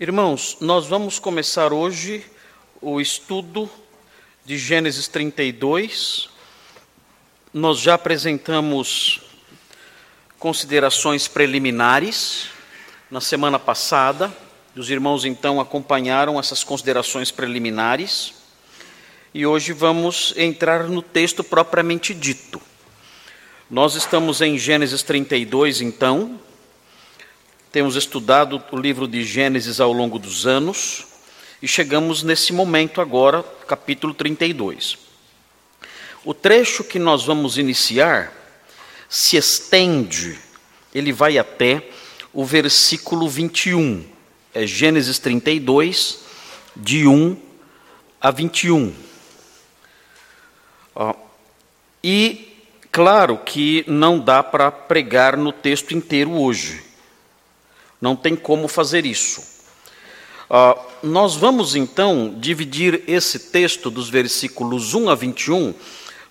Irmãos, 0.00 0.56
nós 0.60 0.88
vamos 0.88 1.20
começar 1.20 1.72
hoje 1.72 2.26
o 2.82 3.00
estudo 3.00 3.70
de 4.44 4.58
Gênesis 4.58 5.06
32. 5.06 6.28
Nós 7.52 7.78
já 7.78 7.94
apresentamos 7.94 9.20
considerações 10.36 11.28
preliminares 11.28 12.48
na 13.08 13.20
semana 13.20 13.56
passada. 13.56 14.36
Os 14.74 14.90
irmãos 14.90 15.24
então 15.24 15.60
acompanharam 15.60 16.40
essas 16.40 16.64
considerações 16.64 17.30
preliminares. 17.30 18.34
E 19.32 19.46
hoje 19.46 19.72
vamos 19.72 20.34
entrar 20.36 20.88
no 20.88 21.02
texto 21.02 21.44
propriamente 21.44 22.12
dito. 22.12 22.60
Nós 23.70 23.94
estamos 23.94 24.40
em 24.40 24.58
Gênesis 24.58 25.04
32, 25.04 25.80
então, 25.80 26.40
temos 27.74 27.96
estudado 27.96 28.62
o 28.70 28.76
livro 28.76 29.08
de 29.08 29.24
Gênesis 29.24 29.80
ao 29.80 29.92
longo 29.92 30.16
dos 30.16 30.46
anos 30.46 31.06
e 31.60 31.66
chegamos 31.66 32.22
nesse 32.22 32.52
momento 32.52 33.00
agora, 33.00 33.42
capítulo 33.66 34.14
32. 34.14 34.96
O 36.24 36.32
trecho 36.32 36.84
que 36.84 37.00
nós 37.00 37.24
vamos 37.24 37.58
iniciar 37.58 38.32
se 39.08 39.36
estende, 39.36 40.38
ele 40.94 41.12
vai 41.12 41.36
até 41.36 41.84
o 42.32 42.44
versículo 42.44 43.28
21. 43.28 44.04
É 44.54 44.64
Gênesis 44.68 45.18
32, 45.18 46.20
de 46.76 47.08
1 47.08 47.36
a 48.20 48.30
21. 48.30 48.94
Ó, 50.94 51.12
e 52.04 52.56
claro 52.92 53.36
que 53.36 53.84
não 53.88 54.20
dá 54.20 54.44
para 54.44 54.70
pregar 54.70 55.36
no 55.36 55.50
texto 55.50 55.92
inteiro 55.92 56.30
hoje. 56.34 56.93
Não 58.00 58.14
tem 58.16 58.36
como 58.36 58.68
fazer 58.68 59.06
isso. 59.06 59.40
Uh, 60.50 60.78
nós 61.02 61.36
vamos 61.36 61.74
então 61.74 62.34
dividir 62.38 63.02
esse 63.06 63.50
texto 63.50 63.90
dos 63.90 64.08
versículos 64.08 64.94
1 64.94 65.08
a 65.08 65.14
21, 65.14 65.74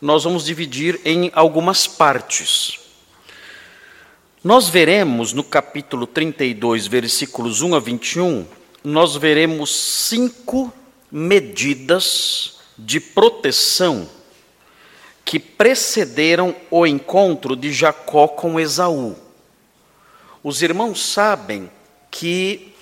nós 0.02 0.24
vamos 0.24 0.46
dividir 0.46 1.00
em 1.04 1.32
algumas 1.34 1.88
partes. 1.88 2.80
Nós 4.44 4.68
veremos 4.68 5.32
no 5.34 5.44
capítulo 5.44 6.06
32, 6.06 6.86
versículos 6.86 7.62
1 7.62 7.76
a 7.76 7.80
21, 7.80 8.46
nós 8.84 9.16
veremos 9.16 9.74
cinco 9.74 10.72
medidas 11.10 12.60
de 12.78 13.00
proteção 13.00 14.10
que 15.24 15.40
precederam 15.40 16.56
o 16.70 16.86
encontro 16.86 17.56
de 17.56 17.72
Jacó 17.72 18.28
com 18.28 18.60
Esaú. 18.60 19.16
Os 20.44 20.62
irmãos 20.62 21.02
sabem 21.02 21.72
que 22.12 22.74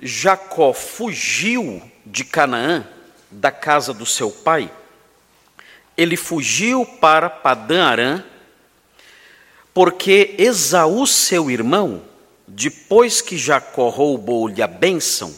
Jacó 0.00 0.72
fugiu 0.72 1.82
de 2.06 2.24
Canaã, 2.24 2.86
da 3.30 3.50
casa 3.50 3.92
do 3.92 4.06
seu 4.06 4.30
pai. 4.30 4.70
Ele 5.94 6.16
fugiu 6.16 6.86
para 6.86 7.28
Padã 7.28 7.84
Arã, 7.84 8.24
porque 9.74 10.34
Esaú, 10.38 11.06
seu 11.06 11.50
irmão, 11.50 12.02
depois 12.48 13.20
que 13.20 13.36
Jacó 13.36 13.90
roubou-lhe 13.90 14.62
a 14.62 14.66
bênção, 14.66 15.34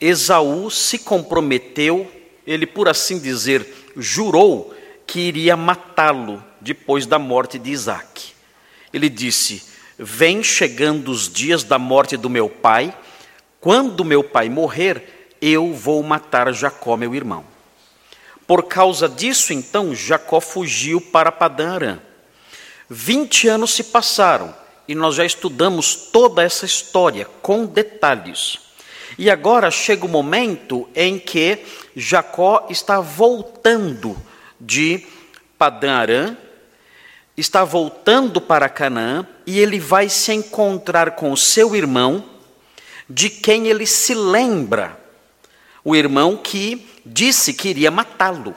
Esaú 0.00 0.70
se 0.70 0.98
comprometeu, 0.98 2.10
ele, 2.46 2.66
por 2.66 2.88
assim 2.88 3.18
dizer, 3.18 3.92
jurou 3.96 4.74
que 5.06 5.20
iria 5.20 5.56
matá-lo 5.56 6.42
depois 6.60 7.06
da 7.06 7.18
morte 7.18 7.58
de 7.58 7.70
Isaac. 7.70 8.32
Ele 8.92 9.08
disse: 9.08 9.71
Vem 9.98 10.42
chegando 10.42 11.10
os 11.10 11.28
dias 11.28 11.62
da 11.62 11.78
morte 11.78 12.16
do 12.16 12.30
meu 12.30 12.48
pai, 12.48 12.94
quando 13.60 14.04
meu 14.04 14.24
pai 14.24 14.48
morrer, 14.48 15.36
eu 15.40 15.72
vou 15.72 16.02
matar 16.02 16.52
Jacó, 16.52 16.96
meu 16.96 17.14
irmão. 17.14 17.44
Por 18.46 18.64
causa 18.64 19.08
disso, 19.08 19.52
então, 19.52 19.94
Jacó 19.94 20.40
fugiu 20.40 21.00
para 21.00 21.30
Padã 21.30 21.74
Arã. 21.74 21.98
Vinte 22.88 23.48
anos 23.48 23.72
se 23.72 23.84
passaram 23.84 24.54
e 24.86 24.94
nós 24.94 25.14
já 25.14 25.24
estudamos 25.24 25.94
toda 25.94 26.42
essa 26.42 26.66
história 26.66 27.26
com 27.40 27.64
detalhes. 27.64 28.58
E 29.18 29.30
agora 29.30 29.70
chega 29.70 30.04
o 30.04 30.08
momento 30.08 30.88
em 30.94 31.18
que 31.18 31.58
Jacó 31.94 32.66
está 32.68 33.00
voltando 33.00 34.16
de 34.60 35.06
Padã 35.56 35.92
Arã 35.92 36.36
está 37.36 37.64
voltando 37.64 38.40
para 38.40 38.68
Canaã 38.68 39.26
e 39.46 39.58
ele 39.58 39.80
vai 39.80 40.08
se 40.08 40.32
encontrar 40.32 41.12
com 41.12 41.32
o 41.32 41.36
seu 41.36 41.74
irmão, 41.74 42.24
de 43.08 43.28
quem 43.28 43.68
ele 43.68 43.86
se 43.86 44.14
lembra, 44.14 44.98
o 45.84 45.96
irmão 45.96 46.36
que 46.36 46.86
disse 47.04 47.52
que 47.52 47.68
iria 47.68 47.90
matá-lo. 47.90 48.54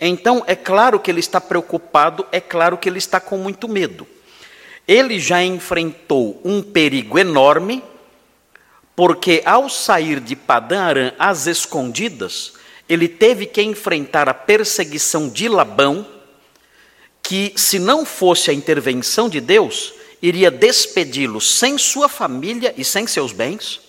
Então, 0.00 0.42
é 0.46 0.56
claro 0.56 0.98
que 0.98 1.10
ele 1.10 1.20
está 1.20 1.40
preocupado, 1.40 2.26
é 2.32 2.40
claro 2.40 2.76
que 2.76 2.88
ele 2.88 2.98
está 2.98 3.20
com 3.20 3.36
muito 3.36 3.68
medo. 3.68 4.06
Ele 4.86 5.20
já 5.20 5.42
enfrentou 5.44 6.40
um 6.44 6.60
perigo 6.60 7.18
enorme, 7.18 7.84
porque 8.96 9.42
ao 9.44 9.68
sair 9.68 10.18
de 10.18 10.34
Padã 10.34 10.82
Arã 10.82 11.12
às 11.18 11.46
escondidas, 11.46 12.54
ele 12.88 13.06
teve 13.06 13.46
que 13.46 13.62
enfrentar 13.62 14.28
a 14.28 14.34
perseguição 14.34 15.28
de 15.28 15.48
Labão, 15.48 16.06
que, 17.22 17.52
se 17.56 17.78
não 17.78 18.04
fosse 18.04 18.50
a 18.50 18.54
intervenção 18.54 19.28
de 19.28 19.40
Deus, 19.40 19.94
iria 20.20 20.50
despedi-lo 20.50 21.40
sem 21.40 21.78
sua 21.78 22.08
família 22.08 22.74
e 22.76 22.84
sem 22.84 23.06
seus 23.06 23.32
bens. 23.32 23.80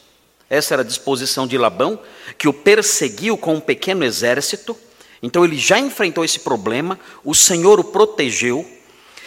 Essa 0.49 0.75
era 0.75 0.81
a 0.81 0.85
disposição 0.85 1.47
de 1.47 1.57
Labão, 1.57 1.99
que 2.37 2.47
o 2.47 2.53
perseguiu 2.53 3.37
com 3.37 3.55
um 3.55 3.59
pequeno 3.59 4.03
exército. 4.03 4.77
Então 5.21 5.43
ele 5.43 5.57
já 5.57 5.79
enfrentou 5.79 6.23
esse 6.23 6.39
problema, 6.39 6.99
o 7.23 7.33
Senhor 7.33 7.79
o 7.79 7.83
protegeu 7.83 8.69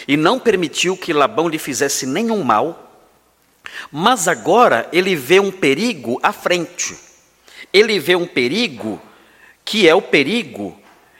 e 0.06 0.16
não 0.16 0.38
permitiu 0.38 0.96
que 0.96 1.12
Labão 1.12 1.48
lhe 1.48 1.58
fizesse 1.58 2.06
nenhum 2.06 2.44
mal. 2.44 2.82
Mas 3.90 4.28
agora 4.28 4.88
ele 4.92 5.16
vê 5.16 5.40
um 5.40 5.50
perigo 5.50 6.20
à 6.22 6.32
frente. 6.32 6.96
Ele 7.72 7.98
vê 7.98 8.14
um 8.14 8.26
perigo 8.26 9.00
que 9.64 9.88
é 9.88 9.94
o 9.94 10.02
perigo 10.02 10.78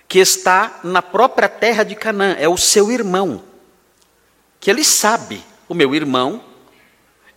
que 0.08 0.18
está 0.18 0.80
na 0.84 1.02
própria 1.02 1.48
terra 1.48 1.84
de 1.84 1.94
Canaã, 1.94 2.36
é 2.38 2.48
o 2.48 2.56
seu 2.56 2.90
irmão. 2.90 3.42
Que 4.60 4.70
ele 4.70 4.84
sabe, 4.84 5.42
o 5.68 5.74
meu 5.74 5.94
irmão, 5.94 6.42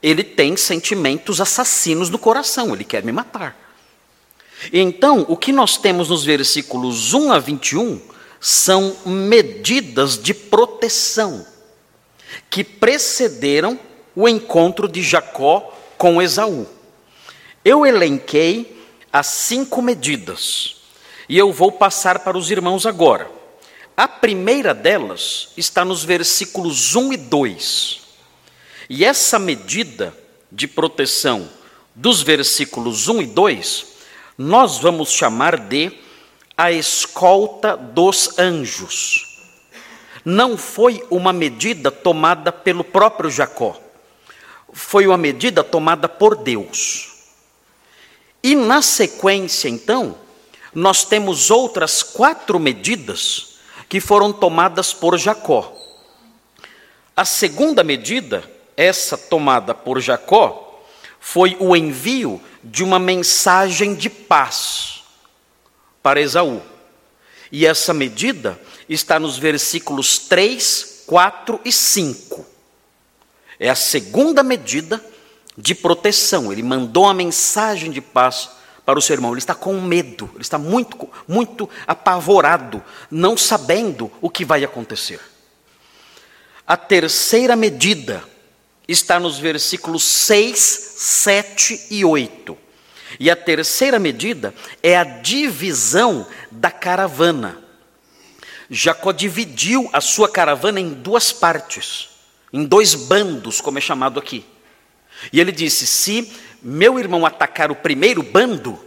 ele 0.02 0.24
tem 0.24 0.56
sentimentos 0.56 1.41
assassinos 1.41 2.09
no 2.09 2.19
coração, 2.19 2.74
ele 2.74 2.84
quer 2.84 3.03
me 3.03 3.12
matar. 3.12 3.57
Então, 4.72 5.25
o 5.28 5.38
que 5.38 5.52
nós 5.52 5.78
temos 5.78 6.09
nos 6.09 6.24
versículos 6.24 7.13
1 7.13 7.31
a 7.31 7.40
21 7.40 8.02
são 8.40 8.96
medidas 9.06 10.22
de 10.22 10.34
proteção 10.34 11.46
que 12.50 12.63
precederam 12.63 13.80
o 14.16 14.28
encontro 14.28 14.88
de 14.88 15.01
Jacó 15.01 15.74
com 15.97 16.22
Esaú. 16.22 16.68
Eu 17.63 17.86
elenquei 17.86 18.78
as 19.12 19.28
cinco 19.28 19.81
medidas 19.81 20.79
e 21.30 21.38
eu 21.38 21.54
vou 21.54 21.72
passar 21.72 22.20
para 22.20 22.36
os 22.36 22.50
irmãos 22.50 22.88
agora. 22.88 23.30
A 23.96 24.08
primeira 24.08 24.74
delas 24.74 25.50
está 25.56 25.86
nos 25.86 26.04
versículos 26.04 26.96
1 26.96 27.14
e 27.14 27.18
2. 27.18 28.02
E 28.90 29.06
essa 29.06 29.38
medida 29.38 30.18
de 30.52 30.68
proteção 30.68 31.48
dos 31.94 32.24
versículos 32.24 33.08
1 33.08 33.22
e 33.22 33.26
2, 33.28 33.86
nós 34.36 34.80
vamos 34.80 35.12
chamar 35.12 35.60
de 35.60 35.92
a 36.58 36.72
escolta 36.72 37.78
dos 37.78 38.40
anjos. 38.40 39.28
Não 40.26 40.58
foi 40.58 41.06
uma 41.12 41.32
medida 41.32 41.92
tomada 41.92 42.52
pelo 42.52 42.84
próprio 42.84 43.30
Jacó, 43.30 43.80
foi 44.74 45.06
uma 45.06 45.18
medida 45.18 45.64
tomada 45.64 46.10
por 46.10 46.36
Deus. 46.36 47.12
E 48.42 48.56
na 48.56 48.82
sequência, 48.82 49.70
então, 49.70 50.18
nós 50.74 51.04
temos 51.04 51.50
outras 51.50 52.04
quatro 52.04 52.60
medidas 52.60 53.56
que 53.88 54.00
foram 54.00 54.31
tomadas 54.31 54.94
por 54.94 55.18
Jacó. 55.18 55.75
A 57.16 57.25
segunda 57.25 57.83
medida, 57.83 58.44
essa 58.77 59.18
tomada 59.18 59.74
por 59.74 60.00
Jacó, 60.00 60.83
foi 61.19 61.57
o 61.60 61.75
envio 61.75 62.42
de 62.63 62.83
uma 62.83 63.00
mensagem 63.00 63.94
de 63.95 64.10
paz 64.10 65.01
para 66.01 66.21
Esaú. 66.21 66.62
E 67.51 67.65
essa 67.65 67.94
medida 67.94 68.60
está 68.88 69.19
nos 69.19 69.38
versículos 69.38 70.19
3, 70.19 71.04
4 71.07 71.60
e 71.65 71.72
5. 71.72 72.45
É 73.60 73.69
a 73.69 73.75
segunda 73.75 74.44
medida 74.44 75.04
de 75.57 75.75
proteção. 75.75 76.51
Ele 76.51 76.63
mandou 76.63 77.04
uma 77.04 77.13
mensagem 77.13 77.92
de 77.92 78.00
paz 78.00 78.50
para 78.89 78.97
o 78.97 79.01
seu 79.01 79.13
irmão. 79.13 79.31
Ele 79.31 79.39
está 79.39 79.53
com 79.53 79.80
medo, 79.80 80.27
ele 80.33 80.41
está 80.41 80.57
muito, 80.57 81.07
muito 81.27 81.69
apavorado, 81.86 82.83
não 83.12 83.38
sabendo 83.38 84.12
o 84.19 84.31
que 84.31 84.44
vai 84.44 84.63
acontecer. 84.63 85.19
A 86.65 86.75
terceira 86.75 87.56
medida 87.56 88.24
está 88.88 89.19
nos 89.19 89.38
versículos 89.38 90.03
6, 90.03 90.57
7 90.57 91.88
e 91.91 92.03
8. 92.03 92.57
E 93.19 93.30
a 93.30 93.36
terceira 93.36 94.00
medida 94.00 94.56
é 94.81 94.97
a 94.97 95.03
divisão 95.03 96.25
da 96.51 96.71
caravana. 96.71 97.63
Jacó 98.71 99.12
dividiu 99.12 99.88
a 99.94 100.01
sua 100.01 100.30
caravana 100.30 100.80
em 100.80 100.94
duas 100.94 101.31
partes, 101.31 102.09
em 102.51 102.65
dois 102.65 102.95
bandos, 102.95 103.62
como 103.62 103.77
é 103.77 103.81
chamado 103.81 104.19
aqui. 104.19 104.44
E 105.33 105.39
ele 105.39 105.51
disse: 105.51 105.86
se 105.86 106.31
meu 106.62 107.00
irmão 107.00 107.26
atacar 107.26 107.72
o 107.72 107.76
primeiro 107.76 108.22
bando, 108.22 108.80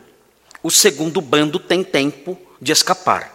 o 0.62 0.70
segundo 0.70 1.20
bando 1.20 1.58
tem 1.58 1.82
tempo 1.82 2.38
de 2.60 2.72
escapar. 2.72 3.32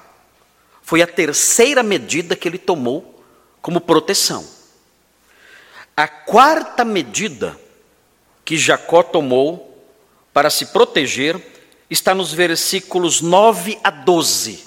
Foi 0.82 1.02
a 1.02 1.08
terceira 1.08 1.84
medida 1.84 2.36
que 2.36 2.48
ele 2.48 2.58
tomou 2.58 3.24
como 3.62 3.82
proteção. 3.82 4.48
A 5.96 6.08
quarta 6.08 6.86
medida 6.86 7.60
que 8.46 8.58
Jacó 8.58 9.04
tomou 9.04 9.84
para 10.32 10.50
se 10.50 10.68
proteger 10.68 11.42
está 11.90 12.14
nos 12.14 12.32
versículos 12.32 13.22
9 13.22 13.80
a 13.84 13.90
12. 13.90 14.64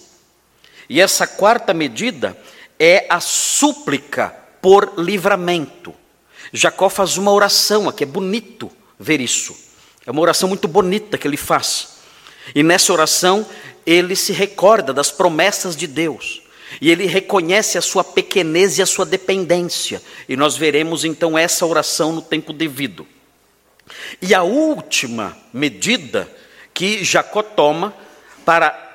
E 0.89 1.01
essa 1.01 1.27
quarta 1.27 1.73
medida 1.73 2.37
é 2.79 3.07
a 3.09 3.21
súplica 3.21 4.35
por 4.61 4.95
livramento. 4.99 5.95
Jacó 6.53 6.89
faz 6.89 7.17
uma 7.17 7.31
oração 7.31 7.89
aqui, 7.89 8.03
é 8.03 8.07
bonito 8.07 8.71
ver 9.01 9.21
isso. 9.21 9.57
É 10.07 10.11
uma 10.11 10.21
oração 10.21 10.49
muito 10.49 10.69
bonita 10.69 11.17
que 11.17 11.27
ele 11.27 11.39
faz. 11.39 12.01
E 12.55 12.63
nessa 12.63 12.93
oração 12.93 13.47
ele 13.87 14.15
se 14.15 14.33
recorda 14.33 14.93
das 14.93 15.11
promessas 15.11 15.75
de 15.75 15.87
Deus. 15.87 16.43
E 16.81 16.91
ele 16.91 17.07
reconhece 17.07 17.79
a 17.79 17.83
sua 17.83 18.05
pequenez 18.05 18.79
e 18.79 18.83
a 18.83 18.87
sua 18.87 19.07
dependência. 19.07 20.03
E 20.29 20.37
nós 20.37 20.57
veremos 20.57 21.05
então 21.05 21.37
essa 21.37 21.65
oração 21.67 22.13
no 22.13 22.23
tempo 22.23 22.53
devido. 22.53 23.07
E 24.21 24.35
a 24.35 24.43
última 24.43 25.37
medida 25.53 26.31
que 26.73 27.03
Jacó 27.03 27.43
toma 27.43 27.95
para 28.45 28.89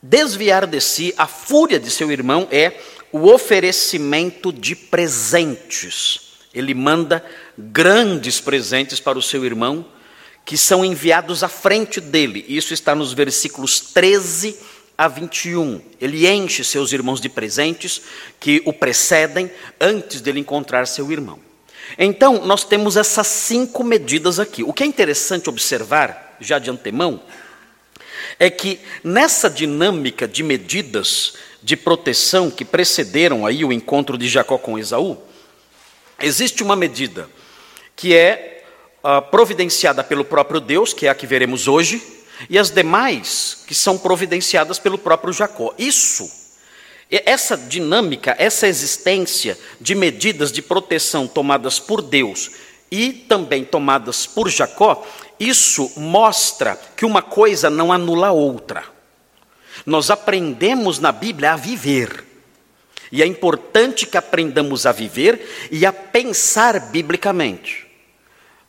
desviar 0.00 0.66
de 0.66 0.80
si 0.80 1.14
a 1.16 1.26
fúria 1.26 1.80
de 1.80 1.90
seu 1.90 2.10
irmão 2.12 2.46
é 2.50 2.80
o 3.10 3.28
oferecimento 3.32 4.52
de 4.52 4.76
presentes. 4.76 6.31
Ele 6.54 6.74
manda 6.74 7.24
grandes 7.56 8.40
presentes 8.40 9.00
para 9.00 9.18
o 9.18 9.22
seu 9.22 9.44
irmão, 9.44 9.84
que 10.44 10.56
são 10.56 10.84
enviados 10.84 11.42
à 11.42 11.48
frente 11.48 12.00
dele. 12.00 12.44
Isso 12.48 12.74
está 12.74 12.94
nos 12.94 13.12
versículos 13.12 13.80
13 13.80 14.56
a 14.98 15.08
21. 15.08 15.80
Ele 16.00 16.28
enche 16.28 16.62
seus 16.64 16.92
irmãos 16.92 17.20
de 17.20 17.28
presentes 17.28 18.02
que 18.38 18.62
o 18.64 18.72
precedem 18.72 19.50
antes 19.80 20.20
dele 20.20 20.40
encontrar 20.40 20.86
seu 20.86 21.10
irmão. 21.10 21.38
Então, 21.98 22.44
nós 22.44 22.64
temos 22.64 22.96
essas 22.96 23.26
cinco 23.26 23.84
medidas 23.84 24.38
aqui. 24.38 24.62
O 24.62 24.72
que 24.72 24.82
é 24.82 24.86
interessante 24.86 25.48
observar, 25.48 26.36
já 26.40 26.58
de 26.58 26.70
antemão, 26.70 27.22
é 28.38 28.50
que 28.50 28.80
nessa 29.04 29.48
dinâmica 29.50 30.26
de 30.26 30.42
medidas 30.42 31.34
de 31.62 31.76
proteção 31.76 32.50
que 32.50 32.64
precederam 32.64 33.46
aí 33.46 33.64
o 33.64 33.72
encontro 33.72 34.18
de 34.18 34.28
Jacó 34.28 34.58
com 34.58 34.78
Esaú, 34.78 35.18
existe 36.22 36.62
uma 36.62 36.76
medida 36.76 37.28
que 37.94 38.16
é 38.16 38.64
uh, 39.02 39.22
providenciada 39.30 40.02
pelo 40.02 40.24
próprio 40.24 40.60
Deus, 40.60 40.92
que 40.92 41.06
é 41.06 41.10
a 41.10 41.14
que 41.14 41.26
veremos 41.26 41.68
hoje, 41.68 42.02
e 42.48 42.58
as 42.58 42.70
demais 42.70 43.64
que 43.66 43.74
são 43.74 43.98
providenciadas 43.98 44.78
pelo 44.78 44.98
próprio 44.98 45.32
Jacó. 45.32 45.74
Isso, 45.78 46.30
essa 47.10 47.56
dinâmica, 47.56 48.34
essa 48.38 48.66
existência 48.66 49.58
de 49.80 49.94
medidas 49.94 50.50
de 50.50 50.62
proteção 50.62 51.26
tomadas 51.26 51.78
por 51.78 52.00
Deus 52.00 52.50
e 52.90 53.12
também 53.12 53.64
tomadas 53.64 54.26
por 54.26 54.48
Jacó, 54.48 55.06
isso 55.38 55.92
mostra 55.96 56.78
que 56.96 57.04
uma 57.04 57.22
coisa 57.22 57.68
não 57.68 57.92
anula 57.92 58.28
a 58.28 58.32
outra. 58.32 58.84
Nós 59.84 60.10
aprendemos 60.10 60.98
na 60.98 61.10
Bíblia 61.10 61.52
a 61.52 61.56
viver. 61.56 62.31
E 63.12 63.22
é 63.22 63.26
importante 63.26 64.06
que 64.06 64.16
aprendamos 64.16 64.86
a 64.86 64.92
viver 64.92 65.68
e 65.70 65.84
a 65.84 65.92
pensar 65.92 66.90
biblicamente. 66.90 67.86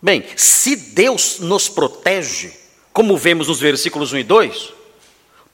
Bem, 0.02 0.26
se 0.36 0.76
Deus 0.76 1.40
nos 1.40 1.70
protege, 1.70 2.52
como 2.92 3.16
vemos 3.16 3.48
nos 3.48 3.62
versículos 3.62 4.12
1 4.12 4.18
e 4.18 4.24
2, 4.24 4.74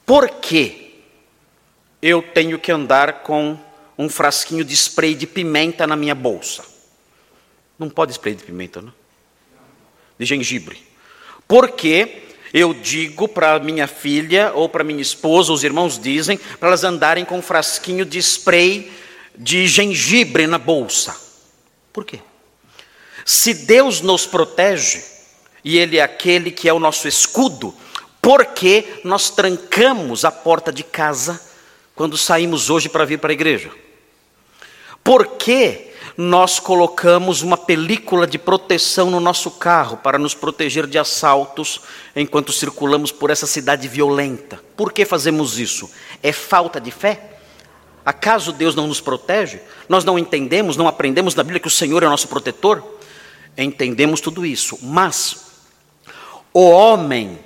por 0.04 0.28
que 0.28 1.04
eu 2.02 2.20
tenho 2.20 2.58
que 2.58 2.72
andar 2.72 3.22
com 3.22 3.56
um 3.96 4.08
frasquinho 4.08 4.64
de 4.64 4.74
spray 4.74 5.14
de 5.14 5.26
pimenta 5.26 5.86
na 5.86 5.94
minha 5.94 6.14
bolsa? 6.16 6.64
Não 7.78 7.88
pode 7.88 8.10
spray 8.10 8.34
de 8.34 8.42
pimenta, 8.42 8.82
não? 8.82 8.92
De 10.18 10.26
gengibre. 10.26 10.82
Porque 11.46 12.22
eu 12.52 12.74
digo 12.74 13.28
para 13.28 13.58
minha 13.58 13.86
filha 13.86 14.52
ou 14.54 14.68
para 14.68 14.84
minha 14.84 15.02
esposa, 15.02 15.52
os 15.52 15.62
irmãos 15.62 15.98
dizem, 15.98 16.38
para 16.58 16.68
elas 16.68 16.84
andarem 16.84 17.24
com 17.24 17.38
um 17.38 17.42
frasquinho 17.42 18.04
de 18.04 18.18
spray 18.18 18.90
de 19.36 19.66
gengibre 19.66 20.46
na 20.46 20.58
bolsa. 20.58 21.16
Por 21.92 22.04
quê? 22.04 22.20
Se 23.24 23.54
Deus 23.54 24.00
nos 24.00 24.26
protege, 24.26 25.02
e 25.64 25.78
Ele 25.78 25.98
é 25.98 26.02
aquele 26.02 26.50
que 26.50 26.68
é 26.68 26.72
o 26.72 26.80
nosso 26.80 27.06
escudo, 27.06 27.74
por 28.20 28.44
que 28.46 29.00
nós 29.04 29.30
trancamos 29.30 30.24
a 30.24 30.32
porta 30.32 30.72
de 30.72 30.82
casa 30.82 31.40
quando 31.94 32.16
saímos 32.18 32.68
hoje 32.68 32.88
para 32.88 33.04
vir 33.04 33.18
para 33.18 33.30
a 33.30 33.34
igreja? 33.34 33.70
Por 35.02 35.36
que 35.36 35.89
nós 36.20 36.60
colocamos 36.60 37.40
uma 37.40 37.56
película 37.56 38.26
de 38.26 38.36
proteção 38.36 39.10
no 39.10 39.18
nosso 39.18 39.50
carro 39.52 39.96
para 39.96 40.18
nos 40.18 40.34
proteger 40.34 40.86
de 40.86 40.98
assaltos 40.98 41.80
enquanto 42.14 42.52
circulamos 42.52 43.10
por 43.10 43.30
essa 43.30 43.46
cidade 43.46 43.88
violenta. 43.88 44.62
Por 44.76 44.92
que 44.92 45.06
fazemos 45.06 45.58
isso? 45.58 45.90
É 46.22 46.30
falta 46.30 46.78
de 46.78 46.90
fé? 46.90 47.38
Acaso 48.04 48.52
Deus 48.52 48.74
não 48.74 48.86
nos 48.86 49.00
protege? 49.00 49.62
Nós 49.88 50.04
não 50.04 50.18
entendemos, 50.18 50.76
não 50.76 50.86
aprendemos 50.86 51.34
na 51.34 51.42
Bíblia 51.42 51.58
que 51.58 51.68
o 51.68 51.70
Senhor 51.70 52.02
é 52.02 52.06
nosso 52.06 52.28
protetor? 52.28 52.84
Entendemos 53.56 54.20
tudo 54.20 54.44
isso, 54.44 54.78
mas 54.82 55.46
o 56.52 56.68
homem 56.68 57.38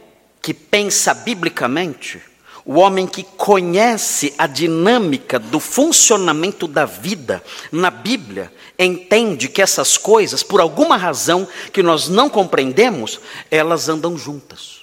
que 0.43 0.53
pensa 0.53 1.15
biblicamente, 1.15 2.21
o 2.64 2.76
homem 2.76 3.06
que 3.06 3.22
conhece 3.22 4.34
a 4.38 4.46
dinâmica 4.46 5.38
do 5.38 5.61
funcionamento 5.61 6.66
da 6.66 6.87
vida 6.87 7.43
na 7.70 7.90
Bíblia, 7.90 8.52
entende 8.78 9.49
que 9.49 9.61
essas 9.61 9.99
coisas, 9.99 10.43
por 10.43 10.61
alguma 10.61 10.96
razão 10.96 11.46
que 11.72 11.82
nós 11.82 12.08
não 12.08 12.31
compreendemos, 12.31 13.20
elas 13.50 13.88
andam 13.88 14.16
juntas. 14.16 14.81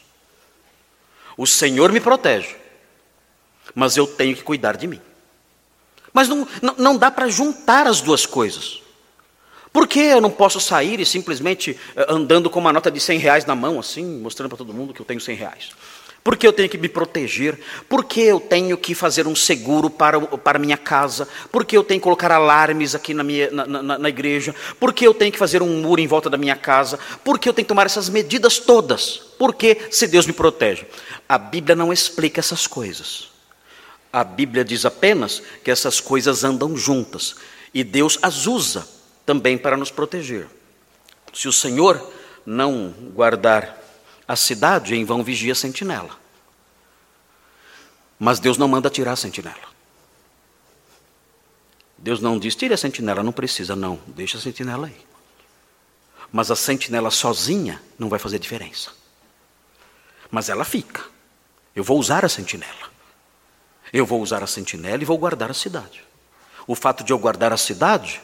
O 1.35 1.47
Senhor 1.47 1.91
me 1.91 1.99
protege, 1.99 2.55
mas 3.73 3.97
eu 3.97 4.05
tenho 4.05 4.35
que 4.35 4.43
cuidar 4.43 4.77
de 4.77 4.85
mim. 4.85 5.01
Mas 6.13 6.27
não, 6.27 6.47
não, 6.77 6.97
dá 6.97 7.09
para 7.09 7.29
juntar 7.29 7.87
as 7.87 8.01
duas 8.01 8.25
coisas. 8.25 8.81
Por 9.71 9.87
que 9.87 9.99
eu 9.99 10.19
não 10.19 10.29
posso 10.29 10.59
sair 10.59 10.99
e 10.99 11.05
simplesmente 11.05 11.79
eh, 11.95 12.05
andando 12.09 12.49
com 12.49 12.59
uma 12.59 12.73
nota 12.73 12.91
de 12.91 12.99
100 12.99 13.19
reais 13.19 13.45
na 13.45 13.55
mão, 13.55 13.79
assim, 13.79 14.19
mostrando 14.19 14.49
para 14.49 14.57
todo 14.57 14.73
mundo 14.73 14.93
que 14.93 15.01
eu 15.01 15.05
tenho 15.05 15.21
100 15.21 15.35
reais? 15.35 15.69
Por 16.23 16.37
que 16.37 16.45
eu 16.45 16.53
tenho 16.53 16.69
que 16.69 16.77
me 16.77 16.87
proteger? 16.87 17.59
Por 17.89 18.05
que 18.05 18.21
eu 18.21 18.39
tenho 18.39 18.77
que 18.77 18.93
fazer 18.93 19.25
um 19.25 19.35
seguro 19.35 19.89
para, 19.89 20.19
para 20.19 20.59
minha 20.59 20.77
casa? 20.77 21.27
Por 21.51 21.65
que 21.65 21.75
eu 21.75 21.83
tenho 21.83 21.99
que 21.99 22.03
colocar 22.03 22.31
alarmes 22.31 22.93
aqui 22.93 23.11
na, 23.13 23.23
minha, 23.23 23.49
na, 23.49 23.65
na, 23.65 23.97
na 23.97 24.09
igreja? 24.09 24.53
Por 24.79 24.93
que 24.93 25.05
eu 25.05 25.15
tenho 25.15 25.31
que 25.31 25.39
fazer 25.39 25.63
um 25.63 25.81
muro 25.81 25.99
em 25.99 26.05
volta 26.05 26.29
da 26.29 26.37
minha 26.37 26.55
casa? 26.55 26.99
Por 27.23 27.39
que 27.39 27.49
eu 27.49 27.53
tenho 27.53 27.65
que 27.65 27.69
tomar 27.69 27.87
essas 27.87 28.07
medidas 28.07 28.59
todas? 28.59 29.17
Por 29.39 29.55
que, 29.55 29.87
se 29.89 30.07
Deus 30.07 30.27
me 30.27 30.33
protege? 30.33 30.85
A 31.27 31.39
Bíblia 31.39 31.75
não 31.75 31.91
explica 31.91 32.39
essas 32.39 32.67
coisas. 32.67 33.31
A 34.13 34.23
Bíblia 34.23 34.63
diz 34.63 34.85
apenas 34.85 35.41
que 35.63 35.71
essas 35.71 35.99
coisas 35.99 36.43
andam 36.43 36.77
juntas. 36.77 37.35
E 37.73 37.83
Deus 37.83 38.19
as 38.21 38.45
usa 38.45 38.87
também 39.25 39.57
para 39.57 39.75
nos 39.75 39.89
proteger. 39.89 40.45
Se 41.33 41.47
o 41.47 41.53
Senhor 41.53 41.99
não 42.45 42.93
guardar 43.13 43.80
a 44.31 44.35
cidade, 44.37 44.95
em 44.95 45.03
vão 45.03 45.21
vigia 45.21 45.51
a 45.51 45.55
sentinela. 45.55 46.17
Mas 48.17 48.39
Deus 48.39 48.57
não 48.57 48.65
manda 48.65 48.89
tirar 48.89 49.11
a 49.11 49.15
sentinela. 49.17 49.69
Deus 51.97 52.21
não 52.21 52.39
diz, 52.39 52.55
tire 52.55 52.73
a 52.73 52.77
sentinela, 52.77 53.21
não 53.21 53.33
precisa, 53.33 53.75
não, 53.75 53.99
deixa 54.07 54.37
a 54.37 54.41
sentinela 54.41 54.87
aí. 54.87 55.05
Mas 56.31 56.49
a 56.49 56.55
sentinela 56.55 57.11
sozinha 57.11 57.83
não 57.99 58.07
vai 58.07 58.19
fazer 58.19 58.39
diferença. 58.39 58.91
Mas 60.31 60.47
ela 60.47 60.63
fica. 60.63 61.03
Eu 61.75 61.83
vou 61.83 61.99
usar 61.99 62.23
a 62.23 62.29
sentinela. 62.29 62.89
Eu 63.91 64.05
vou 64.05 64.21
usar 64.21 64.41
a 64.41 64.47
sentinela 64.47 65.03
e 65.03 65.05
vou 65.05 65.17
guardar 65.17 65.51
a 65.51 65.53
cidade. 65.53 66.05
O 66.65 66.73
fato 66.73 67.03
de 67.03 67.11
eu 67.11 67.19
guardar 67.19 67.51
a 67.51 67.57
cidade 67.57 68.21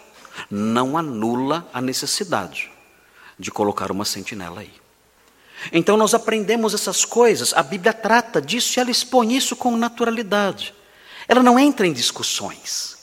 não 0.49 0.97
anula 0.97 1.69
a 1.73 1.81
necessidade 1.81 2.71
de 3.37 3.51
colocar 3.51 3.91
uma 3.91 4.05
sentinela 4.05 4.61
aí. 4.61 4.86
Então 5.71 5.97
nós 5.97 6.13
aprendemos 6.13 6.73
essas 6.73 7.03
coisas, 7.03 7.53
a 7.53 7.63
Bíblia 7.63 7.93
trata 7.93 8.41
disso 8.41 8.77
e 8.77 8.79
ela 8.79 8.91
expõe 8.91 9.35
isso 9.35 9.55
com 9.55 9.75
naturalidade. 9.75 10.73
Ela 11.27 11.43
não 11.43 11.59
entra 11.59 11.85
em 11.85 11.93
discussões. 11.93 12.95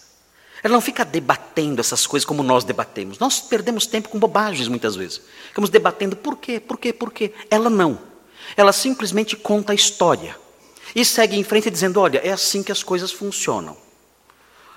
Ela 0.63 0.73
não 0.73 0.81
fica 0.81 1.05
debatendo 1.05 1.81
essas 1.81 2.07
coisas 2.07 2.25
como 2.25 2.43
nós 2.43 2.65
debatemos. 2.65 3.19
Nós 3.19 3.39
perdemos 3.39 3.87
tempo 3.87 4.09
com 4.09 4.19
bobagens 4.19 4.67
muitas 4.67 4.97
vezes. 4.97 5.21
Ficamos 5.49 5.69
debatendo 5.69 6.17
por 6.17 6.39
quê, 6.39 6.59
por 6.59 6.79
quê, 6.79 6.91
por 6.91 7.13
quê. 7.13 7.33
Ela 7.51 7.69
não. 7.69 7.99
Ela 8.57 8.73
simplesmente 8.73 9.37
conta 9.37 9.73
a 9.73 9.75
história 9.75 10.35
e 10.95 11.05
segue 11.05 11.37
em 11.37 11.45
frente 11.45 11.71
dizendo: 11.71 12.01
olha, 12.01 12.19
é 12.19 12.33
assim 12.33 12.63
que 12.63 12.73
as 12.73 12.83
coisas 12.83 13.13
funcionam. 13.13 13.77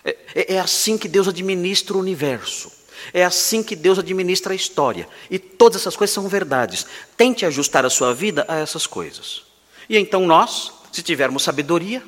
É, 0.03 0.17
é, 0.36 0.55
é 0.55 0.60
assim 0.60 0.98
que 0.98 1.07
Deus 1.07 1.27
administra 1.27 1.96
o 1.96 2.01
universo. 2.01 2.69
É 3.14 3.24
assim 3.24 3.64
que 3.64 3.76
Deus 3.76 4.00
administra 4.00 4.54
a 4.54 4.56
história. 4.56 5.08
E 5.30 5.40
todas 5.40 5.82
essas 5.82 5.96
coisas 5.96 6.14
são 6.14 6.28
verdades. 6.28 6.86
Tente 7.16 7.46
ajustar 7.46 7.86
a 7.86 7.90
sua 7.90 8.14
vida 8.14 8.46
a 8.48 8.58
essas 8.58 8.86
coisas. 8.86 9.44
E 9.90 9.98
então 9.98 10.26
nós, 10.26 10.72
se 10.92 11.02
tivermos 11.02 11.44
sabedoria, 11.44 12.04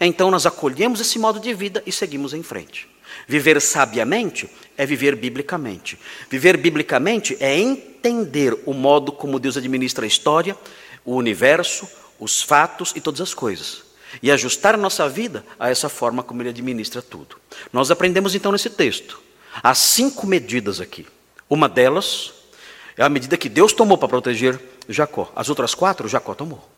então 0.00 0.30
nós 0.30 0.46
acolhemos 0.46 1.00
esse 1.00 1.18
modo 1.18 1.40
de 1.40 1.52
vida 1.54 1.82
e 1.86 1.92
seguimos 1.92 2.32
em 2.34 2.42
frente. 2.42 2.88
Viver 3.26 3.60
sabiamente 3.60 4.48
é 4.76 4.86
viver 4.86 5.16
biblicamente. 5.16 5.98
Viver 6.28 6.56
biblicamente 6.56 7.36
é 7.40 7.58
entender 7.58 8.56
o 8.66 8.72
modo 8.72 9.12
como 9.12 9.38
Deus 9.38 9.56
administra 9.56 10.04
a 10.04 10.08
história, 10.08 10.56
o 11.04 11.14
universo, 11.14 11.88
os 12.18 12.42
fatos 12.42 12.92
e 12.94 13.00
todas 13.00 13.20
as 13.20 13.34
coisas. 13.34 13.82
E 14.22 14.30
ajustar 14.30 14.74
a 14.74 14.78
nossa 14.78 15.08
vida 15.08 15.44
a 15.58 15.70
essa 15.70 15.88
forma 15.88 16.22
como 16.22 16.42
Ele 16.42 16.48
administra 16.48 17.00
tudo. 17.00 17.36
Nós 17.72 17.90
aprendemos 17.90 18.34
então 18.34 18.52
nesse 18.52 18.70
texto. 18.70 19.20
Há 19.62 19.74
cinco 19.74 20.26
medidas 20.26 20.80
aqui. 20.80 21.06
Uma 21.48 21.68
delas 21.68 22.32
é 22.96 23.02
a 23.02 23.08
medida 23.08 23.36
que 23.36 23.48
Deus 23.48 23.72
tomou 23.72 23.98
para 23.98 24.08
proteger 24.08 24.60
Jacó. 24.88 25.32
As 25.34 25.48
outras 25.48 25.74
quatro, 25.74 26.08
Jacó 26.08 26.34
tomou. 26.34 26.68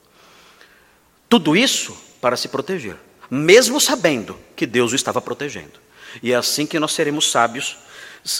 Tudo 1.28 1.56
isso 1.56 1.96
para 2.20 2.36
se 2.36 2.48
proteger, 2.48 2.96
mesmo 3.30 3.80
sabendo 3.80 4.38
que 4.54 4.66
Deus 4.66 4.92
o 4.92 4.94
estava 4.94 5.20
protegendo. 5.20 5.80
E 6.22 6.32
é 6.32 6.36
assim 6.36 6.66
que 6.66 6.78
nós 6.78 6.92
seremos 6.92 7.30
sábios, 7.30 7.78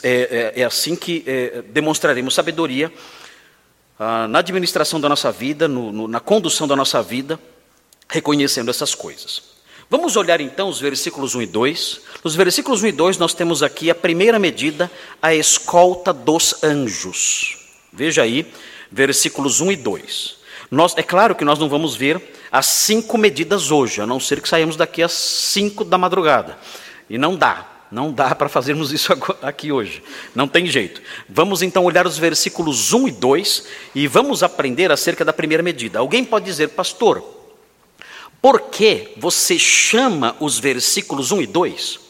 é, 0.02 0.52
é, 0.56 0.60
é 0.60 0.64
assim 0.64 0.94
que 0.94 1.24
é, 1.26 1.62
demonstraremos 1.62 2.34
sabedoria 2.34 2.92
ah, 3.98 4.28
na 4.28 4.40
administração 4.40 5.00
da 5.00 5.08
nossa 5.08 5.32
vida, 5.32 5.66
no, 5.66 5.92
no, 5.92 6.08
na 6.08 6.20
condução 6.20 6.68
da 6.68 6.76
nossa 6.76 7.02
vida, 7.02 7.38
reconhecendo 8.08 8.70
essas 8.70 8.94
coisas. 8.94 9.42
Vamos 9.88 10.16
olhar 10.16 10.40
então 10.40 10.68
os 10.68 10.80
versículos 10.80 11.34
1 11.34 11.42
e 11.42 11.46
2. 11.46 12.00
Nos 12.25 12.37
versículos 12.37 12.83
1 12.85 12.87
e 12.87 12.93
2 12.93 13.19
nós 13.19 13.35
temos 13.35 13.64
aqui 13.64 13.91
a 13.91 13.95
primeira 13.95 14.38
medida, 14.38 14.91
a 15.21 15.35
escolta 15.35 16.12
dos 16.12 16.62
anjos. 16.62 17.59
Veja 17.93 18.23
aí, 18.23 18.47
versículos 18.91 19.61
1 19.61 19.73
e 19.73 19.76
2. 19.76 20.37
Nós, 20.71 20.95
é 20.97 21.02
claro 21.02 21.35
que 21.35 21.45
nós 21.45 21.59
não 21.59 21.69
vamos 21.69 21.97
ver 21.97 22.23
as 22.50 22.67
cinco 22.67 23.19
medidas 23.19 23.73
hoje, 23.73 24.00
a 24.00 24.07
não 24.07 24.21
ser 24.21 24.41
que 24.41 24.49
saímos 24.49 24.76
daqui 24.76 25.02
às 25.02 25.12
cinco 25.12 25.85
da 25.85 25.99
madrugada. 25.99 26.57
E 27.11 27.19
não 27.19 27.35
dá, 27.35 27.67
não 27.91 28.12
dá 28.12 28.33
para 28.37 28.49
fazermos 28.49 28.93
isso 28.93 29.12
aqui 29.43 29.73
hoje. 29.73 30.00
Não 30.33 30.47
tem 30.47 30.67
jeito. 30.67 31.02
Vamos 31.29 31.61
então 31.61 31.85
olhar 31.85 32.07
os 32.07 32.19
versículos 32.19 32.93
1 32.93 33.09
e 33.09 33.11
2 33.11 33.64
e 33.97 34.07
vamos 34.07 34.45
aprender 34.45 34.93
acerca 34.93 35.25
da 35.25 35.33
primeira 35.33 35.62
medida. 35.62 35.99
Alguém 35.99 36.25
pode 36.25 36.45
dizer, 36.45 36.69
pastor, 36.69 37.21
por 38.41 38.61
que 38.71 39.12
você 39.17 39.59
chama 39.59 40.37
os 40.38 40.61
versículos 40.61 41.33
1 41.33 41.43
e 41.43 41.47
2? 41.49 42.01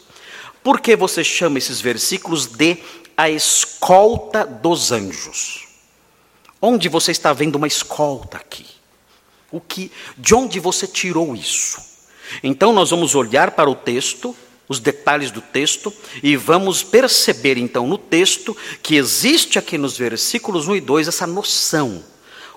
Por 0.63 0.79
que 0.79 0.95
você 0.95 1.23
chama 1.23 1.57
esses 1.57 1.81
versículos 1.81 2.45
de 2.45 2.77
a 3.17 3.29
escolta 3.29 4.45
dos 4.45 4.91
anjos? 4.91 5.67
Onde 6.61 6.87
você 6.87 7.11
está 7.11 7.33
vendo 7.33 7.55
uma 7.55 7.67
escolta 7.67 8.37
aqui? 8.37 8.65
O 9.51 9.59
que, 9.59 9.91
de 10.17 10.33
onde 10.33 10.59
você 10.59 10.87
tirou 10.87 11.35
isso? 11.35 11.81
Então 12.41 12.71
nós 12.71 12.89
vamos 12.89 13.13
olhar 13.13 13.51
para 13.51 13.69
o 13.69 13.75
texto 13.75 14.35
os 14.67 14.79
detalhes 14.79 15.29
do 15.29 15.41
texto 15.41 15.93
e 16.21 16.35
vamos 16.35 16.83
perceber 16.83 17.57
então 17.57 17.85
no 17.85 17.97
texto 17.97 18.55
que 18.81 18.95
existe 18.95 19.59
aqui 19.59 19.77
nos 19.77 19.97
versículos 19.97 20.67
1 20.67 20.77
e 20.77 20.81
2 20.81 21.07
essa 21.09 21.27
noção, 21.27 22.03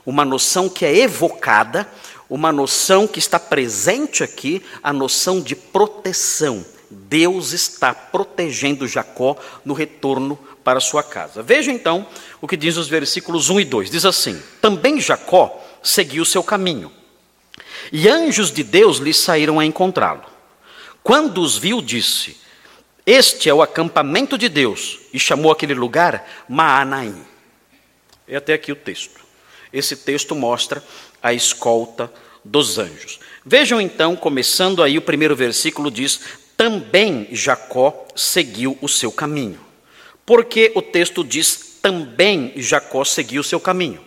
uma 0.04 0.24
noção 0.24 0.68
que 0.68 0.84
é 0.84 0.96
evocada, 0.98 1.90
uma 2.30 2.52
noção 2.52 3.06
que 3.06 3.18
está 3.18 3.38
presente 3.38 4.22
aqui, 4.22 4.62
a 4.82 4.92
noção 4.92 5.40
de 5.40 5.56
proteção. 5.56 6.64
Deus 6.90 7.52
está 7.52 7.94
protegendo 7.94 8.86
Jacó 8.86 9.36
no 9.64 9.74
retorno 9.74 10.38
para 10.62 10.80
sua 10.80 11.02
casa. 11.02 11.42
Veja 11.42 11.70
então 11.70 12.06
o 12.40 12.46
que 12.48 12.56
diz 12.56 12.76
os 12.76 12.88
versículos 12.88 13.50
1 13.50 13.60
e 13.60 13.64
2. 13.64 13.90
Diz 13.90 14.04
assim: 14.04 14.40
Também 14.60 15.00
Jacó 15.00 15.64
seguiu 15.82 16.24
seu 16.24 16.42
caminho, 16.42 16.90
e 17.92 18.08
anjos 18.08 18.50
de 18.50 18.62
Deus 18.62 18.98
lhe 18.98 19.14
saíram 19.14 19.58
a 19.58 19.64
encontrá-lo. 19.64 20.24
Quando 21.02 21.40
os 21.40 21.56
viu, 21.56 21.80
disse: 21.80 22.36
Este 23.04 23.48
é 23.48 23.54
o 23.54 23.62
acampamento 23.62 24.36
de 24.36 24.48
Deus, 24.48 24.98
e 25.12 25.20
chamou 25.20 25.52
aquele 25.52 25.74
lugar 25.74 26.28
Maanaim. 26.48 27.24
É 28.26 28.36
até 28.36 28.54
aqui 28.54 28.72
o 28.72 28.76
texto. 28.76 29.20
Esse 29.72 29.96
texto 29.96 30.34
mostra 30.34 30.82
a 31.22 31.32
escolta 31.32 32.12
dos 32.44 32.78
anjos. 32.78 33.20
Vejam 33.44 33.80
então, 33.80 34.16
começando 34.16 34.82
aí 34.82 34.98
o 34.98 35.02
primeiro 35.02 35.36
versículo 35.36 35.90
diz: 35.90 36.20
Também 36.56 37.28
Jacó 37.32 38.06
seguiu 38.14 38.78
o 38.80 38.88
seu 38.88 39.12
caminho. 39.12 39.60
Porque 40.24 40.72
o 40.74 40.82
texto 40.82 41.22
diz: 41.22 41.78
Também 41.82 42.52
Jacó 42.56 43.04
seguiu 43.04 43.42
o 43.42 43.44
seu 43.44 43.60
caminho. 43.60 44.06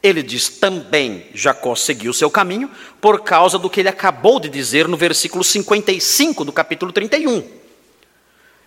Ele 0.00 0.22
diz 0.22 0.48
também 0.48 1.26
Jacó 1.34 1.74
seguiu 1.74 2.12
seu 2.12 2.30
caminho 2.30 2.70
por 3.00 3.22
causa 3.22 3.58
do 3.58 3.68
que 3.68 3.80
ele 3.80 3.88
acabou 3.88 4.38
de 4.38 4.48
dizer 4.48 4.86
no 4.86 4.96
versículo 4.96 5.42
55 5.42 6.44
do 6.44 6.52
capítulo 6.52 6.92
31. 6.92 7.42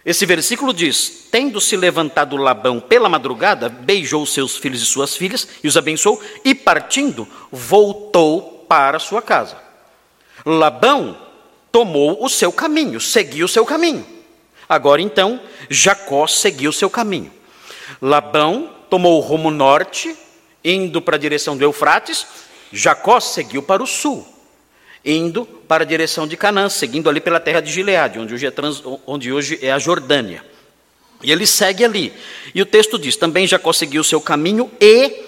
Esse 0.05 0.25
versículo 0.25 0.73
diz: 0.73 1.27
Tendo 1.31 1.61
se 1.61 1.77
levantado 1.77 2.35
Labão 2.35 2.81
pela 2.81 3.07
madrugada, 3.07 3.69
beijou 3.69 4.25
seus 4.25 4.57
filhos 4.57 4.81
e 4.81 4.85
suas 4.85 5.15
filhas 5.15 5.47
e 5.63 5.67
os 5.67 5.77
abençoou, 5.77 6.21
e 6.43 6.53
partindo, 6.53 7.25
voltou 7.49 8.65
para 8.67 8.99
sua 8.99 9.21
casa. 9.21 9.57
Labão 10.45 11.17
tomou 11.71 12.23
o 12.23 12.29
seu 12.29 12.51
caminho, 12.51 12.99
seguiu 12.99 13.45
o 13.45 13.49
seu 13.49 13.65
caminho. 13.65 14.05
Agora 14.67 15.01
então, 15.01 15.39
Jacó 15.69 16.27
seguiu 16.27 16.69
o 16.69 16.73
seu 16.73 16.89
caminho. 16.89 17.31
Labão 18.01 18.69
tomou 18.89 19.17
o 19.17 19.21
rumo 19.21 19.51
norte, 19.51 20.15
Indo 20.63 21.01
para 21.01 21.15
a 21.15 21.19
direção 21.19 21.57
do 21.57 21.63
Eufrates, 21.63 22.25
Jacó 22.71 23.19
seguiu 23.19 23.63
para 23.63 23.81
o 23.81 23.87
sul, 23.87 24.27
indo 25.03 25.43
para 25.45 25.83
a 25.83 25.87
direção 25.87 26.27
de 26.27 26.37
Canaã, 26.37 26.69
seguindo 26.69 27.09
ali 27.09 27.19
pela 27.19 27.39
terra 27.39 27.59
de 27.59 27.71
Gileade, 27.71 28.19
onde 28.19 28.33
hoje 28.33 28.45
é, 28.45 28.51
trans, 28.51 28.81
onde 29.07 29.31
hoje 29.31 29.57
é 29.61 29.71
a 29.71 29.79
Jordânia. 29.79 30.45
E 31.23 31.31
ele 31.31 31.47
segue 31.47 31.83
ali. 31.83 32.13
E 32.53 32.61
o 32.61 32.65
texto 32.65 32.99
diz: 32.99 33.15
também 33.15 33.47
Jacó 33.47 33.73
seguiu 33.73 34.01
o 34.01 34.05
seu 34.05 34.21
caminho 34.21 34.71
e 34.79 35.23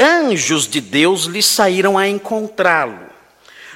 anjos 0.00 0.68
de 0.68 0.80
Deus 0.80 1.24
lhe 1.24 1.42
saíram 1.42 1.98
a 1.98 2.08
encontrá-lo. 2.08 3.07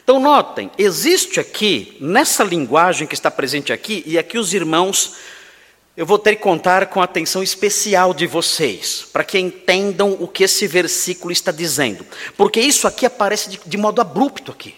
Então, 0.02 0.18
notem, 0.18 0.70
existe 0.76 1.38
aqui, 1.38 1.96
nessa 2.00 2.42
linguagem 2.42 3.06
que 3.06 3.14
está 3.14 3.30
presente 3.30 3.72
aqui, 3.72 4.02
e 4.04 4.18
aqui 4.18 4.36
os 4.36 4.52
irmãos 4.52 5.14
eu 5.94 6.06
vou 6.06 6.18
ter 6.18 6.36
que 6.36 6.42
contar 6.42 6.86
com 6.86 7.00
a 7.00 7.04
atenção 7.04 7.42
especial 7.42 8.14
de 8.14 8.26
vocês, 8.26 9.06
para 9.12 9.22
que 9.22 9.38
entendam 9.38 10.16
o 10.18 10.26
que 10.26 10.44
esse 10.44 10.66
versículo 10.66 11.30
está 11.30 11.52
dizendo. 11.52 12.04
Porque 12.36 12.60
isso 12.60 12.88
aqui 12.88 13.04
aparece 13.04 13.50
de, 13.50 13.60
de, 13.64 13.76
modo 13.76 14.00
abrupto 14.00 14.50
aqui. 14.50 14.74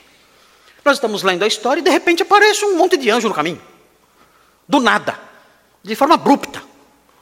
Nós 0.85 0.97
estamos 0.97 1.23
lendo 1.23 1.45
a 1.45 1.47
história 1.47 1.81
e 1.81 1.85
de 1.85 1.91
repente 1.91 2.23
aparece 2.23 2.65
um 2.65 2.77
monte 2.77 2.97
de 2.97 3.09
anjo 3.11 3.29
no 3.29 3.35
caminho. 3.35 3.63
Do 4.69 4.81
nada. 4.81 5.19
De 5.83 5.95
forma 5.95 6.15
abrupta. 6.15 6.63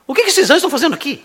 O 0.07 0.15
que, 0.15 0.23
que 0.23 0.31
esses 0.31 0.45
anjos 0.45 0.57
estão 0.57 0.71
fazendo 0.71 0.95
aqui? 0.95 1.23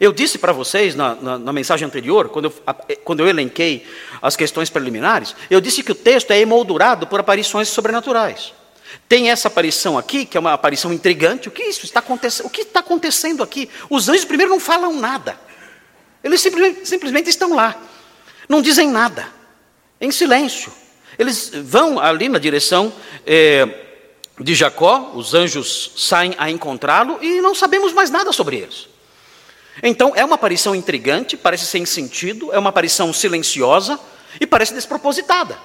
Eu 0.00 0.12
disse 0.12 0.38
para 0.38 0.52
vocês 0.52 0.94
na, 0.94 1.14
na, 1.14 1.38
na, 1.38 1.52
mensagem 1.52 1.86
anterior, 1.86 2.28
quando 2.28 2.46
eu, 2.46 2.54
eh, 2.88 2.96
quando 2.96 3.20
eu 3.20 3.28
elenquei 3.28 3.86
as 4.20 4.36
questões 4.36 4.68
preliminares, 4.70 5.34
eu 5.50 5.60
disse 5.60 5.82
que 5.82 5.92
o 5.92 5.94
texto 5.94 6.30
é 6.30 6.40
emoldurado 6.40 7.06
por 7.06 7.20
aparições 7.20 7.68
sobrenaturais. 7.68 8.52
Tem 9.08 9.30
essa 9.30 9.48
aparição 9.48 9.98
aqui, 9.98 10.24
que 10.24 10.36
é 10.36 10.40
uma 10.40 10.52
aparição 10.52 10.92
intrigante. 10.92 11.48
O 11.48 11.50
que 11.50 11.62
isso 11.62 11.84
está 11.84 12.00
acontecendo? 12.00 12.46
O 12.46 12.50
que 12.50 12.62
está 12.62 12.80
acontecendo 12.80 13.42
aqui? 13.42 13.68
Os 13.90 14.08
anjos 14.08 14.24
primeiro 14.24 14.50
não 14.50 14.60
falam 14.60 14.92
nada. 14.94 15.38
Eles 16.22 16.40
simplesmente, 16.40 16.88
simplesmente 16.88 17.30
estão 17.30 17.54
lá. 17.54 17.76
Não 18.48 18.62
dizem 18.62 18.88
nada. 18.88 19.28
Em 20.00 20.10
silêncio. 20.10 20.72
Eles 21.18 21.50
vão 21.54 22.00
ali 22.00 22.28
na 22.28 22.38
direção 22.38 22.92
é, 23.26 23.68
de 24.40 24.54
Jacó, 24.54 25.12
os 25.14 25.34
anjos 25.34 25.92
saem 25.96 26.34
a 26.38 26.50
encontrá-lo 26.50 27.18
e 27.22 27.40
não 27.40 27.54
sabemos 27.54 27.92
mais 27.92 28.10
nada 28.10 28.32
sobre 28.32 28.56
eles. 28.56 28.88
Então 29.82 30.12
é 30.14 30.24
uma 30.24 30.36
aparição 30.36 30.74
intrigante, 30.74 31.36
parece 31.36 31.66
sem 31.66 31.84
sentido, 31.84 32.52
é 32.52 32.58
uma 32.58 32.70
aparição 32.70 33.12
silenciosa 33.12 33.98
e 34.40 34.46
parece 34.46 34.74
despropositada. 34.74 35.58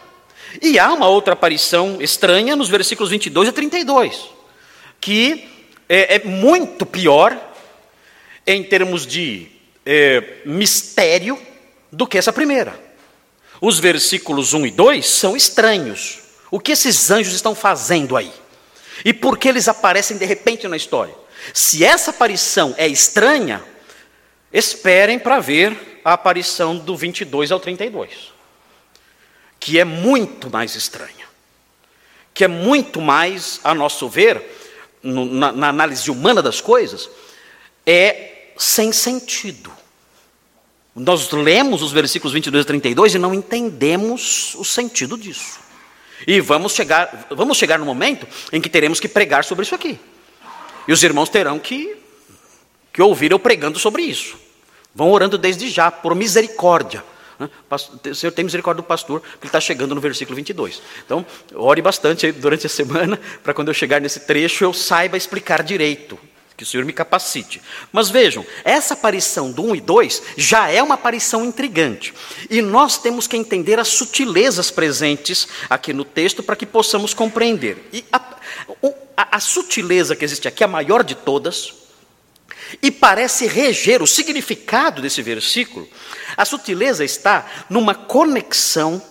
E 0.62 0.80
há 0.80 0.92
uma 0.92 1.08
outra 1.08 1.34
aparição 1.34 2.02
estranha 2.02 2.56
nos 2.56 2.70
versículos 2.70 3.12
22 3.12 3.50
a 3.50 3.52
32, 3.52 4.30
que 5.00 5.48
é, 5.88 6.16
é 6.16 6.24
muito 6.24 6.86
pior 6.86 7.38
em 8.48 8.64
termos 8.64 9.06
de 9.06 9.48
é, 9.86 10.38
mistério 10.46 11.40
do 11.92 12.08
que 12.08 12.18
essa 12.18 12.34
primeira. 12.34 12.80
Os 13.62 13.80
versículos 13.80 14.54
1 14.54 14.66
e 14.68 14.72
2 14.72 15.06
são 15.08 15.36
estranhos. 15.36 16.20
O 16.50 16.60
que 16.60 16.72
esses 16.72 17.12
anjos 17.12 17.34
estão 17.34 17.54
fazendo 17.54 18.18
aí? 18.18 18.32
E 19.06 19.14
por 19.14 19.38
que 19.38 19.48
eles 19.48 19.68
aparecem 19.68 20.18
de 20.18 20.26
repente 20.26 20.68
na 20.68 20.78
história? 20.78 21.14
Se 21.54 21.84
essa 21.86 22.12
aparição 22.12 22.74
é 22.78 22.88
estranha, 22.88 23.64
esperem 24.52 25.20
para 25.20 25.40
ver 25.40 26.02
a 26.04 26.14
aparição 26.14 26.78
do 26.78 26.96
22 26.96 27.52
ao 27.52 27.60
32. 27.60 28.34
que 29.60 29.78
é 29.78 29.84
muito 29.84 30.50
mais 30.50 30.76
estranha, 30.76 31.28
que 32.34 32.46
é 32.46 32.48
muito 32.48 33.02
mais, 33.02 33.60
a 33.62 33.76
nosso 33.76 34.08
ver, 34.08 34.42
no, 35.04 35.26
na, 35.26 35.52
na 35.52 35.68
análise 35.68 36.10
humana 36.10 36.42
das 36.42 36.62
coisas, 36.62 37.10
é 37.86 38.52
sem 38.58 38.92
sentido. 38.92 39.72
Nós 40.96 41.30
lemos 41.32 41.82
os 41.82 41.92
versículos 41.92 42.34
22 42.34 42.64
e 42.64 42.68
32 42.68 43.16
e 43.16 43.20
não 43.20 43.34
entendemos 43.34 44.56
o 44.56 44.64
sentido 44.64 45.18
disso. 45.18 45.60
E 46.28 46.42
vamos 46.42 46.74
chegar, 46.74 47.28
vamos 47.30 47.58
chegar 47.58 47.80
no 47.80 47.86
momento 47.86 48.28
em 48.52 48.60
que 48.60 48.70
teremos 48.70 49.00
que 49.00 49.08
pregar 49.08 49.44
sobre 49.44 49.64
isso 49.64 49.76
aqui. 49.76 50.00
E 50.88 50.92
os 50.92 51.04
irmãos 51.04 51.30
terão 51.30 51.60
que, 51.60 51.98
que 53.00 53.04
ouvir 53.04 53.32
eu 53.32 53.40
pregando 53.40 53.80
sobre 53.80 54.04
isso. 54.04 54.38
Vão 54.94 55.10
orando 55.10 55.38
desde 55.38 55.70
já, 55.70 55.90
por 55.90 56.14
misericórdia. 56.14 57.02
O 57.70 58.14
Senhor 58.14 58.34
tem 58.34 58.44
misericórdia 58.44 58.84
do 58.84 58.86
pastor, 58.86 59.22
porque 59.22 59.46
ele 59.46 59.48
está 59.48 59.62
chegando 59.62 59.96
no 59.96 60.02
versículo 60.02 60.36
22. 60.36 60.82
Então, 61.06 61.26
ore 61.56 61.82
bastante 61.82 62.30
durante 62.34 62.66
a 62.66 62.70
semana, 62.70 63.18
para 63.42 63.54
quando 63.54 63.70
eu 63.70 63.74
chegar 63.74 64.02
nesse 64.02 64.20
trecho 64.22 64.66
eu 64.66 64.74
saiba 64.74 65.16
explicar 65.16 65.64
direito. 65.64 66.20
Que 66.58 66.64
o 66.64 66.66
Senhor 66.66 66.86
me 66.86 66.92
capacite. 66.92 67.62
Mas 67.90 68.10
vejam, 68.10 68.46
essa 68.66 68.96
aparição 68.96 69.50
do 69.50 69.64
1 69.64 69.76
e 69.78 69.80
2 69.80 70.24
já 70.36 70.70
é 70.70 70.84
uma 70.84 70.96
aparição 70.96 71.46
intrigante. 71.46 72.14
E 72.50 72.62
nós 72.62 72.98
temos 72.98 73.28
que 73.28 73.38
entender 73.38 73.80
as 73.80 73.88
sutilezas 73.88 74.70
presentes 74.70 75.48
aqui 75.70 75.94
no 75.94 76.04
texto 76.04 76.44
para 76.44 76.58
que 76.58 76.66
possamos 76.66 77.14
compreender. 77.14 77.88
E 77.94 78.04
a, 78.12 78.18
a, 79.16 79.38
a 79.38 79.40
sutileza 79.40 80.18
que 80.18 80.26
existe 80.26 80.50
aqui, 80.50 80.66
a 80.66 80.68
maior 80.68 81.02
de 81.02 81.16
todas, 81.16 81.80
e 82.82 82.92
parece 82.92 83.48
reger 83.48 84.02
o 84.02 84.08
significado 84.08 85.02
desse 85.02 85.22
versículo, 85.22 85.88
a 86.36 86.46
sutileza 86.46 87.04
está 87.04 87.46
numa 87.70 87.96
conexão, 87.96 89.02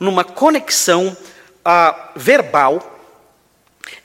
numa 0.00 0.24
conexão 0.24 1.16
ah, 1.64 2.12
verbal 2.16 2.96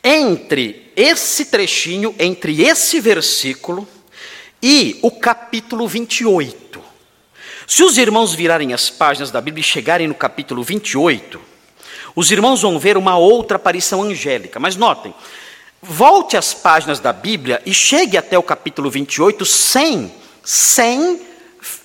entre 0.04 0.92
esse 0.96 1.46
trechinho, 1.46 2.16
entre 2.20 2.62
esse 2.62 3.00
versículo 3.00 3.88
e 4.62 5.00
o 5.02 5.12
capítulo 5.12 5.88
28. 5.88 6.82
Se 7.66 7.84
os 7.84 7.98
irmãos 7.98 8.34
virarem 8.34 8.74
as 8.74 8.90
páginas 8.90 9.32
da 9.32 9.42
Bíblia 9.42 9.62
e 9.62 9.64
chegarem 9.64 10.08
no 10.08 10.14
capítulo 10.14 10.64
28, 10.64 11.40
os 12.16 12.32
irmãos 12.32 12.62
vão 12.62 12.78
ver 12.78 12.98
uma 12.98 13.18
outra 13.18 13.56
aparição 13.56 14.04
angélica. 14.04 14.60
Mas 14.60 14.76
notem, 14.76 15.14
volte 15.84 16.38
às 16.38 16.54
páginas 16.54 17.00
da 17.00 17.12
Bíblia 17.12 17.62
e 17.66 17.74
chegue 17.74 18.18
até 18.18 18.38
o 18.38 18.44
capítulo 18.44 18.90
28 18.90 19.46
sem, 19.46 20.12
sem 20.44 21.22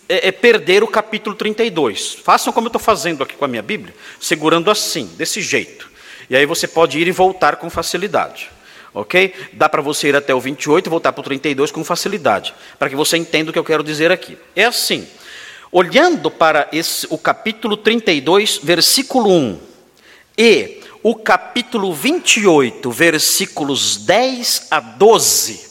é, 0.08 0.28
é, 0.28 0.32
perder 0.32 0.82
o 0.82 0.86
capítulo 0.86 1.34
32. 1.34 2.18
Façam 2.24 2.52
como 2.52 2.66
eu 2.66 2.68
estou 2.68 2.80
fazendo 2.80 3.22
aqui 3.22 3.34
com 3.34 3.44
a 3.44 3.48
minha 3.48 3.62
Bíblia, 3.62 3.94
segurando 4.20 4.70
assim, 4.70 5.06
desse 5.16 5.42
jeito. 5.42 5.90
E 6.30 6.36
aí 6.36 6.46
você 6.46 6.68
pode 6.68 6.98
ir 6.98 7.08
e 7.08 7.12
voltar 7.12 7.56
com 7.56 7.68
facilidade. 7.68 8.50
Ok? 8.94 9.34
Dá 9.52 9.68
para 9.68 9.82
você 9.82 10.08
ir 10.08 10.16
até 10.16 10.34
o 10.34 10.40
28 10.40 10.86
e 10.86 10.90
voltar 10.90 11.12
para 11.12 11.20
o 11.20 11.24
32 11.24 11.70
com 11.70 11.84
facilidade, 11.84 12.54
para 12.78 12.88
que 12.88 12.96
você 12.96 13.16
entenda 13.16 13.50
o 13.50 13.52
que 13.52 13.58
eu 13.58 13.64
quero 13.64 13.84
dizer 13.84 14.10
aqui. 14.10 14.38
É 14.56 14.64
assim: 14.64 15.06
olhando 15.70 16.30
para 16.30 16.68
esse, 16.72 17.06
o 17.10 17.18
capítulo 17.18 17.76
32, 17.76 18.60
versículo 18.62 19.30
1, 19.30 19.60
e 20.38 20.77
o 21.02 21.14
capítulo 21.14 21.94
28, 21.94 22.90
versículos 22.90 23.98
10 23.98 24.68
a 24.70 24.80
12, 24.80 25.68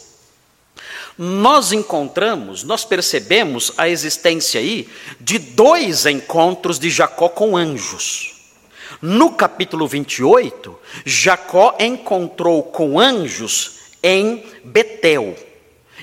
nós 1.17 1.71
encontramos, 1.71 2.63
nós 2.63 2.85
percebemos 2.85 3.73
a 3.77 3.89
existência 3.89 4.61
aí 4.61 4.87
de 5.19 5.39
dois 5.39 6.05
encontros 6.05 6.77
de 6.77 6.89
Jacó 6.89 7.27
com 7.27 7.57
anjos. 7.57 8.35
No 9.01 9.31
capítulo 9.31 9.87
28, 9.87 10.77
Jacó 11.05 11.75
encontrou 11.79 12.63
com 12.63 12.99
anjos 12.99 13.77
em 14.01 14.45
Betel. 14.63 15.35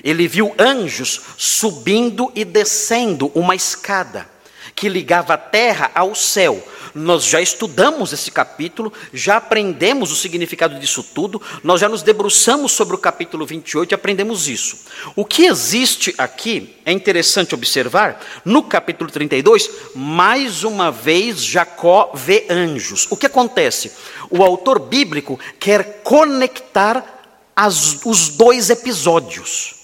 Ele 0.03 0.27
viu 0.27 0.53
anjos 0.59 1.21
subindo 1.37 2.31
e 2.35 2.45
descendo 2.45 3.31
uma 3.33 3.55
escada 3.55 4.34
que 4.75 4.89
ligava 4.89 5.35
a 5.35 5.37
terra 5.37 5.89
ao 5.95 6.13
céu. 6.13 6.61
Nós 6.93 7.25
já 7.25 7.41
estudamos 7.41 8.13
esse 8.13 8.31
capítulo, 8.31 8.91
já 9.13 9.37
aprendemos 9.37 10.11
o 10.11 10.15
significado 10.15 10.79
disso 10.79 11.03
tudo, 11.03 11.41
nós 11.63 11.81
já 11.81 11.89
nos 11.89 12.01
debruçamos 12.01 12.71
sobre 12.71 12.95
o 12.95 12.99
capítulo 12.99 13.45
28 13.45 13.91
e 13.91 13.95
aprendemos 13.95 14.47
isso. 14.47 14.79
O 15.15 15.25
que 15.25 15.45
existe 15.45 16.13
aqui 16.17 16.75
é 16.85 16.91
interessante 16.91 17.53
observar, 17.53 18.21
no 18.43 18.63
capítulo 18.63 19.09
32, 19.09 19.69
mais 19.93 20.63
uma 20.63 20.91
vez 20.91 21.43
Jacó 21.43 22.11
vê 22.13 22.45
anjos. 22.49 23.07
O 23.09 23.17
que 23.17 23.25
acontece? 23.25 23.91
O 24.29 24.43
autor 24.43 24.79
bíblico 24.79 25.39
quer 25.59 26.01
conectar 26.03 27.15
as, 27.55 28.05
os 28.05 28.29
dois 28.29 28.69
episódios. 28.69 29.74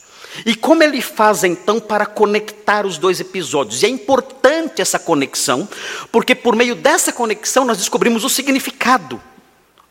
E 0.45 0.55
como 0.55 0.81
ele 0.81 1.01
faz 1.01 1.43
então 1.43 1.79
para 1.79 2.05
conectar 2.05 2.85
os 2.85 2.97
dois 2.97 3.19
episódios? 3.19 3.83
E 3.83 3.85
é 3.85 3.89
importante 3.89 4.81
essa 4.81 4.97
conexão, 4.97 5.67
porque 6.11 6.33
por 6.33 6.55
meio 6.55 6.75
dessa 6.75 7.11
conexão 7.11 7.65
nós 7.65 7.77
descobrimos 7.77 8.23
o 8.23 8.29
significado. 8.29 9.21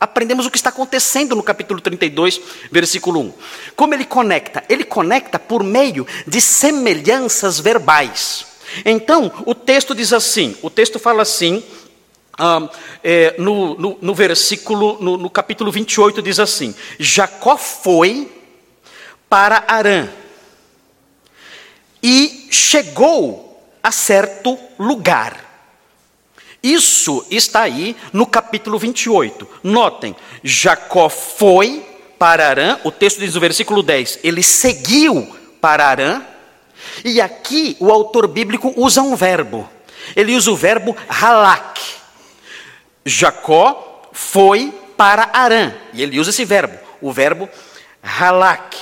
Aprendemos 0.01 0.47
o 0.47 0.51
que 0.51 0.57
está 0.57 0.71
acontecendo 0.71 1.37
no 1.37 1.43
capítulo 1.43 1.79
32, 1.79 2.41
versículo 2.73 3.21
1. 3.21 3.35
Como 3.77 3.93
ele 3.93 4.07
conecta? 4.07 4.65
Ele 4.67 4.83
conecta 4.83 5.39
por 5.39 5.63
meio 5.63 6.07
de 6.27 6.41
semelhanças 6.41 7.61
verbais. 7.61 8.47
Então, 8.85 9.31
o 9.45 9.55
texto 9.55 9.95
diz 9.95 10.15
assim: 10.15 10.57
o 10.63 10.71
texto 10.71 10.99
fala 10.99 11.21
assim, 11.21 11.63
ah, 12.39 12.67
é, 13.05 13.35
no, 13.39 13.75
no, 13.75 13.99
no, 14.01 14.15
versículo, 14.15 14.97
no, 15.03 15.19
no 15.19 15.29
capítulo 15.29 15.71
28, 15.71 16.23
diz 16.23 16.41
assim: 16.41 16.75
Jacó 16.99 17.59
foi 17.59 18.33
para 19.29 19.65
Arã 19.69 20.09
e 22.03 22.49
chegou 22.51 23.63
a 23.83 23.91
certo 23.91 24.59
lugar. 24.79 25.51
Isso 26.63 27.25
está 27.31 27.63
aí 27.63 27.97
no 28.13 28.27
capítulo 28.27 28.79
28. 28.79 29.49
Notem, 29.63 30.15
Jacó 30.43 31.09
foi 31.09 31.87
para 32.19 32.49
Arã, 32.49 32.79
o 32.85 32.91
texto 32.91 33.19
diz 33.21 33.35
no 33.35 33.41
versículo 33.41 33.83
10, 33.83 34.21
ele 34.23 34.43
seguiu 34.43 35.35
para 35.59 35.87
Arã, 35.87 36.23
e 37.03 37.19
aqui 37.21 37.77
o 37.81 37.91
autor 37.91 38.29
bíblico 38.29 38.75
usa 38.77 39.01
um 39.01 39.17
verbo. 39.17 39.69
Ele 40.15 40.37
usa 40.37 40.51
o 40.51 40.57
verbo 40.57 40.95
halak. 41.09 41.81
Jacó 43.07 44.11
foi 44.13 44.73
para 44.99 45.31
Arã, 45.33 45.73
e 45.95 46.03
ele 46.03 46.21
usa 46.21 46.29
esse 46.29 46.45
verbo, 46.45 46.79
o 47.01 47.11
verbo 47.11 47.49
halak. 48.03 48.77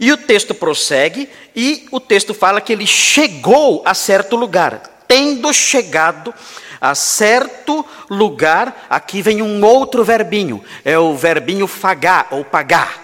E 0.00 0.12
o 0.12 0.16
texto 0.16 0.54
prossegue, 0.54 1.28
e 1.54 1.86
o 1.90 2.00
texto 2.00 2.34
fala 2.34 2.60
que 2.60 2.72
ele 2.72 2.86
chegou 2.86 3.82
a 3.84 3.94
certo 3.94 4.36
lugar. 4.36 5.04
Tendo 5.08 5.52
chegado 5.52 6.34
a 6.80 6.94
certo 6.94 7.84
lugar, 8.10 8.86
aqui 8.90 9.22
vem 9.22 9.42
um 9.42 9.64
outro 9.64 10.04
verbinho, 10.04 10.62
é 10.84 10.98
o 10.98 11.16
verbinho 11.16 11.66
fagar 11.66 12.28
ou 12.30 12.44
pagar. 12.44 13.02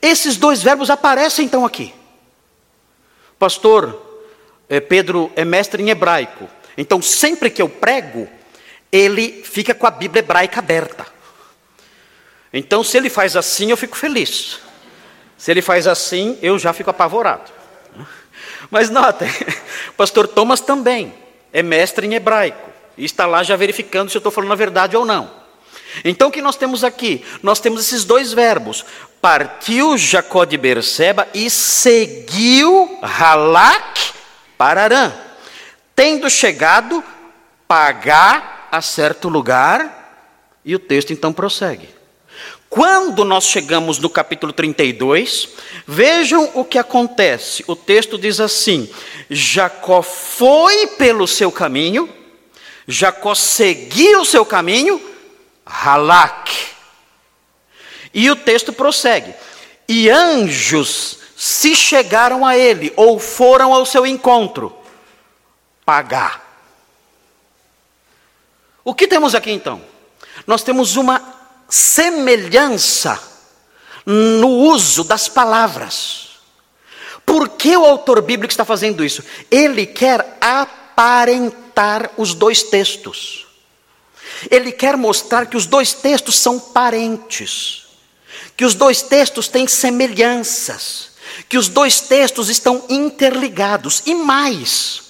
Esses 0.00 0.36
dois 0.36 0.62
verbos 0.62 0.90
aparecem 0.90 1.44
então 1.44 1.64
aqui. 1.64 1.92
Pastor 3.38 4.24
é, 4.68 4.80
Pedro 4.80 5.30
é 5.36 5.44
mestre 5.44 5.82
em 5.82 5.90
hebraico, 5.90 6.48
então 6.76 7.02
sempre 7.02 7.50
que 7.50 7.60
eu 7.60 7.68
prego, 7.68 8.28
ele 8.90 9.42
fica 9.44 9.74
com 9.74 9.86
a 9.86 9.90
Bíblia 9.90 10.20
hebraica 10.20 10.60
aberta. 10.60 11.06
Então, 12.52 12.82
se 12.82 12.96
ele 12.96 13.10
faz 13.10 13.36
assim, 13.36 13.70
eu 13.70 13.76
fico 13.76 13.96
feliz. 13.96 14.60
Se 15.38 15.50
ele 15.50 15.62
faz 15.62 15.86
assim, 15.86 16.36
eu 16.42 16.58
já 16.58 16.72
fico 16.72 16.90
apavorado. 16.90 17.50
Mas 18.70 18.90
notem, 18.90 19.30
o 19.88 19.94
pastor 19.96 20.28
Thomas 20.28 20.60
também 20.60 21.14
é 21.52 21.62
mestre 21.62 22.06
em 22.06 22.14
hebraico 22.14 22.68
e 22.96 23.04
está 23.04 23.24
lá 23.24 23.42
já 23.42 23.56
verificando 23.56 24.10
se 24.10 24.16
eu 24.16 24.20
estou 24.20 24.32
falando 24.32 24.52
a 24.52 24.56
verdade 24.56 24.96
ou 24.96 25.06
não. 25.06 25.30
Então 26.04 26.28
o 26.28 26.32
que 26.32 26.42
nós 26.42 26.56
temos 26.56 26.84
aqui? 26.84 27.24
Nós 27.42 27.60
temos 27.60 27.80
esses 27.80 28.04
dois 28.04 28.32
verbos. 28.32 28.84
Partiu 29.22 29.96
Jacó 29.96 30.44
de 30.44 30.58
Berseba 30.58 31.26
e 31.32 31.48
seguiu 31.48 32.98
Halak 33.00 34.12
para 34.58 34.82
Arã. 34.82 35.12
Tendo 35.94 36.28
chegado, 36.28 37.02
pagar 37.66 38.68
a 38.70 38.82
certo 38.82 39.28
lugar, 39.28 39.98
e 40.64 40.74
o 40.74 40.78
texto 40.78 41.12
então 41.14 41.32
prossegue. 41.32 41.88
Quando 42.68 43.24
nós 43.24 43.44
chegamos 43.44 43.98
no 43.98 44.10
capítulo 44.10 44.52
32, 44.52 45.48
vejam 45.86 46.50
o 46.54 46.64
que 46.64 46.78
acontece. 46.78 47.64
O 47.66 47.74
texto 47.74 48.18
diz 48.18 48.40
assim: 48.40 48.90
Jacó 49.30 50.02
foi 50.02 50.86
pelo 50.88 51.26
seu 51.26 51.50
caminho, 51.50 52.12
Jacó 52.86 53.34
seguiu 53.34 54.20
o 54.20 54.24
seu 54.24 54.44
caminho, 54.44 55.00
Halak. 55.64 56.68
E 58.12 58.30
o 58.30 58.36
texto 58.36 58.70
prossegue: 58.70 59.34
E 59.88 60.10
anjos 60.10 61.18
se 61.34 61.74
chegaram 61.74 62.44
a 62.44 62.56
ele, 62.56 62.92
ou 62.96 63.18
foram 63.18 63.72
ao 63.72 63.86
seu 63.86 64.06
encontro, 64.06 64.76
pagar. 65.86 66.46
O 68.84 68.94
que 68.94 69.06
temos 69.06 69.34
aqui 69.34 69.52
então? 69.52 69.80
Nós 70.46 70.62
temos 70.62 70.96
uma 70.96 71.37
semelhança 71.68 73.20
no 74.06 74.48
uso 74.48 75.04
das 75.04 75.28
palavras. 75.28 76.28
Por 77.26 77.50
que 77.50 77.76
o 77.76 77.84
autor 77.84 78.22
bíblico 78.22 78.50
está 78.50 78.64
fazendo 78.64 79.04
isso? 79.04 79.22
Ele 79.50 79.84
quer 79.84 80.38
aparentar 80.40 82.10
os 82.16 82.32
dois 82.32 82.62
textos. 82.62 83.46
Ele 84.50 84.72
quer 84.72 84.96
mostrar 84.96 85.46
que 85.46 85.56
os 85.56 85.66
dois 85.66 85.92
textos 85.92 86.36
são 86.36 86.58
parentes, 86.58 87.86
que 88.56 88.64
os 88.64 88.74
dois 88.74 89.02
textos 89.02 89.48
têm 89.48 89.66
semelhanças, 89.66 91.10
que 91.48 91.58
os 91.58 91.68
dois 91.68 92.00
textos 92.00 92.48
estão 92.48 92.84
interligados. 92.88 94.02
E 94.06 94.14
mais, 94.14 95.02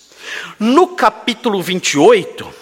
no 0.59 0.89
capítulo 0.89 1.63
28, 1.63 2.58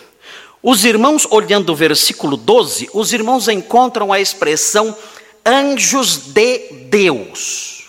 os 0.68 0.85
irmãos, 0.85 1.29
olhando 1.31 1.70
o 1.70 1.76
versículo 1.76 2.37
12, 2.37 2.90
os 2.92 3.12
irmãos 3.12 3.46
encontram 3.46 4.12
a 4.12 4.18
expressão 4.18 4.98
anjos 5.46 6.16
de 6.16 6.88
Deus. 6.88 7.88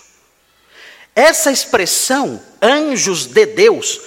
Essa 1.16 1.52
expressão, 1.52 2.40
anjos 2.62 3.26
de 3.26 3.48
Deus, 3.48 4.00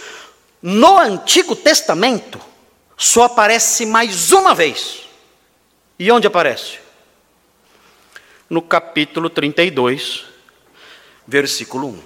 no 0.62 1.00
Antigo 1.00 1.56
Testamento, 1.56 2.40
só 2.96 3.24
aparece 3.24 3.84
mais 3.84 4.30
uma 4.30 4.54
vez. 4.54 5.00
E 5.98 6.08
onde 6.12 6.28
aparece? 6.28 6.78
No 8.48 8.62
capítulo 8.62 9.28
32, 9.28 10.26
versículo 11.26 11.88
1. 11.88 12.02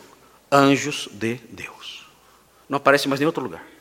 Anjos 0.50 1.10
de 1.12 1.34
Deus. 1.50 2.06
Não 2.70 2.78
aparece 2.78 3.06
mais 3.06 3.20
em 3.20 3.26
outro 3.26 3.42
lugar. 3.42 3.73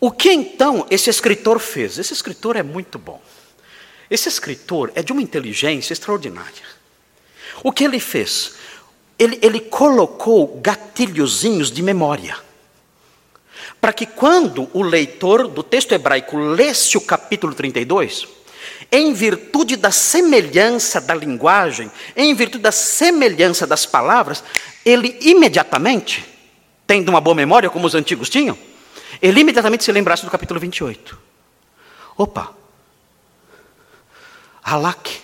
O 0.00 0.10
que 0.10 0.32
então 0.32 0.86
esse 0.90 1.08
escritor 1.08 1.58
fez? 1.58 1.98
Esse 1.98 2.12
escritor 2.12 2.56
é 2.56 2.62
muito 2.62 2.98
bom. 2.98 3.20
Esse 4.10 4.28
escritor 4.28 4.92
é 4.94 5.02
de 5.02 5.12
uma 5.12 5.22
inteligência 5.22 5.92
extraordinária. 5.92 6.64
O 7.62 7.72
que 7.72 7.84
ele 7.84 8.00
fez? 8.00 8.54
Ele, 9.18 9.38
ele 9.40 9.60
colocou 9.60 10.58
gatilhozinhos 10.60 11.70
de 11.70 11.82
memória. 11.82 12.36
Para 13.80 13.92
que 13.92 14.06
quando 14.06 14.68
o 14.72 14.82
leitor 14.82 15.48
do 15.48 15.62
texto 15.62 15.92
hebraico 15.92 16.36
lesse 16.36 16.96
o 16.96 17.00
capítulo 17.00 17.54
32, 17.54 18.26
em 18.90 19.12
virtude 19.12 19.76
da 19.76 19.90
semelhança 19.90 21.00
da 21.00 21.14
linguagem, 21.14 21.90
em 22.16 22.34
virtude 22.34 22.62
da 22.62 22.72
semelhança 22.72 23.66
das 23.66 23.86
palavras, 23.86 24.42
ele 24.84 25.16
imediatamente, 25.20 26.24
tendo 26.86 27.08
uma 27.08 27.20
boa 27.20 27.34
memória, 27.34 27.70
como 27.70 27.86
os 27.86 27.94
antigos 27.94 28.28
tinham, 28.28 28.58
ele 29.24 29.40
imediatamente 29.40 29.82
se 29.82 29.90
lembrasse 29.90 30.22
do 30.22 30.30
capítulo 30.30 30.60
28. 30.60 31.18
Opa! 32.14 32.52
Halak, 34.62 35.18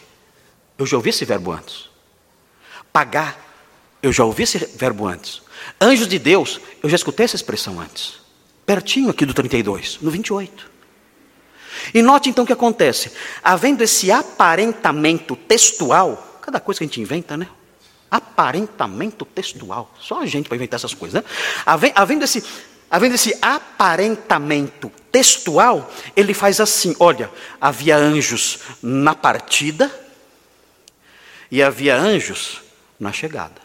eu 0.78 0.86
já 0.86 0.96
ouvi 0.96 1.10
esse 1.10 1.26
verbo 1.26 1.52
antes. 1.52 1.90
Pagar, 2.90 3.38
eu 4.02 4.10
já 4.10 4.24
ouvi 4.24 4.44
esse 4.44 4.56
verbo 4.56 5.06
antes. 5.06 5.42
Anjos 5.78 6.08
de 6.08 6.18
Deus, 6.18 6.58
eu 6.82 6.88
já 6.88 6.96
escutei 6.96 7.24
essa 7.24 7.36
expressão 7.36 7.78
antes. 7.78 8.20
Pertinho 8.64 9.10
aqui 9.10 9.26
do 9.26 9.34
32, 9.34 9.98
no 10.00 10.10
28. 10.10 10.70
E 11.92 12.00
note 12.00 12.30
então 12.30 12.44
o 12.44 12.46
que 12.46 12.54
acontece. 12.54 13.12
Havendo 13.44 13.84
esse 13.84 14.10
aparentamento 14.10 15.36
textual, 15.36 16.40
cada 16.40 16.58
coisa 16.58 16.78
que 16.78 16.84
a 16.84 16.86
gente 16.86 17.02
inventa, 17.02 17.36
né? 17.36 17.48
Aparentamento 18.10 19.26
textual. 19.26 19.94
Só 20.00 20.22
a 20.22 20.26
gente 20.26 20.48
para 20.48 20.56
inventar 20.56 20.78
essas 20.78 20.94
coisas, 20.94 21.22
né? 21.22 21.30
Havendo 21.94 22.24
esse 22.24 22.42
havendo 22.90 23.14
esse 23.14 23.36
aparentamento 23.40 24.90
textual, 25.12 25.90
ele 26.16 26.34
faz 26.34 26.60
assim: 26.60 26.96
olha, 26.98 27.30
havia 27.60 27.96
anjos 27.96 28.58
na 28.82 29.14
partida 29.14 29.90
e 31.50 31.62
havia 31.62 31.96
anjos 31.96 32.60
na 32.98 33.12
chegada. 33.12 33.60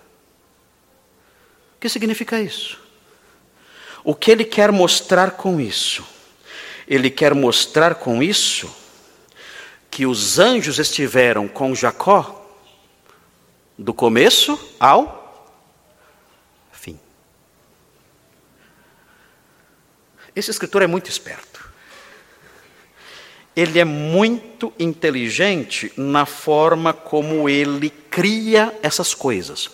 O 1.75 1.79
que 1.79 1.89
significa 1.89 2.39
isso? 2.39 2.79
O 4.03 4.13
que 4.13 4.29
ele 4.29 4.45
quer 4.45 4.71
mostrar 4.71 5.31
com 5.31 5.59
isso? 5.59 6.05
Ele 6.87 7.09
quer 7.09 7.33
mostrar 7.33 7.95
com 7.95 8.21
isso 8.21 8.73
que 9.89 10.05
os 10.05 10.37
anjos 10.37 10.77
estiveram 10.77 11.47
com 11.47 11.73
Jacó 11.73 12.45
do 13.77 13.93
começo 13.93 14.59
ao 14.79 15.24
Esse 20.35 20.51
escritor 20.51 20.81
é 20.81 20.87
muito 20.87 21.09
esperto. 21.09 21.63
Ele 23.55 23.79
é 23.79 23.85
muito 23.85 24.73
inteligente 24.77 25.91
na 25.95 26.25
forma 26.25 26.91
como 26.91 27.47
ele 27.47 27.89
cria 27.89 28.77
essas 28.83 29.13
coisas. 29.13 29.69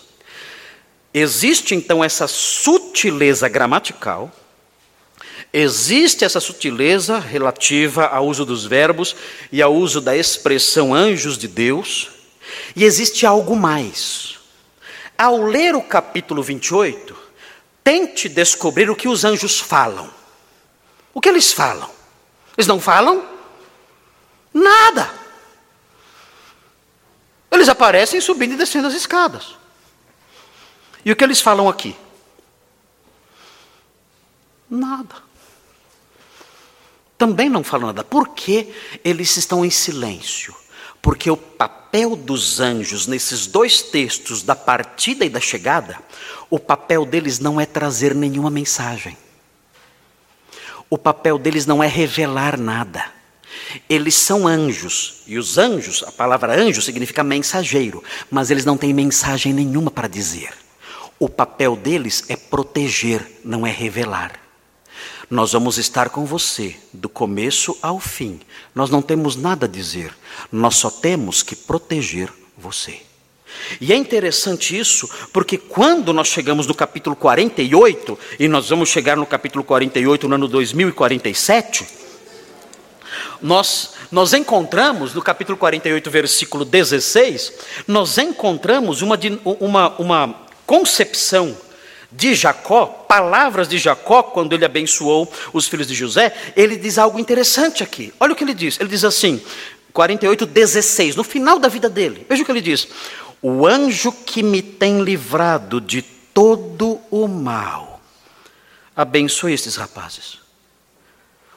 Existe 1.12 1.74
então 1.74 2.02
essa 2.02 2.28
sutileza 2.28 3.48
gramatical, 3.48 4.32
existe 5.52 6.24
essa 6.24 6.40
sutileza 6.40 7.18
relativa 7.18 8.06
ao 8.06 8.26
uso 8.26 8.46
dos 8.46 8.64
verbos 8.64 9.14
e 9.50 9.60
ao 9.60 9.74
uso 9.74 10.00
da 10.00 10.16
expressão 10.16 10.94
anjos 10.94 11.36
de 11.36 11.48
Deus, 11.48 12.10
e 12.74 12.84
existe 12.84 13.26
algo 13.26 13.54
mais. 13.56 14.38
Ao 15.18 15.42
ler 15.42 15.74
o 15.74 15.82
capítulo 15.82 16.42
28, 16.42 17.14
tente 17.84 18.28
descobrir 18.28 18.88
o 18.88 18.96
que 18.96 19.08
os 19.08 19.24
anjos 19.24 19.60
falam. 19.60 20.21
O 21.14 21.20
que 21.20 21.28
eles 21.28 21.52
falam? 21.52 21.90
Eles 22.56 22.66
não 22.66 22.80
falam 22.80 23.26
nada. 24.52 25.12
Eles 27.50 27.68
aparecem 27.68 28.20
subindo 28.20 28.54
e 28.54 28.56
descendo 28.56 28.88
as 28.88 28.94
escadas. 28.94 29.56
E 31.04 31.12
o 31.12 31.16
que 31.16 31.24
eles 31.24 31.40
falam 31.40 31.68
aqui? 31.68 31.96
Nada. 34.70 35.16
Também 37.18 37.48
não 37.48 37.62
falam 37.62 37.88
nada. 37.88 38.02
Por 38.02 38.28
que 38.28 38.74
eles 39.04 39.36
estão 39.36 39.64
em 39.64 39.70
silêncio? 39.70 40.54
Porque 41.00 41.30
o 41.30 41.36
papel 41.36 42.16
dos 42.16 42.58
anjos 42.58 43.06
nesses 43.06 43.46
dois 43.46 43.82
textos, 43.82 44.42
da 44.42 44.56
partida 44.56 45.24
e 45.24 45.28
da 45.28 45.40
chegada, 45.40 45.98
o 46.48 46.58
papel 46.58 47.04
deles 47.04 47.38
não 47.38 47.60
é 47.60 47.66
trazer 47.66 48.14
nenhuma 48.14 48.50
mensagem 48.50 49.16
o 50.92 50.98
papel 50.98 51.38
deles 51.38 51.64
não 51.64 51.82
é 51.82 51.86
revelar 51.86 52.60
nada. 52.60 53.02
Eles 53.88 54.14
são 54.14 54.46
anjos, 54.46 55.22
e 55.26 55.38
os 55.38 55.56
anjos, 55.56 56.04
a 56.06 56.12
palavra 56.12 56.54
anjo 56.54 56.82
significa 56.82 57.24
mensageiro, 57.24 58.04
mas 58.30 58.50
eles 58.50 58.66
não 58.66 58.76
têm 58.76 58.92
mensagem 58.92 59.54
nenhuma 59.54 59.90
para 59.90 60.06
dizer. 60.06 60.52
O 61.18 61.30
papel 61.30 61.76
deles 61.76 62.24
é 62.28 62.36
proteger, 62.36 63.40
não 63.42 63.66
é 63.66 63.70
revelar. 63.70 64.32
Nós 65.30 65.52
vamos 65.52 65.78
estar 65.78 66.10
com 66.10 66.26
você 66.26 66.76
do 66.92 67.08
começo 67.08 67.74
ao 67.80 67.98
fim. 67.98 68.38
Nós 68.74 68.90
não 68.90 69.00
temos 69.00 69.34
nada 69.34 69.64
a 69.64 69.70
dizer, 69.70 70.14
nós 70.52 70.76
só 70.76 70.90
temos 70.90 71.42
que 71.42 71.56
proteger 71.56 72.30
você. 72.54 73.00
E 73.80 73.92
é 73.92 73.96
interessante 73.96 74.78
isso, 74.78 75.08
porque 75.32 75.58
quando 75.58 76.12
nós 76.12 76.28
chegamos 76.28 76.66
no 76.66 76.74
capítulo 76.74 77.16
48, 77.16 78.18
e 78.38 78.48
nós 78.48 78.68
vamos 78.68 78.88
chegar 78.88 79.16
no 79.16 79.26
capítulo 79.26 79.64
48 79.64 80.28
no 80.28 80.34
ano 80.34 80.48
2047, 80.48 81.86
nós, 83.40 83.94
nós 84.10 84.32
encontramos, 84.32 85.14
no 85.14 85.22
capítulo 85.22 85.58
48, 85.58 86.10
versículo 86.10 86.64
16, 86.64 87.52
nós 87.86 88.16
encontramos 88.18 89.02
uma, 89.02 89.18
uma, 89.60 89.88
uma 89.98 90.34
concepção 90.66 91.56
de 92.10 92.34
Jacó, 92.34 92.86
palavras 92.86 93.66
de 93.66 93.78
Jacó, 93.78 94.22
quando 94.22 94.52
ele 94.52 94.64
abençoou 94.64 95.30
os 95.52 95.66
filhos 95.66 95.86
de 95.86 95.94
José, 95.94 96.32
ele 96.54 96.76
diz 96.76 96.98
algo 96.98 97.18
interessante 97.18 97.82
aqui. 97.82 98.12
Olha 98.20 98.32
o 98.32 98.36
que 98.36 98.44
ele 98.44 98.54
diz. 98.54 98.78
Ele 98.78 98.90
diz 98.90 99.02
assim, 99.02 99.42
48, 99.92 100.46
16, 100.46 101.16
no 101.16 101.24
final 101.24 101.58
da 101.58 101.68
vida 101.68 101.88
dele. 101.88 102.26
Veja 102.28 102.42
o 102.42 102.44
que 102.44 102.52
ele 102.52 102.60
diz: 102.60 102.88
o 103.42 103.66
anjo 103.66 104.12
que 104.12 104.40
me 104.40 104.62
tem 104.62 105.02
livrado 105.02 105.80
de 105.80 106.00
todo 106.00 107.00
o 107.10 107.26
mal, 107.26 108.00
abençoe 108.94 109.52
esses 109.52 109.74
rapazes. 109.74 110.38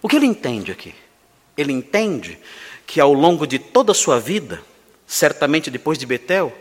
O 0.02 0.10
que 0.10 0.16
ele 0.16 0.26
entende 0.26 0.72
aqui? 0.72 0.96
Ele 1.56 1.72
entende 1.72 2.40
que 2.88 3.00
ao 3.00 3.14
longo 3.14 3.46
de 3.46 3.60
toda 3.60 3.92
a 3.92 3.96
sua 3.96 4.20
vida, 4.20 4.62
certamente 5.06 5.70
depois 5.70 5.98
de 5.98 6.08
Betel, 6.08 6.52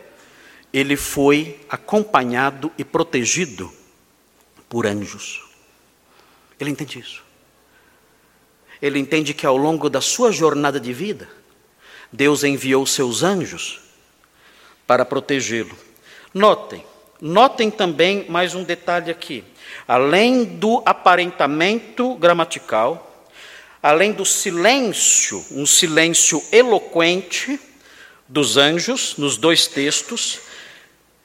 ele 0.71 0.95
foi 0.95 1.59
acompanhado 1.67 2.71
e 2.77 2.83
protegido 2.85 3.73
por 4.69 4.85
anjos. 4.85 5.43
Ele 6.59 6.69
entende 6.69 6.99
isso. 6.99 7.23
Ele 8.81 8.99
entende 8.99 9.33
que 9.33 9.45
ao 9.45 9.57
longo 9.57 9.89
da 9.89 10.01
sua 10.01 10.31
jornada 10.31 10.79
de 10.79 10.93
vida, 10.93 11.27
Deus 12.11 12.43
enviou 12.43 12.85
seus 12.85 13.23
anjos 13.23 13.84
para 14.87 15.05
protegê-lo. 15.05 15.75
Notem, 16.33 16.83
notem 17.21 17.71
também 17.71 18.25
mais 18.29 18.53
um 18.55 18.63
detalhe 18.63 19.09
aqui. 19.09 19.43
Além 19.87 20.43
do 20.43 20.81
aparentamento 20.85 22.15
gramatical, 22.15 23.25
além 23.81 24.11
do 24.11 24.25
silêncio, 24.25 25.43
um 25.51 25.65
silêncio 25.65 26.41
eloquente 26.51 27.59
dos 28.27 28.57
anjos, 28.57 29.15
nos 29.17 29.37
dois 29.37 29.67
textos, 29.67 30.39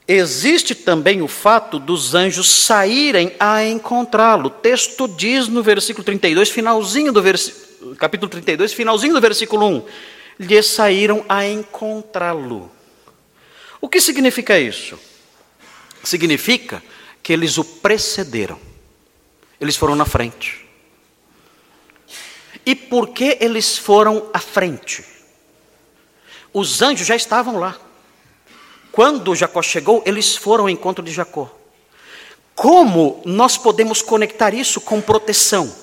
existe 0.07 0.75
também 0.75 1.21
o 1.21 1.27
fato 1.27 1.79
dos 1.79 2.13
anjos 2.13 2.49
saírem 2.49 3.33
a 3.39 3.63
encontrá-lo. 3.63 4.47
O 4.47 4.51
texto 4.51 5.07
diz 5.07 5.47
no 5.47 5.63
versículo 5.63 6.03
32, 6.03 6.49
finalzinho 6.49 7.11
do 7.11 7.21
versículo, 7.21 7.95
capítulo 7.95 8.29
32, 8.29 8.73
finalzinho 8.73 9.13
do 9.13 9.21
versículo 9.21 9.67
1, 9.67 9.85
lhes 10.39 10.67
saíram 10.67 11.25
a 11.27 11.45
encontrá-lo. 11.45 12.71
O 13.81 13.89
que 13.89 13.99
significa 13.99 14.59
isso? 14.59 14.97
Significa 16.03 16.83
que 17.23 17.33
eles 17.33 17.57
o 17.57 17.65
precederam. 17.65 18.59
Eles 19.59 19.75
foram 19.75 19.95
na 19.95 20.05
frente. 20.05 20.65
E 22.65 22.75
por 22.75 23.09
que 23.09 23.37
eles 23.41 23.77
foram 23.77 24.29
à 24.33 24.39
frente? 24.39 25.03
Os 26.53 26.81
anjos 26.81 27.07
já 27.07 27.15
estavam 27.15 27.57
lá. 27.57 27.79
Quando 28.91 29.35
Jacó 29.35 29.61
chegou, 29.61 30.03
eles 30.05 30.35
foram 30.35 30.65
ao 30.65 30.69
encontro 30.69 31.03
de 31.03 31.11
Jacó. 31.11 31.49
Como 32.53 33.21
nós 33.25 33.57
podemos 33.57 34.01
conectar 34.01 34.53
isso 34.53 34.79
com 34.81 35.01
proteção? 35.01 35.80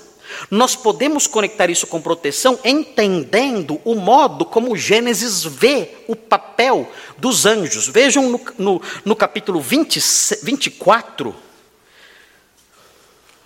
Nós 0.50 0.76
podemos 0.76 1.26
conectar 1.26 1.70
isso 1.70 1.86
com 1.86 2.00
proteção 2.00 2.58
entendendo 2.64 3.80
o 3.84 3.94
modo 3.94 4.44
como 4.44 4.76
Gênesis 4.76 5.44
vê 5.44 5.96
o 6.06 6.14
papel 6.14 6.90
dos 7.16 7.46
anjos. 7.46 7.88
Vejam 7.88 8.30
no, 8.30 8.40
no, 8.58 8.82
no 9.04 9.16
capítulo 9.16 9.60
20, 9.60 10.00
24. 10.42 11.34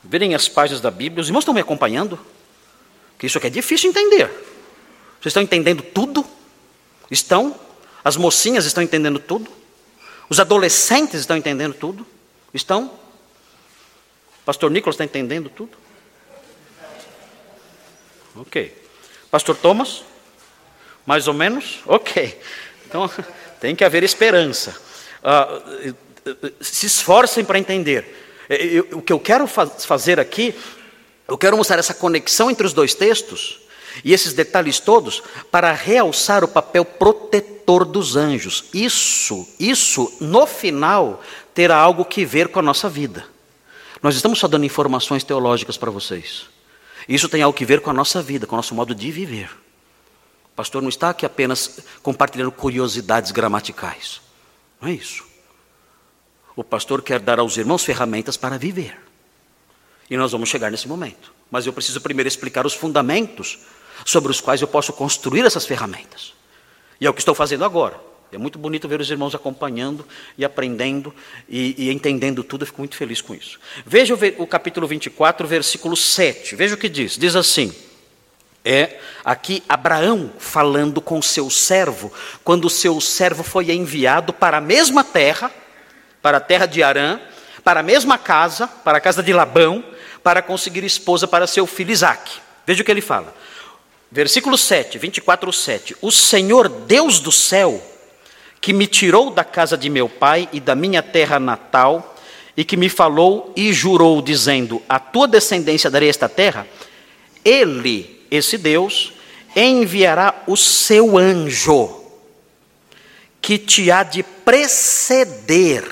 Verem 0.04 0.34
as 0.34 0.48
páginas 0.48 0.80
da 0.80 0.90
Bíblia. 0.90 1.20
Os 1.20 1.28
irmãos 1.28 1.42
estão 1.42 1.54
me 1.54 1.60
acompanhando? 1.60 2.18
Que 3.18 3.26
isso 3.26 3.38
aqui 3.38 3.46
é 3.46 3.50
difícil 3.50 3.90
entender. 3.90 4.26
Vocês 5.20 5.30
estão 5.30 5.42
entendendo 5.42 5.82
tudo? 5.82 6.24
Estão? 7.10 7.54
As 8.04 8.16
mocinhas 8.16 8.64
estão 8.64 8.82
entendendo 8.82 9.20
tudo? 9.20 9.48
Os 10.28 10.40
adolescentes 10.40 11.20
estão 11.20 11.36
entendendo 11.36 11.74
tudo? 11.74 12.06
Estão? 12.52 12.90
Pastor 14.44 14.70
Nicolas 14.70 14.94
está 14.94 15.04
entendendo 15.04 15.48
tudo? 15.48 15.81
Ok. 18.36 18.74
Pastor 19.30 19.56
Thomas? 19.56 20.02
Mais 21.06 21.28
ou 21.28 21.34
menos? 21.34 21.80
Ok. 21.86 22.40
Então, 22.86 23.10
tem 23.60 23.74
que 23.74 23.84
haver 23.84 24.02
esperança. 24.02 24.76
Uh, 25.22 25.94
se 26.60 26.86
esforcem 26.86 27.44
para 27.44 27.58
entender. 27.58 28.22
Eu, 28.48 28.98
o 28.98 29.02
que 29.02 29.12
eu 29.12 29.20
quero 29.20 29.46
fazer 29.46 30.20
aqui, 30.20 30.54
eu 31.26 31.38
quero 31.38 31.56
mostrar 31.56 31.78
essa 31.78 31.94
conexão 31.94 32.50
entre 32.50 32.66
os 32.66 32.72
dois 32.72 32.94
textos 32.94 33.60
e 34.04 34.12
esses 34.12 34.32
detalhes 34.32 34.80
todos 34.80 35.22
para 35.50 35.72
realçar 35.72 36.44
o 36.44 36.48
papel 36.48 36.84
protetor 36.84 37.84
dos 37.84 38.16
anjos. 38.16 38.64
Isso, 38.72 39.46
isso, 39.58 40.12
no 40.20 40.46
final, 40.46 41.22
terá 41.54 41.76
algo 41.76 42.04
que 42.04 42.24
ver 42.24 42.48
com 42.48 42.58
a 42.58 42.62
nossa 42.62 42.88
vida. 42.88 43.24
Nós 44.02 44.16
estamos 44.16 44.38
só 44.38 44.48
dando 44.48 44.64
informações 44.64 45.22
teológicas 45.22 45.76
para 45.76 45.90
vocês. 45.90 46.46
Isso 47.08 47.28
tem 47.28 47.42
algo 47.42 47.56
que 47.56 47.64
ver 47.64 47.80
com 47.80 47.90
a 47.90 47.92
nossa 47.92 48.22
vida, 48.22 48.46
com 48.46 48.54
o 48.54 48.58
nosso 48.58 48.74
modo 48.74 48.94
de 48.94 49.10
viver. 49.10 49.50
O 50.46 50.54
pastor 50.54 50.82
não 50.82 50.88
está 50.88 51.10
aqui 51.10 51.24
apenas 51.24 51.80
compartilhando 52.02 52.52
curiosidades 52.52 53.30
gramaticais. 53.30 54.20
Não 54.80 54.88
é 54.88 54.92
isso. 54.92 55.24
O 56.54 56.62
pastor 56.62 57.02
quer 57.02 57.18
dar 57.20 57.38
aos 57.38 57.56
irmãos 57.56 57.84
ferramentas 57.84 58.36
para 58.36 58.58
viver. 58.58 58.98
E 60.10 60.16
nós 60.16 60.32
vamos 60.32 60.48
chegar 60.48 60.70
nesse 60.70 60.86
momento. 60.86 61.32
Mas 61.50 61.66
eu 61.66 61.72
preciso 61.72 62.00
primeiro 62.00 62.28
explicar 62.28 62.66
os 62.66 62.74
fundamentos 62.74 63.60
sobre 64.04 64.30
os 64.30 64.40
quais 64.40 64.60
eu 64.60 64.68
posso 64.68 64.92
construir 64.92 65.44
essas 65.44 65.64
ferramentas. 65.64 66.34
E 67.00 67.06
é 67.06 67.10
o 67.10 67.14
que 67.14 67.20
estou 67.20 67.34
fazendo 67.34 67.64
agora. 67.64 67.98
É 68.32 68.38
muito 68.38 68.58
bonito 68.58 68.88
ver 68.88 68.98
os 68.98 69.10
irmãos 69.10 69.34
acompanhando 69.34 70.06
e 70.38 70.44
aprendendo 70.44 71.14
e, 71.46 71.74
e 71.76 71.92
entendendo 71.92 72.42
tudo, 72.42 72.62
eu 72.62 72.66
fico 72.66 72.80
muito 72.80 72.96
feliz 72.96 73.20
com 73.20 73.34
isso. 73.34 73.60
Veja 73.84 74.14
o, 74.14 74.42
o 74.42 74.46
capítulo 74.46 74.86
24, 74.86 75.46
versículo 75.46 75.94
7. 75.94 76.56
Veja 76.56 76.74
o 76.74 76.78
que 76.78 76.88
diz: 76.88 77.18
diz 77.18 77.36
assim. 77.36 77.72
É 78.64 79.00
aqui 79.24 79.62
Abraão 79.68 80.30
falando 80.38 81.00
com 81.00 81.20
seu 81.20 81.50
servo, 81.50 82.12
quando 82.44 82.70
seu 82.70 83.00
servo 83.00 83.42
foi 83.42 83.72
enviado 83.72 84.32
para 84.32 84.58
a 84.58 84.60
mesma 84.60 85.02
terra, 85.02 85.50
para 86.22 86.36
a 86.36 86.40
terra 86.40 86.64
de 86.64 86.80
Arã, 86.80 87.20
para 87.64 87.80
a 87.80 87.82
mesma 87.82 88.16
casa, 88.16 88.68
para 88.68 88.98
a 88.98 89.00
casa 89.00 89.20
de 89.22 89.32
Labão, 89.32 89.84
para 90.22 90.40
conseguir 90.40 90.84
esposa 90.84 91.26
para 91.26 91.46
seu 91.46 91.66
filho 91.66 91.90
Isaque. 91.90 92.40
Veja 92.64 92.82
o 92.82 92.84
que 92.84 92.90
ele 92.90 93.00
fala. 93.00 93.34
Versículo 94.10 94.56
7, 94.56 94.96
24, 94.96 95.52
7. 95.52 95.96
O 96.00 96.12
Senhor 96.12 96.68
Deus 96.68 97.18
do 97.18 97.32
céu 97.32 97.91
que 98.62 98.72
me 98.72 98.87
tirou 98.87 99.33
da 99.33 99.42
casa 99.42 99.77
de 99.77 99.90
meu 99.90 100.09
pai 100.09 100.48
e 100.53 100.61
da 100.61 100.77
minha 100.77 101.03
terra 101.03 101.40
natal, 101.40 102.16
e 102.57 102.64
que 102.64 102.77
me 102.77 102.88
falou 102.88 103.53
e 103.57 103.72
jurou, 103.72 104.22
dizendo: 104.22 104.81
A 104.88 105.01
tua 105.01 105.27
descendência 105.27 105.90
darei 105.90 106.09
esta 106.09 106.29
terra, 106.29 106.64
ele, 107.44 108.25
esse 108.31 108.57
Deus, 108.57 109.14
enviará 109.57 110.44
o 110.46 110.57
seu 110.57 111.18
anjo, 111.18 112.05
que 113.40 113.59
te 113.59 113.90
há 113.90 114.05
de 114.05 114.22
preceder, 114.22 115.85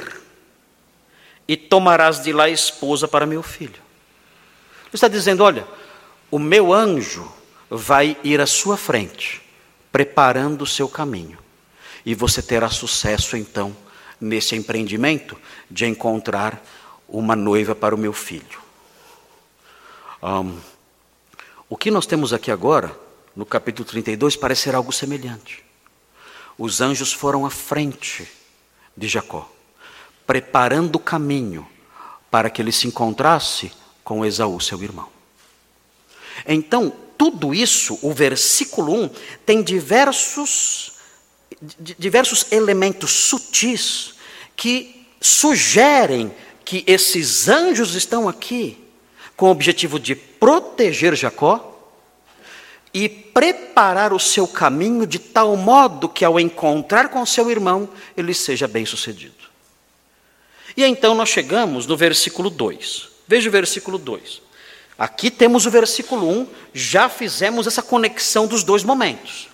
e 1.49 1.57
tomarás 1.57 2.23
de 2.23 2.33
lá 2.33 2.49
esposa 2.49 3.09
para 3.09 3.27
meu 3.27 3.43
filho. 3.43 3.81
Ele 4.83 4.95
está 4.95 5.09
dizendo: 5.09 5.43
Olha, 5.43 5.67
o 6.31 6.39
meu 6.39 6.73
anjo 6.73 7.29
vai 7.69 8.17
ir 8.23 8.41
à 8.41 8.47
sua 8.47 8.77
frente, 8.77 9.43
preparando 9.91 10.63
o 10.63 10.67
seu 10.67 10.89
caminho 10.89 11.39
e 12.05 12.15
você 12.15 12.43
terá 12.43 12.69
sucesso 12.69 13.37
então 13.37 13.77
nesse 14.21 14.55
empreendimento 14.55 15.37
de 15.71 15.87
encontrar 15.87 16.63
uma 17.09 17.35
noiva 17.35 17.75
para 17.75 17.95
o 17.95 17.99
meu 17.99 18.13
filho. 18.13 18.61
Um, 20.23 20.59
o 21.69 21.77
que 21.77 21.91
nós 21.91 22.07
temos 22.07 22.33
aqui 22.33 22.51
agora, 22.51 22.97
no 23.35 23.47
capítulo 23.47 23.89
32, 23.89 24.37
parece 24.37 24.63
ser 24.63 24.75
algo 24.75 24.93
semelhante. 24.93 25.65
Os 26.59 26.81
anjos 26.81 27.13
foram 27.13 27.47
à 27.47 27.51
frente 27.51 28.29
de 28.97 29.09
Jacó, 29.09 29.51
preparando 30.27 30.97
o 30.97 31.01
caminho 31.01 31.67
para 32.31 32.51
que 32.51 32.61
ele 32.61 32.73
se 32.73 32.87
encontrasse 32.87 33.73
com 34.05 34.25
Esaú, 34.25 34.61
seu 34.61 34.83
irmão. 34.83 35.09
Então, 36.47 36.93
tudo 37.17 37.55
isso, 37.55 37.99
o 38.03 38.13
versículo 38.13 39.05
1, 39.05 39.11
tem 39.45 39.63
diversos 39.63 41.00
diversos 41.99 42.51
elementos 42.53 43.11
sutis 43.11 44.15
que 44.57 45.07
sugerem 45.21 46.33
que 46.65 46.85
esses 46.87 47.49
anjos 47.49 47.95
estão 47.95 48.29
aqui 48.29 48.79
com 49.37 49.47
o 49.47 49.51
objetivo 49.51 49.99
de 49.99 50.15
proteger 50.15 51.17
Jacó 51.17 51.67
e 52.93 53.09
preparar 53.09 54.13
o 54.13 54.19
seu 54.19 54.47
caminho 54.47 55.07
de 55.07 55.19
tal 55.19 55.57
modo 55.57 56.09
que, 56.09 56.25
ao 56.25 56.39
encontrar 56.39 57.09
com 57.09 57.25
seu 57.25 57.51
irmão, 57.51 57.89
ele 58.17 58.35
seja 58.35 58.67
bem-sucedido. 58.67 59.35
E 60.77 60.85
então 60.85 61.15
nós 61.15 61.29
chegamos 61.29 61.87
no 61.87 61.97
versículo 61.97 62.51
2. 62.51 63.09
Veja 63.27 63.49
o 63.49 63.53
versículo 63.53 63.99
2. 63.99 64.43
Aqui 64.99 65.31
temos 65.31 65.65
o 65.67 65.71
versículo 65.71 66.29
1, 66.29 66.47
já 66.75 67.09
fizemos 67.09 67.67
essa 67.67 67.83
conexão 67.83 68.47
dos 68.47 68.63
dois 68.63 68.85
momentos. 68.85 69.49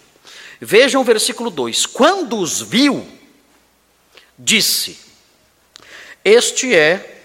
Vejam 0.60 1.00
o 1.02 1.04
versículo 1.04 1.50
2: 1.50 1.86
Quando 1.86 2.38
os 2.38 2.62
viu, 2.62 3.06
disse: 4.38 4.98
Este 6.24 6.74
é 6.74 7.22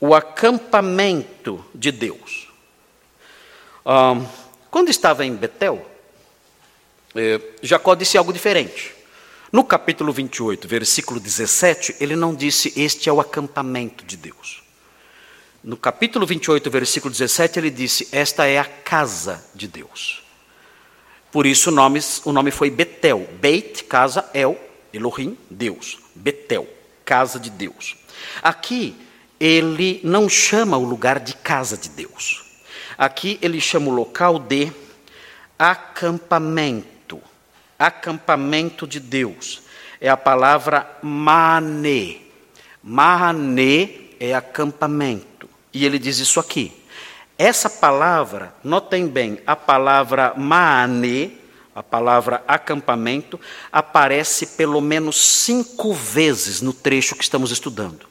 o 0.00 0.14
acampamento 0.14 1.64
de 1.74 1.92
Deus. 1.92 2.48
Um, 3.86 4.26
quando 4.70 4.88
estava 4.88 5.24
em 5.24 5.34
Betel, 5.34 5.88
eh, 7.14 7.40
Jacó 7.62 7.94
disse 7.94 8.18
algo 8.18 8.32
diferente. 8.32 8.92
No 9.52 9.62
capítulo 9.62 10.12
28, 10.12 10.66
versículo 10.66 11.20
17, 11.20 11.96
ele 12.00 12.16
não 12.16 12.34
disse: 12.34 12.72
Este 12.76 13.08
é 13.08 13.12
o 13.12 13.20
acampamento 13.20 14.04
de 14.04 14.16
Deus. 14.16 14.64
No 15.62 15.76
capítulo 15.76 16.26
28, 16.26 16.68
versículo 16.70 17.12
17, 17.12 17.60
ele 17.60 17.70
disse: 17.70 18.08
Esta 18.10 18.46
é 18.46 18.58
a 18.58 18.64
casa 18.64 19.44
de 19.54 19.68
Deus. 19.68 20.23
Por 21.34 21.46
isso 21.46 21.70
o 21.70 21.74
nome, 21.74 21.98
o 22.24 22.30
nome 22.30 22.52
foi 22.52 22.70
Betel. 22.70 23.28
Beit, 23.40 23.82
casa, 23.82 24.30
El, 24.32 24.56
Elohim, 24.92 25.36
Deus. 25.50 25.98
Betel, 26.14 26.64
casa 27.04 27.40
de 27.40 27.50
Deus. 27.50 27.96
Aqui 28.40 28.94
ele 29.40 30.00
não 30.04 30.28
chama 30.28 30.76
o 30.76 30.84
lugar 30.84 31.18
de 31.18 31.34
casa 31.34 31.76
de 31.76 31.88
Deus. 31.88 32.44
Aqui 32.96 33.36
ele 33.42 33.60
chama 33.60 33.88
o 33.88 33.92
local 33.92 34.38
de 34.38 34.70
acampamento. 35.58 37.20
Acampamento 37.76 38.86
de 38.86 39.00
Deus. 39.00 39.60
É 40.00 40.08
a 40.08 40.16
palavra 40.16 40.88
mane. 41.02 42.30
Mane 42.80 44.16
é 44.20 44.34
acampamento. 44.34 45.50
E 45.72 45.84
ele 45.84 45.98
diz 45.98 46.20
isso 46.20 46.38
aqui. 46.38 46.72
Essa 47.36 47.68
palavra, 47.68 48.54
notem 48.62 49.08
bem, 49.08 49.40
a 49.44 49.56
palavra 49.56 50.34
maane, 50.36 51.36
a 51.74 51.82
palavra 51.82 52.44
acampamento, 52.46 53.40
aparece 53.72 54.46
pelo 54.46 54.80
menos 54.80 55.16
cinco 55.16 55.92
vezes 55.92 56.60
no 56.60 56.72
trecho 56.72 57.16
que 57.16 57.24
estamos 57.24 57.50
estudando. 57.50 58.06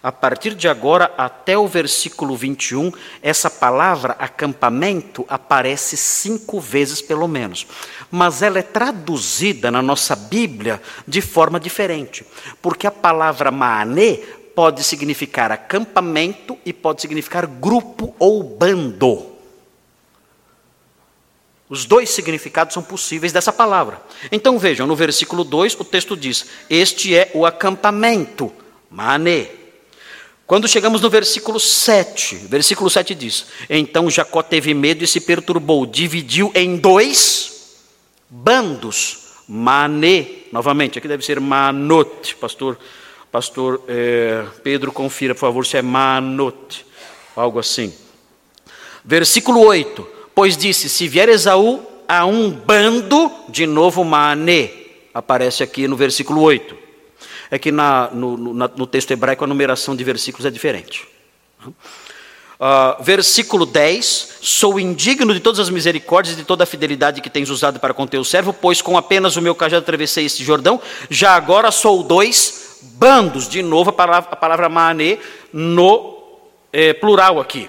A 0.00 0.10
partir 0.10 0.54
de 0.54 0.66
agora, 0.66 1.12
até 1.16 1.56
o 1.56 1.68
versículo 1.68 2.36
21, 2.36 2.92
essa 3.20 3.48
palavra 3.48 4.16
acampamento 4.18 5.24
aparece 5.28 5.96
cinco 5.96 6.60
vezes 6.60 7.00
pelo 7.00 7.28
menos. 7.28 7.66
Mas 8.10 8.42
ela 8.42 8.58
é 8.58 8.62
traduzida 8.62 9.70
na 9.70 9.80
nossa 9.80 10.16
Bíblia 10.16 10.82
de 11.06 11.20
forma 11.20 11.60
diferente. 11.60 12.26
Porque 12.60 12.84
a 12.84 12.90
palavra 12.90 13.52
maane 13.52 14.20
pode 14.54 14.84
significar 14.84 15.50
acampamento 15.50 16.58
e 16.64 16.72
pode 16.72 17.00
significar 17.00 17.46
grupo 17.46 18.14
ou 18.18 18.42
bando. 18.42 19.32
Os 21.68 21.86
dois 21.86 22.10
significados 22.10 22.74
são 22.74 22.82
possíveis 22.82 23.32
dessa 23.32 23.52
palavra. 23.52 24.02
Então 24.30 24.58
vejam, 24.58 24.86
no 24.86 24.94
versículo 24.94 25.42
2 25.42 25.80
o 25.80 25.84
texto 25.84 26.16
diz: 26.16 26.46
Este 26.68 27.16
é 27.16 27.30
o 27.32 27.46
acampamento, 27.46 28.52
mané. 28.90 29.48
Quando 30.46 30.68
chegamos 30.68 31.00
no 31.00 31.08
versículo 31.08 31.58
7, 31.58 32.36
versículo 32.48 32.90
7 32.90 33.14
diz: 33.14 33.46
Então 33.70 34.10
Jacó 34.10 34.42
teve 34.42 34.74
medo 34.74 35.02
e 35.02 35.06
se 35.06 35.20
perturbou, 35.22 35.86
dividiu 35.86 36.52
em 36.54 36.76
dois 36.76 37.52
bandos, 38.28 39.44
mané, 39.48 40.26
novamente, 40.52 40.98
aqui 40.98 41.08
deve 41.08 41.24
ser 41.24 41.40
manot, 41.40 42.36
pastor, 42.36 42.78
pastor 43.32 43.82
é, 43.88 44.44
Pedro, 44.62 44.92
confira, 44.92 45.34
por 45.34 45.40
favor, 45.40 45.66
se 45.66 45.76
é 45.76 45.82
manot, 45.82 46.86
algo 47.34 47.58
assim. 47.58 47.92
Versículo 49.04 49.60
8: 49.60 50.06
Pois 50.34 50.56
disse: 50.56 50.88
Se 50.88 51.08
vier 51.08 51.28
Esaú 51.28 51.84
a 52.06 52.24
um 52.26 52.50
bando, 52.50 53.32
de 53.48 53.66
novo 53.66 54.04
mané, 54.04 54.70
aparece 55.14 55.62
aqui 55.62 55.88
no 55.88 55.96
versículo 55.96 56.42
8 56.42 56.82
é 57.52 57.58
que 57.58 57.70
na, 57.70 58.08
no, 58.10 58.34
no, 58.38 58.54
no, 58.54 58.86
texto 58.86 59.10
hebraico 59.10 59.44
a 59.44 59.46
numeração 59.46 59.94
de 59.94 60.02
versículos 60.02 60.46
é 60.46 60.50
diferente. 60.50 61.06
Uh, 61.66 63.02
versículo 63.02 63.66
10: 63.66 64.38
Sou 64.40 64.80
indigno 64.80 65.34
de 65.34 65.40
todas 65.40 65.60
as 65.60 65.68
misericórdias 65.68 66.34
e 66.34 66.38
de 66.38 66.44
toda 66.44 66.64
a 66.64 66.66
fidelidade 66.66 67.20
que 67.20 67.28
tens 67.28 67.50
usado 67.50 67.78
para 67.78 67.92
conter 67.92 68.16
o 68.16 68.24
servo, 68.24 68.54
pois 68.54 68.80
com 68.80 68.96
apenas 68.96 69.36
o 69.36 69.42
meu 69.42 69.54
cajado 69.54 69.82
atravessei 69.82 70.24
este 70.24 70.42
Jordão, 70.42 70.80
já 71.10 71.34
agora 71.34 71.70
sou 71.70 72.02
dois 72.02 72.61
bandos. 72.82 73.48
De 73.48 73.62
novo 73.62 73.90
a 73.90 73.92
palavra, 73.92 74.30
a 74.32 74.36
palavra 74.36 74.68
mané 74.68 75.18
no 75.52 76.18
é, 76.72 76.92
plural 76.92 77.40
aqui. 77.40 77.68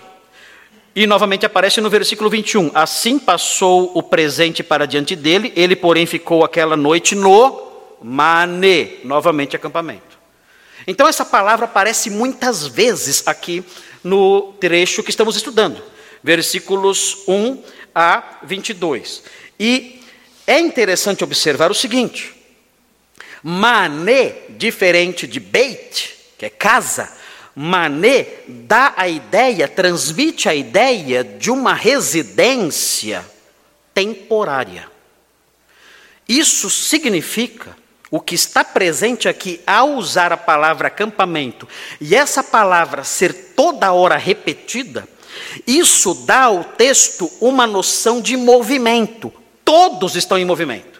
E 0.95 1.07
novamente 1.07 1.45
aparece 1.45 1.81
no 1.81 1.89
versículo 1.89 2.29
21. 2.29 2.71
Assim 2.73 3.17
passou 3.17 3.91
o 3.95 4.03
presente 4.03 4.61
para 4.61 4.85
diante 4.85 5.15
dele, 5.15 5.51
ele, 5.55 5.75
porém, 5.75 6.05
ficou 6.05 6.43
aquela 6.43 6.77
noite 6.77 7.15
no 7.15 7.71
Mane, 8.01 8.99
novamente 9.03 9.55
acampamento. 9.55 10.19
Então 10.85 11.07
essa 11.07 11.23
palavra 11.23 11.65
aparece 11.65 12.09
muitas 12.09 12.67
vezes 12.67 13.23
aqui 13.25 13.63
no 14.03 14.53
trecho 14.59 15.01
que 15.01 15.09
estamos 15.09 15.35
estudando, 15.35 15.81
versículos 16.21 17.23
1 17.27 17.63
a 17.95 18.39
22. 18.43 19.23
E 19.59 20.01
é 20.45 20.59
interessante 20.59 21.23
observar 21.23 21.71
o 21.71 21.75
seguinte: 21.75 22.35
Mané, 23.43 24.35
diferente 24.49 25.27
de 25.27 25.39
Beit, 25.39 26.15
que 26.37 26.45
é 26.45 26.49
casa, 26.49 27.11
Mané 27.55 28.25
dá 28.47 28.93
a 28.95 29.07
ideia, 29.07 29.67
transmite 29.67 30.47
a 30.47 30.55
ideia 30.55 31.23
de 31.23 31.51
uma 31.51 31.73
residência 31.73 33.23
temporária. 33.93 34.89
Isso 36.27 36.69
significa 36.69 37.75
o 38.09 38.19
que 38.19 38.35
está 38.35 38.63
presente 38.63 39.27
aqui 39.27 39.59
ao 39.65 39.95
usar 39.95 40.31
a 40.31 40.37
palavra 40.37 40.87
acampamento 40.87 41.67
e 41.99 42.15
essa 42.15 42.43
palavra 42.43 43.03
ser 43.03 43.33
toda 43.55 43.91
hora 43.91 44.17
repetida, 44.17 45.07
isso 45.65 46.13
dá 46.13 46.43
ao 46.43 46.63
texto 46.63 47.31
uma 47.41 47.65
noção 47.65 48.21
de 48.21 48.37
movimento. 48.37 49.33
Todos 49.65 50.15
estão 50.15 50.37
em 50.37 50.45
movimento. 50.45 50.92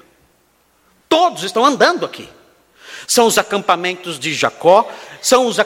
Todos 1.13 1.43
estão 1.43 1.63
andando 1.63 2.08
aqui. 2.08 2.28
São 3.06 3.28
os 3.28 3.38
acampamentos 3.38 4.17
de 4.17 4.34
Jacó, 4.34 4.89
são 5.21 5.45
os, 5.45 5.58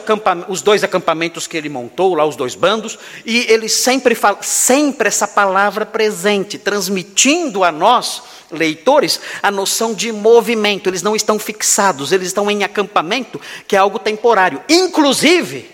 os, 0.46 0.60
dois 0.60 0.84
acampamentos 0.84 1.46
que 1.46 1.56
ele 1.56 1.70
montou, 1.70 2.14
lá 2.14 2.26
os 2.26 2.36
dois 2.36 2.54
bandos, 2.54 2.98
e 3.24 3.50
ele 3.50 3.66
sempre 3.66 4.14
fala, 4.14 4.42
sempre 4.42 5.08
essa 5.08 5.26
palavra 5.26 5.86
presente, 5.86 6.58
transmitindo 6.58 7.64
a 7.64 7.72
nós, 7.72 8.22
leitores, 8.50 9.22
a 9.42 9.50
noção 9.50 9.94
de 9.94 10.12
movimento. 10.12 10.90
Eles 10.90 11.00
não 11.00 11.16
estão 11.16 11.38
fixados, 11.38 12.12
eles 12.12 12.26
estão 12.26 12.50
em 12.50 12.62
acampamento, 12.62 13.40
que 13.66 13.74
é 13.74 13.78
algo 13.78 13.98
temporário. 13.98 14.62
Inclusive, 14.68 15.66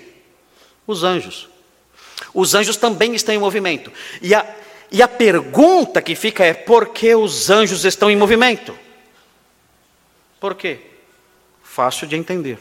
os 0.87 1.03
anjos. 1.03 1.49
Os 2.33 2.55
anjos 2.55 2.77
também 2.77 3.13
estão 3.17 3.35
em 3.35 3.39
movimento. 3.39 3.91
E 4.23 4.37
a, 4.37 4.47
e 4.93 5.03
a 5.03 5.09
pergunta 5.09 6.01
que 6.01 6.15
fica 6.15 6.45
é: 6.45 6.55
por 6.55 6.91
que 6.91 7.13
os 7.13 7.51
anjos 7.51 7.85
estão 7.85 8.09
em 8.09 8.15
movimento? 8.15 8.84
Por 10.45 10.55
quê? 10.55 10.79
Fácil 11.63 12.07
de 12.07 12.17
entender. 12.17 12.59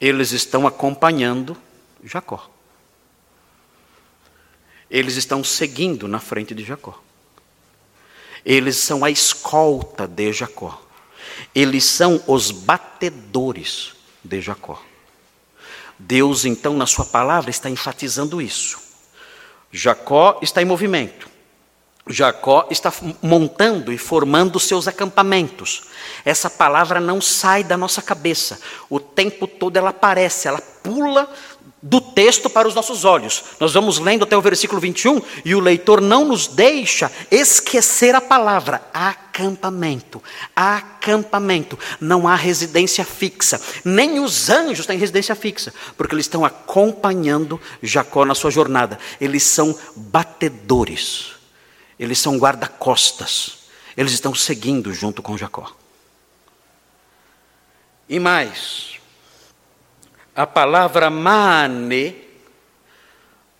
Eles 0.00 0.30
estão 0.30 0.68
acompanhando 0.68 1.56
Jacó. 2.04 2.48
Eles 4.88 5.16
estão 5.16 5.42
seguindo 5.42 6.06
na 6.06 6.20
frente 6.20 6.54
de 6.54 6.62
Jacó. 6.62 7.02
Eles 8.44 8.76
são 8.76 9.04
a 9.04 9.10
escolta 9.10 10.06
de 10.06 10.32
Jacó. 10.32 10.80
Eles 11.52 11.82
são 11.82 12.22
os 12.28 12.52
batedores 12.52 13.94
de 14.22 14.40
Jacó. 14.40 14.80
Deus, 15.98 16.44
então, 16.44 16.76
na 16.76 16.86
Sua 16.86 17.04
palavra, 17.04 17.50
está 17.50 17.68
enfatizando 17.68 18.40
isso. 18.40 18.78
Jacó 19.72 20.38
está 20.40 20.62
em 20.62 20.66
movimento. 20.66 21.27
Jacó 22.08 22.66
está 22.70 22.92
montando 23.22 23.92
e 23.92 23.98
formando 23.98 24.58
seus 24.58 24.88
acampamentos. 24.88 25.82
Essa 26.24 26.48
palavra 26.48 27.00
não 27.00 27.20
sai 27.20 27.62
da 27.62 27.76
nossa 27.76 28.00
cabeça. 28.02 28.58
O 28.88 28.98
tempo 28.98 29.46
todo 29.46 29.76
ela 29.76 29.90
aparece, 29.90 30.48
ela 30.48 30.60
pula 30.60 31.28
do 31.80 32.00
texto 32.00 32.50
para 32.50 32.66
os 32.66 32.74
nossos 32.74 33.04
olhos. 33.04 33.44
Nós 33.60 33.72
vamos 33.72 33.98
lendo 33.98 34.24
até 34.24 34.36
o 34.36 34.42
versículo 34.42 34.80
21 34.80 35.22
e 35.44 35.54
o 35.54 35.60
leitor 35.60 36.00
não 36.00 36.24
nos 36.24 36.46
deixa 36.48 37.10
esquecer 37.30 38.14
a 38.14 38.20
palavra 38.20 38.82
acampamento. 38.92 40.22
Acampamento. 40.56 41.78
Não 42.00 42.26
há 42.26 42.34
residência 42.34 43.04
fixa. 43.04 43.60
Nem 43.84 44.18
os 44.18 44.50
anjos 44.50 44.86
têm 44.86 44.98
residência 44.98 45.36
fixa, 45.36 45.72
porque 45.96 46.14
eles 46.14 46.24
estão 46.26 46.44
acompanhando 46.44 47.60
Jacó 47.82 48.24
na 48.24 48.34
sua 48.34 48.50
jornada. 48.50 48.98
Eles 49.20 49.44
são 49.44 49.76
batedores. 49.94 51.37
Eles 51.98 52.18
são 52.18 52.38
guarda-costas. 52.38 53.58
Eles 53.96 54.12
estão 54.12 54.34
seguindo 54.34 54.92
junto 54.92 55.22
com 55.22 55.36
Jacó. 55.36 55.74
E 58.08 58.18
mais, 58.18 58.98
a 60.34 60.46
palavra 60.46 61.10
mane 61.10 62.16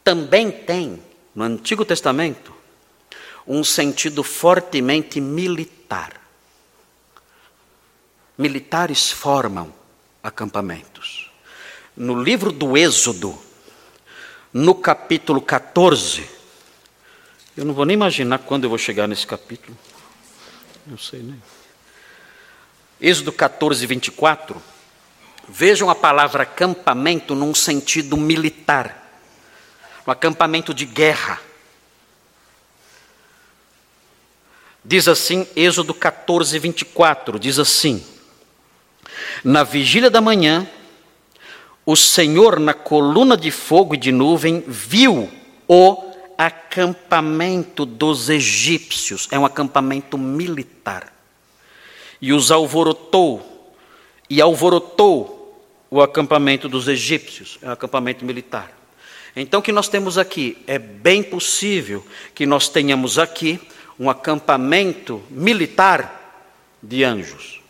também 0.02 0.50
tem, 0.50 1.02
no 1.34 1.44
Antigo 1.44 1.84
Testamento, 1.84 2.54
um 3.46 3.64
sentido 3.64 4.22
fortemente 4.22 5.20
militar. 5.20 6.18
Militares 8.38 9.10
formam 9.10 9.74
acampamentos. 10.22 11.30
No 11.96 12.22
livro 12.22 12.52
do 12.52 12.76
Êxodo, 12.76 13.36
no 14.52 14.74
capítulo 14.74 15.42
14, 15.42 16.37
eu 17.58 17.64
não 17.64 17.74
vou 17.74 17.84
nem 17.84 17.94
imaginar 17.94 18.38
quando 18.38 18.62
eu 18.62 18.70
vou 18.70 18.78
chegar 18.78 19.08
nesse 19.08 19.26
capítulo. 19.26 19.76
Não 20.86 20.96
sei 20.96 21.20
nem. 21.20 21.42
Êxodo 23.00 23.32
14, 23.32 23.84
24. 23.84 24.62
Vejam 25.48 25.90
a 25.90 25.94
palavra 25.96 26.44
acampamento 26.44 27.34
num 27.34 27.52
sentido 27.52 28.16
militar. 28.16 29.20
Um 30.06 30.10
acampamento 30.12 30.72
de 30.72 30.84
guerra. 30.84 31.40
Diz 34.84 35.08
assim, 35.08 35.44
Êxodo 35.56 35.92
14, 35.92 36.56
24, 36.60 37.40
diz 37.40 37.58
assim: 37.58 38.06
Na 39.42 39.64
vigília 39.64 40.08
da 40.08 40.20
manhã, 40.20 40.64
o 41.84 41.96
Senhor, 41.96 42.60
na 42.60 42.72
coluna 42.72 43.36
de 43.36 43.50
fogo 43.50 43.96
e 43.96 43.98
de 43.98 44.12
nuvem, 44.12 44.62
viu 44.64 45.28
o 45.66 46.07
acampamento 46.38 47.84
dos 47.84 48.30
egípcios, 48.30 49.26
é 49.32 49.38
um 49.38 49.44
acampamento 49.44 50.16
militar. 50.16 51.12
E 52.22 52.32
os 52.32 52.52
alvorotou, 52.52 53.74
e 54.30 54.40
alvorotou 54.40 55.60
o 55.90 56.00
acampamento 56.00 56.68
dos 56.68 56.86
egípcios, 56.86 57.58
é 57.60 57.68
um 57.68 57.72
acampamento 57.72 58.24
militar. 58.24 58.72
Então, 59.34 59.58
o 59.58 59.62
que 59.62 59.72
nós 59.72 59.88
temos 59.88 60.16
aqui? 60.16 60.62
É 60.66 60.78
bem 60.78 61.24
possível 61.24 62.06
que 62.34 62.46
nós 62.46 62.68
tenhamos 62.68 63.18
aqui 63.18 63.60
um 63.98 64.08
acampamento 64.08 65.22
militar 65.28 66.46
de 66.80 67.02
anjos. 67.02 67.60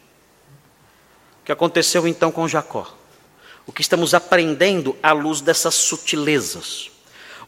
O 1.40 1.44
que 1.46 1.52
aconteceu 1.52 2.06
então 2.06 2.30
com 2.30 2.46
Jacó? 2.46 2.94
O 3.66 3.72
que 3.72 3.80
estamos 3.80 4.12
aprendendo 4.12 4.96
à 5.02 5.12
luz 5.12 5.40
dessas 5.40 5.74
sutilezas? 5.74 6.90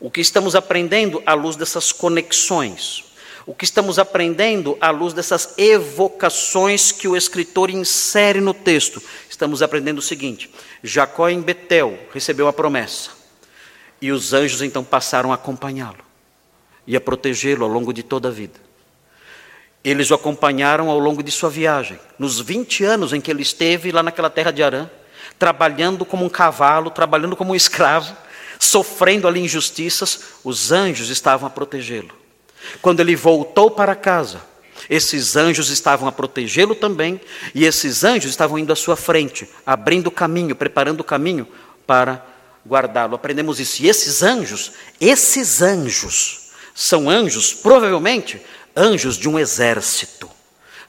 O 0.01 0.11
que 0.11 0.23
estamos 0.23 0.55
aprendendo 0.55 1.23
à 1.27 1.35
luz 1.35 1.57
dessas 1.57 1.93
conexões? 1.93 3.05
O 3.47 3.55
que 3.55 3.65
estamos 3.65 3.99
aprendendo 3.99 4.79
à 4.81 4.91
luz 4.91 5.13
dessas 5.13 5.59
evocações 5.59 6.91
que 6.91 7.07
o 7.07 7.17
escritor 7.17 7.69
insere 7.69 8.41
no 8.41 8.55
texto? 8.55 9.03
Estamos 9.29 9.63
aprendendo 9.63 9.99
o 9.99 10.03
seguinte: 10.03 10.51
Jacó 10.83 11.29
em 11.29 11.43
Betel 11.43 11.99
recebeu 12.15 12.49
a 12.49 12.53
promessa, 12.53 13.11
e 14.01 14.11
os 14.11 14.33
anjos 14.33 14.63
então 14.63 14.83
passaram 14.83 15.33
a 15.33 15.35
acompanhá-lo 15.35 16.05
e 16.87 16.97
a 16.97 17.01
protegê-lo 17.01 17.65
ao 17.65 17.71
longo 17.71 17.93
de 17.93 18.03
toda 18.03 18.29
a 18.29 18.33
vida. 18.33 18.59
Eles 19.85 20.11
o 20.11 20.15
acompanharam 20.15 20.91
ao 20.91 20.99
longo 20.99 21.23
de 21.23 21.31
sua 21.31 21.51
viagem, 21.51 21.99
nos 22.19 22.41
20 22.41 22.85
anos 22.85 23.13
em 23.13 23.21
que 23.21 23.31
ele 23.31 23.43
esteve 23.43 23.93
lá 23.93 24.03
naquela 24.03 24.31
terra 24.31 24.51
de 24.51 24.63
Arã, 24.63 24.89
trabalhando 25.39 26.05
como 26.05 26.25
um 26.25 26.29
cavalo, 26.29 26.91
trabalhando 26.91 27.37
como 27.37 27.53
um 27.53 27.57
escravo, 27.57 28.15
sofrendo 28.61 29.27
ali 29.27 29.41
injustiças, 29.41 30.21
os 30.45 30.71
anjos 30.71 31.09
estavam 31.09 31.47
a 31.49 31.51
protegê-lo. 31.51 32.15
Quando 32.83 33.01
ele 33.01 33.17
voltou 33.17 33.71
para 33.71 33.97
casa, 33.97 34.43
esses 34.89 35.35
anjos 35.35 35.71
estavam 35.71 36.07
a 36.07 36.13
protegê-lo 36.13 36.75
também, 36.75 37.19
e 37.55 37.65
esses 37.65 38.05
anjos 38.05 38.31
estavam 38.31 38.59
indo 38.59 38.73
à 38.73 38.77
sua 38.77 38.97
frente, 38.97 39.49
abrindo 39.65 40.09
o 40.09 40.13
caminho, 40.13 40.55
preparando 40.55 41.01
o 41.01 41.05
caminho 41.05 41.49
para 41.87 42.25
guardá-lo. 42.67 43.15
Aprendemos 43.15 43.59
isso. 43.59 43.83
E 43.83 43.89
esses 43.89 44.23
anjos, 44.23 44.73
esses 45.01 45.63
anjos, 45.63 46.51
são 46.75 47.09
anjos, 47.09 47.55
provavelmente, 47.55 48.41
anjos 48.77 49.17
de 49.17 49.29
um 49.29 49.39
exército. 49.39 50.29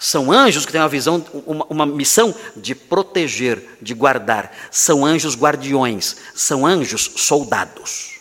São 0.01 0.31
anjos 0.31 0.65
que 0.65 0.71
têm 0.71 0.81
uma 0.81 0.89
visão, 0.89 1.23
uma, 1.45 1.63
uma, 1.65 1.85
missão 1.85 2.33
de 2.55 2.73
proteger, 2.73 3.77
de 3.79 3.93
guardar. 3.93 4.51
São 4.71 5.05
anjos 5.05 5.35
guardiões, 5.35 6.15
são 6.33 6.65
anjos 6.65 7.11
soldados. 7.17 8.19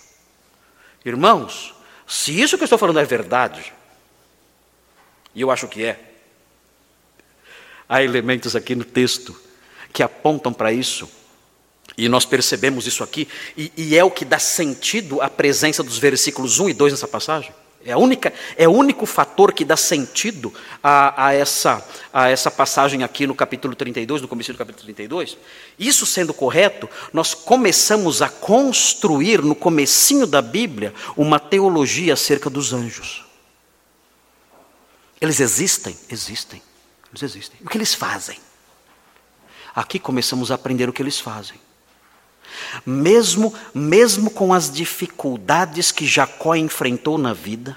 Irmãos, 1.07 1.75
se 2.07 2.39
isso 2.39 2.59
que 2.59 2.65
eu 2.65 2.67
estou 2.67 2.79
falando 2.79 2.99
é 2.99 3.05
verdade, 3.07 3.73
e 5.35 5.41
eu 5.41 5.51
acho 5.51 5.67
que 5.69 5.83
é, 5.83 5.99
há 7.89 8.03
elementos 8.03 8.55
aqui 8.55 8.75
no 8.75 8.85
texto 8.85 9.35
que 9.91 10.03
apontam 10.03 10.53
para 10.53 10.75
isso, 10.75 11.09
e 11.97 12.11
nós 12.11 12.27
percebemos 12.27 12.87
isso 12.87 13.03
aqui, 13.03 13.27
e, 13.57 13.73
e 13.75 13.97
é 13.97 14.05
o 14.05 14.11
que 14.11 14.27
dá 14.27 14.39
sentido 14.39 15.23
à 15.23 15.31
presença 15.31 15.83
dos 15.83 15.97
versículos 15.97 16.59
1 16.61 16.69
e 16.69 16.75
2 16.75 16.93
nessa 16.93 17.09
passagem. 17.09 17.55
É, 17.85 17.93
a 17.93 17.99
única, 17.99 18.33
é 18.57 18.69
o 18.69 18.73
único 18.73 19.07
fator 19.07 19.55
que 19.55 19.65
dá 19.65 19.77
sentido 19.77 20.53
a, 20.83 21.27
a, 21.27 21.33
essa, 21.33 21.87
a 22.13 22.29
essa 22.29 22.51
passagem 22.51 23.03
aqui 23.03 23.27
no 23.27 23.35
capítulo 23.35 23.75
32, 23.75 24.21
no 24.21 24.29
começo 24.29 24.53
do 24.53 24.59
capítulo 24.59 24.85
32. 24.85 25.39
Isso 25.79 26.05
sendo 26.05 26.35
correto, 26.35 26.91
nós 27.11 27.35
começamos 27.35 28.21
a 28.21 28.29
construir 28.29 29.43
no 29.43 29.55
comecinho 29.55 30.27
da 30.27 30.43
Bíblia 30.43 30.93
uma 31.17 31.41
teologia 31.41 32.13
acerca 32.13 32.51
dos 32.51 32.75
anjos. 32.75 33.25
Eles 35.19 35.41
existem? 35.41 35.97
Existem. 36.11 36.63
Eles 37.11 37.23
existem. 37.23 37.59
O 37.63 37.69
que 37.69 37.79
eles 37.79 37.95
fazem? 37.95 38.39
Aqui 39.75 39.99
começamos 39.99 40.51
a 40.51 40.55
aprender 40.55 40.89
o 40.89 40.93
que 40.93 41.03
eles 41.03 41.19
fazem. 41.19 41.59
Mesmo, 42.85 43.53
mesmo 43.75 44.31
com 44.31 44.53
as 44.53 44.71
dificuldades 44.71 45.91
que 45.91 46.07
Jacó 46.07 46.55
enfrentou 46.55 47.19
na 47.19 47.33
vida, 47.33 47.77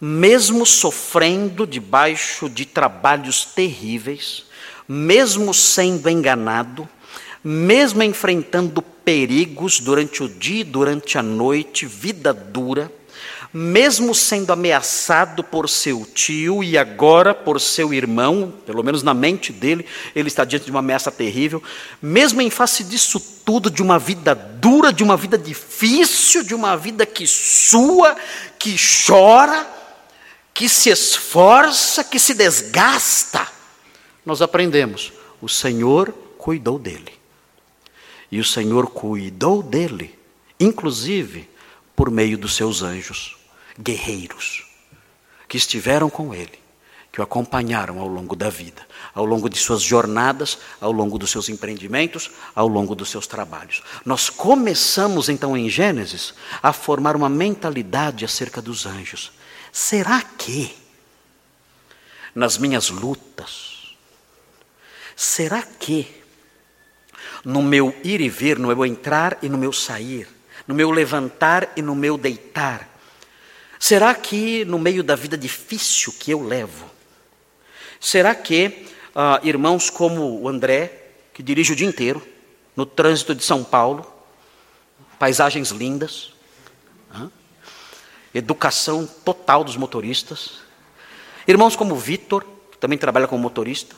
mesmo 0.00 0.64
sofrendo 0.64 1.66
debaixo 1.66 2.48
de 2.48 2.64
trabalhos 2.64 3.44
terríveis, 3.44 4.44
mesmo 4.86 5.52
sendo 5.52 6.08
enganado, 6.08 6.88
mesmo 7.42 8.02
enfrentando 8.02 8.80
perigos 8.80 9.80
durante 9.80 10.22
o 10.22 10.28
dia 10.28 10.60
e 10.60 10.64
durante 10.64 11.18
a 11.18 11.22
noite, 11.22 11.86
vida 11.86 12.32
dura, 12.32 12.92
mesmo 13.52 14.14
sendo 14.14 14.52
ameaçado 14.52 15.42
por 15.42 15.68
seu 15.68 16.04
tio 16.04 16.62
e 16.62 16.76
agora 16.76 17.34
por 17.34 17.60
seu 17.60 17.94
irmão, 17.94 18.52
pelo 18.66 18.82
menos 18.82 19.02
na 19.02 19.14
mente 19.14 19.52
dele, 19.52 19.86
ele 20.14 20.28
está 20.28 20.44
diante 20.44 20.66
de 20.66 20.70
uma 20.70 20.80
ameaça 20.80 21.10
terrível, 21.10 21.62
mesmo 22.00 22.42
em 22.42 22.50
face 22.50 22.84
disso 22.84 23.18
tudo, 23.44 23.70
de 23.70 23.82
uma 23.82 23.98
vida 23.98 24.34
dura, 24.34 24.92
de 24.92 25.02
uma 25.02 25.16
vida 25.16 25.38
difícil, 25.38 26.42
de 26.42 26.54
uma 26.54 26.76
vida 26.76 27.06
que 27.06 27.26
sua, 27.26 28.16
que 28.58 28.76
chora, 29.06 29.66
que 30.52 30.68
se 30.68 30.90
esforça, 30.90 32.04
que 32.04 32.18
se 32.18 32.34
desgasta, 32.34 33.46
nós 34.26 34.42
aprendemos: 34.42 35.12
o 35.40 35.48
Senhor 35.48 36.12
cuidou 36.36 36.78
dele. 36.78 37.16
E 38.30 38.38
o 38.38 38.44
Senhor 38.44 38.88
cuidou 38.88 39.62
dele, 39.62 40.14
inclusive 40.60 41.48
por 41.96 42.10
meio 42.10 42.36
dos 42.36 42.54
seus 42.54 42.82
anjos 42.82 43.37
guerreiros 43.78 44.66
que 45.48 45.56
estiveram 45.56 46.10
com 46.10 46.34
ele, 46.34 46.58
que 47.10 47.20
o 47.20 47.24
acompanharam 47.24 47.98
ao 47.98 48.06
longo 48.06 48.36
da 48.36 48.50
vida, 48.50 48.86
ao 49.14 49.24
longo 49.24 49.48
de 49.48 49.58
suas 49.58 49.82
jornadas, 49.82 50.58
ao 50.80 50.92
longo 50.92 51.18
dos 51.18 51.30
seus 51.30 51.48
empreendimentos, 51.48 52.30
ao 52.54 52.68
longo 52.68 52.94
dos 52.94 53.08
seus 53.08 53.26
trabalhos. 53.26 53.82
Nós 54.04 54.28
começamos 54.28 55.28
então 55.28 55.56
em 55.56 55.68
Gênesis 55.70 56.34
a 56.62 56.72
formar 56.72 57.16
uma 57.16 57.28
mentalidade 57.28 58.24
acerca 58.24 58.60
dos 58.60 58.84
anjos. 58.84 59.32
Será 59.72 60.20
que 60.22 60.76
nas 62.34 62.58
minhas 62.58 62.90
lutas, 62.90 63.96
será 65.16 65.62
que 65.62 66.06
no 67.44 67.62
meu 67.62 67.94
ir 68.04 68.20
e 68.20 68.28
vir, 68.28 68.58
no 68.58 68.68
meu 68.68 68.84
entrar 68.84 69.38
e 69.42 69.48
no 69.48 69.58
meu 69.58 69.72
sair, 69.72 70.28
no 70.66 70.74
meu 70.74 70.90
levantar 70.90 71.72
e 71.76 71.82
no 71.82 71.94
meu 71.94 72.18
deitar, 72.18 72.88
Será 73.78 74.14
que 74.14 74.64
no 74.64 74.78
meio 74.78 75.02
da 75.02 75.14
vida 75.14 75.36
difícil 75.36 76.12
que 76.18 76.30
eu 76.30 76.42
levo, 76.42 76.90
será 78.00 78.34
que 78.34 78.86
ah, 79.14 79.40
irmãos 79.42 79.90
como 79.90 80.40
o 80.40 80.48
André, 80.48 81.10
que 81.32 81.42
dirige 81.42 81.72
o 81.72 81.76
dia 81.76 81.86
inteiro, 81.86 82.22
no 82.76 82.84
trânsito 82.84 83.34
de 83.34 83.42
São 83.42 83.64
Paulo, 83.64 84.06
paisagens 85.18 85.70
lindas, 85.70 86.32
educação 88.34 89.06
total 89.24 89.64
dos 89.64 89.76
motoristas, 89.76 90.60
irmãos 91.46 91.74
como 91.74 91.94
o 91.94 91.98
Vitor, 91.98 92.44
que 92.70 92.78
também 92.78 92.98
trabalha 92.98 93.26
como 93.26 93.42
motorista, 93.42 93.96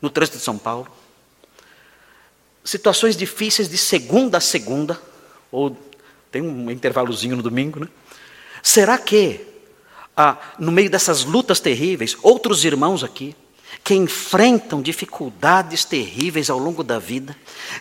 no 0.00 0.10
trânsito 0.10 0.38
de 0.38 0.44
São 0.44 0.58
Paulo, 0.58 0.88
situações 2.64 3.16
difíceis 3.16 3.68
de 3.68 3.78
segunda 3.78 4.38
a 4.38 4.40
segunda, 4.40 5.00
ou 5.50 5.76
tem 6.30 6.42
um 6.42 6.70
intervalozinho 6.70 7.36
no 7.36 7.42
domingo, 7.42 7.80
né? 7.80 7.88
Será 8.66 8.96
que, 8.96 9.46
ah, 10.16 10.38
no 10.58 10.72
meio 10.72 10.88
dessas 10.88 11.22
lutas 11.22 11.60
terríveis, 11.60 12.16
outros 12.22 12.64
irmãos 12.64 13.04
aqui, 13.04 13.36
que 13.84 13.94
enfrentam 13.94 14.80
dificuldades 14.80 15.84
terríveis 15.84 16.48
ao 16.48 16.58
longo 16.58 16.82
da 16.82 16.98
vida, 16.98 17.36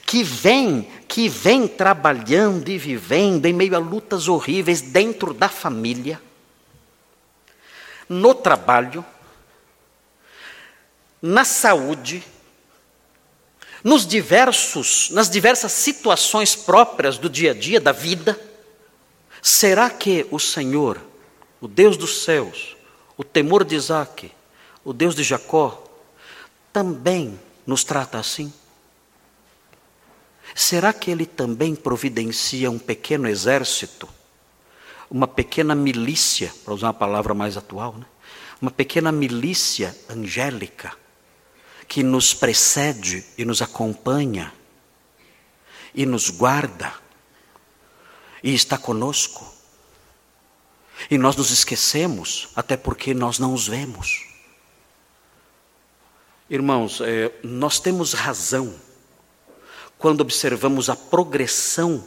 que 0.05 0.25
vêm, 0.25 0.85
que 1.07 1.29
vêm 1.29 1.69
trabalhando 1.69 2.67
e 2.67 2.77
vivendo 2.77 3.45
em 3.45 3.53
meio 3.53 3.77
a 3.77 3.79
lutas 3.79 4.27
horríveis 4.27 4.81
dentro 4.81 5.33
da 5.33 5.47
família, 5.47 6.21
no 8.09 8.35
trabalho, 8.35 9.05
na 11.21 11.45
saúde, 11.45 12.21
nos 13.81 14.05
diversos, 14.05 15.09
nas 15.11 15.29
diversas 15.29 15.71
situações 15.71 16.57
próprias 16.57 17.17
do 17.17 17.29
dia 17.29 17.51
a 17.51 17.53
dia 17.53 17.79
da 17.79 17.93
vida, 17.93 18.37
Será 19.45 19.89
que 19.89 20.25
o 20.31 20.39
Senhor, 20.39 21.01
o 21.59 21.67
Deus 21.67 21.97
dos 21.97 22.23
céus, 22.23 22.77
o 23.17 23.25
temor 23.25 23.65
de 23.65 23.75
Isaac, 23.75 24.31
o 24.85 24.93
Deus 24.93 25.13
de 25.13 25.21
Jacó, 25.21 25.83
também 26.71 27.37
nos 27.67 27.83
trata 27.83 28.17
assim? 28.17 28.53
Será 30.55 30.93
que 30.93 31.11
ele 31.11 31.25
também 31.25 31.75
providencia 31.75 32.71
um 32.71 32.79
pequeno 32.79 33.27
exército, 33.27 34.07
uma 35.11 35.27
pequena 35.27 35.75
milícia, 35.75 36.53
para 36.63 36.73
usar 36.73 36.87
uma 36.87 36.93
palavra 36.93 37.33
mais 37.33 37.57
atual, 37.57 37.97
né? 37.97 38.05
uma 38.61 38.71
pequena 38.71 39.11
milícia 39.11 39.93
angélica, 40.09 40.93
que 41.85 42.01
nos 42.01 42.33
precede 42.33 43.25
e 43.37 43.43
nos 43.43 43.61
acompanha 43.61 44.53
e 45.93 46.05
nos 46.05 46.29
guarda 46.29 47.02
e 48.43 48.53
está 48.53 48.77
conosco. 48.77 49.51
E 51.09 51.17
nós 51.17 51.35
nos 51.35 51.49
esquecemos, 51.49 52.49
até 52.55 52.77
porque 52.77 53.13
nós 53.13 53.39
não 53.39 53.53
os 53.53 53.67
vemos. 53.67 54.27
Irmãos, 56.49 57.01
é, 57.01 57.31
nós 57.41 57.79
temos 57.79 58.13
razão 58.13 58.75
quando 59.97 60.21
observamos 60.21 60.89
a 60.89 60.95
progressão 60.95 62.05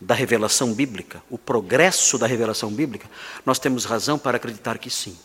da 0.00 0.14
revelação 0.14 0.72
bíblica, 0.72 1.22
o 1.30 1.38
progresso 1.38 2.18
da 2.18 2.26
revelação 2.26 2.72
bíblica, 2.72 3.08
nós 3.44 3.58
temos 3.58 3.84
razão 3.84 4.18
para 4.18 4.36
acreditar 4.36 4.78
que 4.78 4.90
sim. 4.90 5.16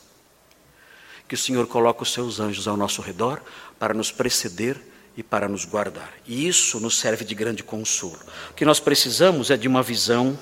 Que 1.27 1.33
o 1.33 1.37
Senhor 1.37 1.65
coloca 1.65 2.03
os 2.03 2.13
seus 2.13 2.39
anjos 2.39 2.67
ao 2.67 2.77
nosso 2.77 3.01
redor 3.01 3.41
para 3.79 3.93
nos 3.93 4.11
preceder 4.11 4.79
e 5.17 5.23
para 5.23 5.49
nos 5.49 5.65
guardar. 5.65 6.13
E 6.27 6.47
isso 6.47 6.79
nos 6.79 6.99
serve 6.99 7.25
de 7.25 7.33
grande 7.33 7.63
consolo. 7.63 8.19
O 8.51 8.53
que 8.53 8.63
nós 8.63 8.79
precisamos 8.79 9.49
é 9.49 9.57
de 9.57 9.67
uma 9.67 9.81
visão, 9.81 10.37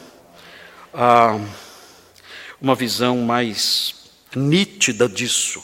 ah, 0.93 1.39
uma 2.61 2.75
visão 2.75 3.19
mais 3.19 3.95
nítida 4.35 5.07
disso. 5.07 5.63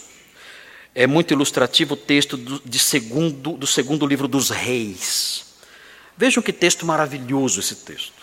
É 0.96 1.06
muito 1.06 1.34
ilustrativo 1.34 1.94
o 1.96 1.98
texto 1.98 2.38
do, 2.38 2.62
de 2.64 2.80
segundo, 2.80 3.58
do 3.58 3.68
segundo 3.68 4.08
livro 4.08 4.30
dos 4.30 4.50
Reis. 4.50 5.46
Vejam 6.18 6.42
que 6.42 6.54
texto 6.54 6.86
maravilhoso 6.86 7.60
esse 7.60 7.76
texto. 7.76 8.22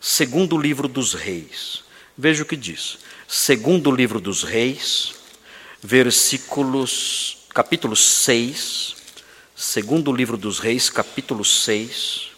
Segundo 0.00 0.58
livro 0.58 0.88
dos 0.88 1.14
Reis. 1.14 1.84
Veja 2.18 2.42
o 2.42 2.46
que 2.46 2.56
diz. 2.56 2.98
Segundo 3.28 3.90
livro 3.90 4.20
dos 4.20 4.42
Reis, 4.42 5.14
versículos, 5.82 7.38
capítulo 7.52 7.94
6. 7.94 8.95
Segundo 9.58 10.12
livro 10.12 10.36
dos 10.36 10.58
Reis, 10.58 10.90
capítulo 10.90 11.42
6. 11.42 12.28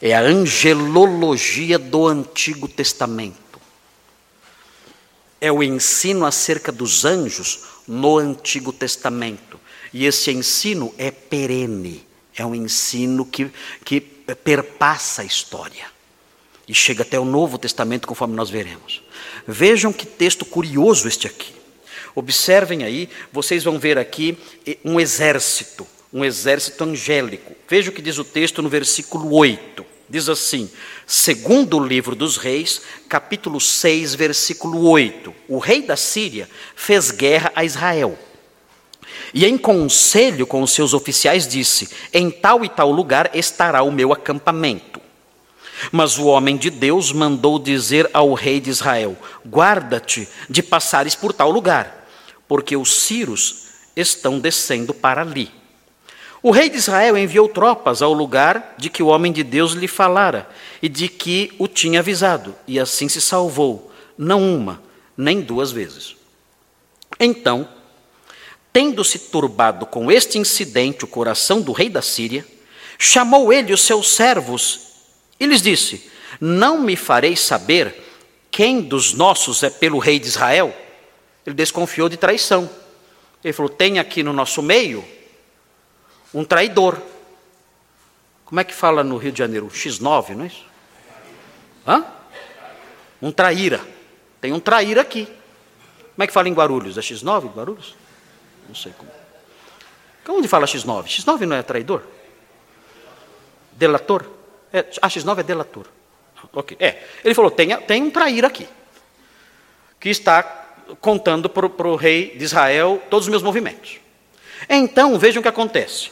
É 0.00 0.14
a 0.14 0.22
angelologia 0.22 1.78
do 1.78 2.06
Antigo 2.06 2.66
Testamento. 2.66 3.60
É 5.38 5.52
o 5.52 5.62
ensino 5.62 6.24
acerca 6.24 6.72
dos 6.72 7.04
anjos 7.04 7.64
no 7.86 8.16
Antigo 8.16 8.72
Testamento. 8.72 9.60
E 9.92 10.06
esse 10.06 10.30
ensino 10.30 10.94
é 10.96 11.10
perene, 11.10 12.08
é 12.34 12.46
um 12.46 12.54
ensino 12.54 13.26
que, 13.26 13.52
que 13.84 14.00
perpassa 14.00 15.20
a 15.20 15.26
história 15.26 15.84
e 16.66 16.74
chega 16.74 17.02
até 17.02 17.20
o 17.20 17.26
Novo 17.26 17.58
Testamento, 17.58 18.08
conforme 18.08 18.34
nós 18.34 18.48
veremos. 18.48 19.02
Vejam 19.46 19.92
que 19.92 20.06
texto 20.06 20.46
curioso 20.46 21.06
este 21.06 21.26
aqui. 21.26 21.61
Observem 22.14 22.84
aí, 22.84 23.08
vocês 23.32 23.64
vão 23.64 23.78
ver 23.78 23.98
aqui 23.98 24.36
eh, 24.66 24.76
um 24.84 25.00
exército, 25.00 25.86
um 26.12 26.24
exército 26.24 26.84
angélico. 26.84 27.54
Veja 27.68 27.90
o 27.90 27.92
que 27.92 28.02
diz 28.02 28.18
o 28.18 28.24
texto 28.24 28.62
no 28.62 28.68
versículo 28.68 29.34
8. 29.34 29.84
Diz 30.08 30.28
assim, 30.28 30.70
segundo 31.06 31.78
o 31.78 31.86
livro 31.86 32.14
dos 32.14 32.36
reis, 32.36 32.82
capítulo 33.08 33.58
6, 33.58 34.14
versículo 34.14 34.86
8. 34.86 35.34
O 35.48 35.58
rei 35.58 35.80
da 35.80 35.96
Síria 35.96 36.48
fez 36.76 37.10
guerra 37.10 37.50
a 37.56 37.64
Israel. 37.64 38.18
E 39.32 39.46
em 39.46 39.56
conselho 39.56 40.46
com 40.46 40.62
os 40.62 40.72
seus 40.72 40.92
oficiais 40.92 41.48
disse: 41.48 41.88
Em 42.12 42.30
tal 42.30 42.64
e 42.64 42.68
tal 42.68 42.90
lugar 42.90 43.30
estará 43.34 43.82
o 43.82 43.90
meu 43.90 44.12
acampamento. 44.12 45.00
Mas 45.90 46.18
o 46.18 46.26
homem 46.26 46.56
de 46.56 46.70
Deus 46.70 47.10
mandou 47.10 47.58
dizer 47.58 48.08
ao 48.12 48.34
rei 48.34 48.60
de 48.60 48.70
Israel: 48.70 49.16
Guarda-te 49.46 50.28
de 50.48 50.62
passares 50.62 51.14
por 51.14 51.32
tal 51.32 51.50
lugar, 51.50 52.01
porque 52.46 52.76
os 52.76 53.02
sírios 53.02 53.66
estão 53.96 54.38
descendo 54.38 54.92
para 54.92 55.22
ali. 55.22 55.50
O 56.42 56.50
rei 56.50 56.68
de 56.68 56.76
Israel 56.76 57.16
enviou 57.16 57.48
tropas 57.48 58.02
ao 58.02 58.12
lugar 58.12 58.74
de 58.76 58.90
que 58.90 59.02
o 59.02 59.06
homem 59.06 59.32
de 59.32 59.44
Deus 59.44 59.72
lhe 59.72 59.86
falara 59.86 60.48
e 60.82 60.88
de 60.88 61.08
que 61.08 61.52
o 61.56 61.68
tinha 61.68 62.00
avisado, 62.00 62.54
e 62.66 62.80
assim 62.80 63.08
se 63.08 63.20
salvou, 63.20 63.92
não 64.18 64.42
uma, 64.42 64.82
nem 65.16 65.40
duas 65.40 65.70
vezes. 65.70 66.16
Então, 67.20 67.68
tendo-se 68.72 69.18
turbado 69.18 69.86
com 69.86 70.10
este 70.10 70.36
incidente 70.36 71.04
o 71.04 71.08
coração 71.08 71.60
do 71.60 71.70
rei 71.70 71.88
da 71.88 72.02
Síria, 72.02 72.44
chamou 72.98 73.52
ele 73.52 73.72
os 73.72 73.82
seus 73.82 74.12
servos 74.14 74.92
e 75.38 75.46
lhes 75.46 75.62
disse: 75.62 76.10
Não 76.40 76.80
me 76.80 76.96
fareis 76.96 77.38
saber 77.38 78.02
quem 78.50 78.80
dos 78.80 79.12
nossos 79.12 79.62
é 79.62 79.70
pelo 79.70 79.98
rei 79.98 80.18
de 80.18 80.26
Israel? 80.26 80.74
Ele 81.46 81.54
desconfiou 81.54 82.08
de 82.08 82.16
traição. 82.16 82.70
Ele 83.42 83.52
falou: 83.52 83.68
Tem 83.68 83.98
aqui 83.98 84.22
no 84.22 84.32
nosso 84.32 84.62
meio 84.62 85.04
um 86.32 86.44
traidor. 86.44 87.00
Como 88.44 88.60
é 88.60 88.64
que 88.64 88.74
fala 88.74 89.02
no 89.02 89.16
Rio 89.16 89.32
de 89.32 89.38
Janeiro? 89.38 89.68
X9, 89.68 90.30
não 90.30 90.44
é 90.44 90.46
isso? 90.46 90.66
Hã? 91.86 92.04
Um 93.20 93.32
traíra. 93.32 93.80
Tem 94.40 94.52
um 94.52 94.60
traíra 94.60 95.00
aqui. 95.00 95.26
Como 96.14 96.22
é 96.22 96.26
que 96.26 96.32
fala 96.32 96.48
em 96.48 96.52
Guarulhos? 96.52 96.98
É 96.98 97.00
X9 97.00 97.52
Guarulhos? 97.54 97.96
Não 98.68 98.74
sei 98.74 98.92
como. 98.92 99.10
Onde 100.28 100.48
fala 100.48 100.66
X9? 100.66 101.04
X9 101.04 101.40
não 101.40 101.56
é 101.56 101.62
traidor? 101.62 102.02
Delator? 103.72 104.26
É, 104.72 104.80
a 105.00 105.08
X9 105.08 105.38
é 105.38 105.42
delator. 105.42 105.86
Ok. 106.52 106.76
É. 106.78 107.02
Ele 107.24 107.34
falou: 107.34 107.50
tem, 107.50 107.76
tem 107.82 108.02
um 108.02 108.10
traíra 108.10 108.46
aqui. 108.46 108.68
Que 109.98 110.10
está 110.10 110.61
contando 111.00 111.48
para 111.48 111.88
o 111.88 111.96
rei 111.96 112.34
de 112.36 112.44
Israel 112.44 113.02
todos 113.10 113.26
os 113.26 113.30
meus 113.30 113.42
movimentos. 113.42 113.98
Então, 114.68 115.18
vejam 115.18 115.40
o 115.40 115.42
que 115.42 115.48
acontece. 115.48 116.10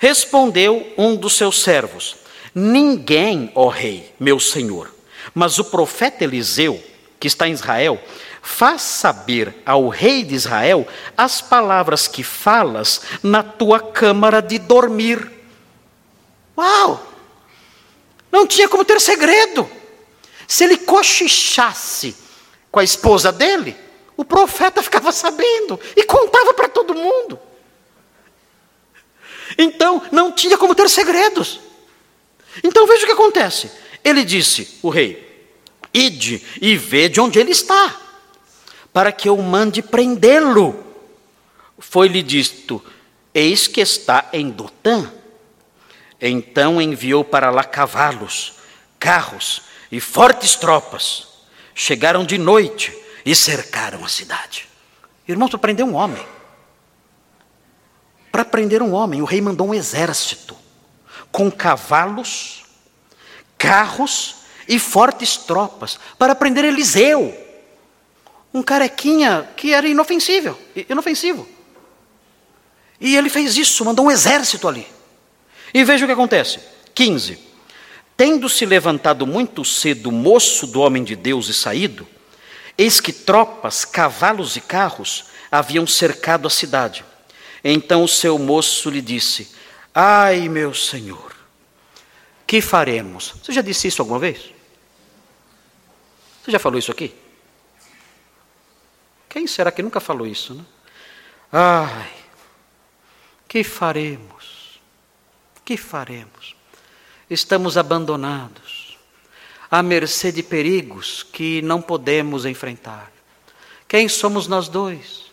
Respondeu 0.00 0.92
um 0.96 1.14
dos 1.16 1.34
seus 1.34 1.62
servos: 1.62 2.16
Ninguém, 2.54 3.50
ó 3.54 3.68
rei, 3.68 4.12
meu 4.18 4.38
senhor, 4.40 4.92
mas 5.34 5.58
o 5.58 5.64
profeta 5.64 6.24
Eliseu, 6.24 6.82
que 7.18 7.26
está 7.26 7.48
em 7.48 7.52
Israel, 7.52 8.00
faz 8.42 8.82
saber 8.82 9.54
ao 9.64 9.88
rei 9.88 10.24
de 10.24 10.34
Israel 10.34 10.86
as 11.16 11.40
palavras 11.40 12.08
que 12.08 12.24
falas 12.24 13.02
na 13.22 13.42
tua 13.42 13.78
câmara 13.78 14.42
de 14.42 14.58
dormir. 14.58 15.30
Uau! 16.58 17.08
Não 18.30 18.46
tinha 18.46 18.68
como 18.68 18.84
ter 18.84 19.00
segredo. 19.00 19.68
Se 20.48 20.64
ele 20.64 20.78
cochichasse 20.78 22.16
com 22.70 22.80
a 22.80 22.84
esposa 22.84 23.30
dele, 23.30 23.76
o 24.22 24.24
profeta 24.24 24.82
ficava 24.82 25.10
sabendo 25.10 25.78
e 25.96 26.04
contava 26.04 26.54
para 26.54 26.68
todo 26.68 26.94
mundo. 26.94 27.38
Então, 29.58 30.00
não 30.12 30.30
tinha 30.30 30.56
como 30.56 30.74
ter 30.74 30.88
segredos. 30.88 31.60
Então, 32.62 32.86
veja 32.86 33.02
o 33.02 33.06
que 33.06 33.12
acontece. 33.12 33.70
Ele 34.02 34.24
disse, 34.24 34.78
o 34.80 34.88
rei: 34.88 35.50
Ide 35.92 36.42
e 36.60 36.76
vede 36.76 37.20
onde 37.20 37.38
ele 37.38 37.50
está, 37.50 38.00
para 38.92 39.10
que 39.10 39.28
eu 39.28 39.36
mande 39.36 39.82
prendê-lo. 39.82 40.82
Foi-lhe 41.78 42.22
dito: 42.22 42.82
Eis 43.34 43.66
que 43.66 43.80
está 43.80 44.28
em 44.32 44.50
Dotã. 44.50 45.12
Então 46.20 46.80
enviou 46.80 47.24
para 47.24 47.50
lá 47.50 47.64
cavalos, 47.64 48.54
carros 49.00 49.62
e 49.90 49.98
fortes 49.98 50.54
tropas. 50.54 51.26
Chegaram 51.74 52.24
de 52.24 52.38
noite 52.38 53.01
e 53.24 53.34
cercaram 53.34 54.04
a 54.04 54.08
cidade. 54.08 54.68
Irmãos, 55.26 55.50
para 55.50 55.58
prender 55.58 55.84
um 55.84 55.94
homem. 55.94 56.26
Para 58.30 58.44
prender 58.44 58.82
um 58.82 58.92
homem, 58.92 59.20
o 59.22 59.26
rei 59.26 59.40
mandou 59.40 59.68
um 59.68 59.74
exército 59.74 60.56
com 61.30 61.50
cavalos, 61.50 62.64
carros 63.56 64.36
e 64.68 64.78
fortes 64.78 65.36
tropas 65.36 65.98
para 66.18 66.34
prender 66.34 66.64
Eliseu, 66.64 67.34
um 68.52 68.62
carequinha 68.62 69.48
que 69.56 69.72
era 69.72 69.88
inofensível, 69.88 70.58
inofensivo. 70.88 71.48
E 73.00 73.16
ele 73.16 73.28
fez 73.28 73.56
isso, 73.56 73.84
mandou 73.84 74.06
um 74.06 74.10
exército 74.10 74.68
ali. 74.68 74.86
E 75.74 75.82
veja 75.84 76.04
o 76.04 76.08
que 76.08 76.12
acontece. 76.12 76.60
15. 76.94 77.38
Tendo 78.16 78.48
se 78.48 78.64
levantado 78.66 79.26
muito 79.26 79.64
cedo 79.64 80.10
o 80.10 80.12
moço 80.12 80.66
do 80.66 80.80
homem 80.80 81.02
de 81.02 81.16
Deus 81.16 81.48
e 81.48 81.54
saído, 81.54 82.06
eis 82.82 83.00
que 83.00 83.12
tropas, 83.12 83.84
cavalos 83.84 84.56
e 84.56 84.60
carros 84.60 85.26
haviam 85.50 85.86
cercado 85.86 86.46
a 86.46 86.50
cidade. 86.50 87.04
Então 87.62 88.02
o 88.02 88.08
seu 88.08 88.38
moço 88.38 88.90
lhe 88.90 89.00
disse: 89.00 89.54
Ai, 89.94 90.48
meu 90.48 90.74
senhor, 90.74 91.32
que 92.46 92.60
faremos? 92.60 93.34
Você 93.42 93.52
já 93.52 93.62
disse 93.62 93.88
isso 93.88 94.02
alguma 94.02 94.18
vez? 94.18 94.52
Você 96.42 96.50
já 96.50 96.58
falou 96.58 96.78
isso 96.78 96.90
aqui? 96.90 97.14
Quem 99.28 99.46
será 99.46 99.70
que 99.70 99.82
nunca 99.82 100.00
falou 100.00 100.26
isso, 100.26 100.54
né? 100.54 100.64
Ai, 101.52 102.12
que 103.46 103.62
faremos? 103.62 104.80
Que 105.64 105.76
faremos? 105.76 106.56
Estamos 107.30 107.78
abandonados, 107.78 108.81
à 109.72 109.82
mercê 109.82 110.30
de 110.30 110.42
perigos 110.42 111.22
que 111.22 111.62
não 111.62 111.80
podemos 111.80 112.44
enfrentar. 112.44 113.10
Quem 113.88 114.06
somos 114.06 114.46
nós 114.46 114.68
dois? 114.68 115.32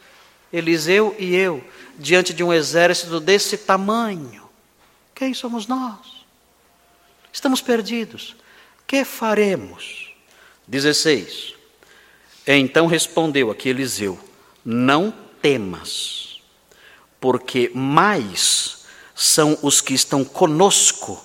Eliseu 0.51 1.13
e 1.19 1.35
eu, 1.35 1.61
diante 1.97 2.33
de 2.33 2.41
um 2.41 2.53
exército 2.53 3.19
desse 3.19 3.57
tamanho. 3.57 4.49
Quem 5.13 5.33
somos 5.33 5.67
nós? 5.67 6.25
Estamos 7.33 7.59
perdidos. 7.59 8.33
Que 8.87 9.03
faremos? 9.03 10.13
16. 10.65 11.53
Então 12.47 12.87
respondeu 12.87 13.51
aqui 13.51 13.67
Eliseu: 13.67 14.17
Não 14.63 15.13
temas, 15.41 16.41
porque 17.19 17.69
mais 17.75 18.85
são 19.13 19.59
os 19.61 19.81
que 19.81 19.93
estão 19.93 20.23
conosco 20.23 21.21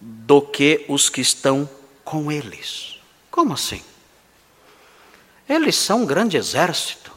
do 0.00 0.40
que 0.40 0.86
os 0.88 1.10
que 1.10 1.20
estão 1.20 1.68
com 2.04 2.30
eles. 2.30 2.98
Como 3.30 3.54
assim? 3.54 3.82
Eles 5.48 5.76
são 5.76 6.02
um 6.02 6.06
grande 6.06 6.36
exército. 6.36 7.12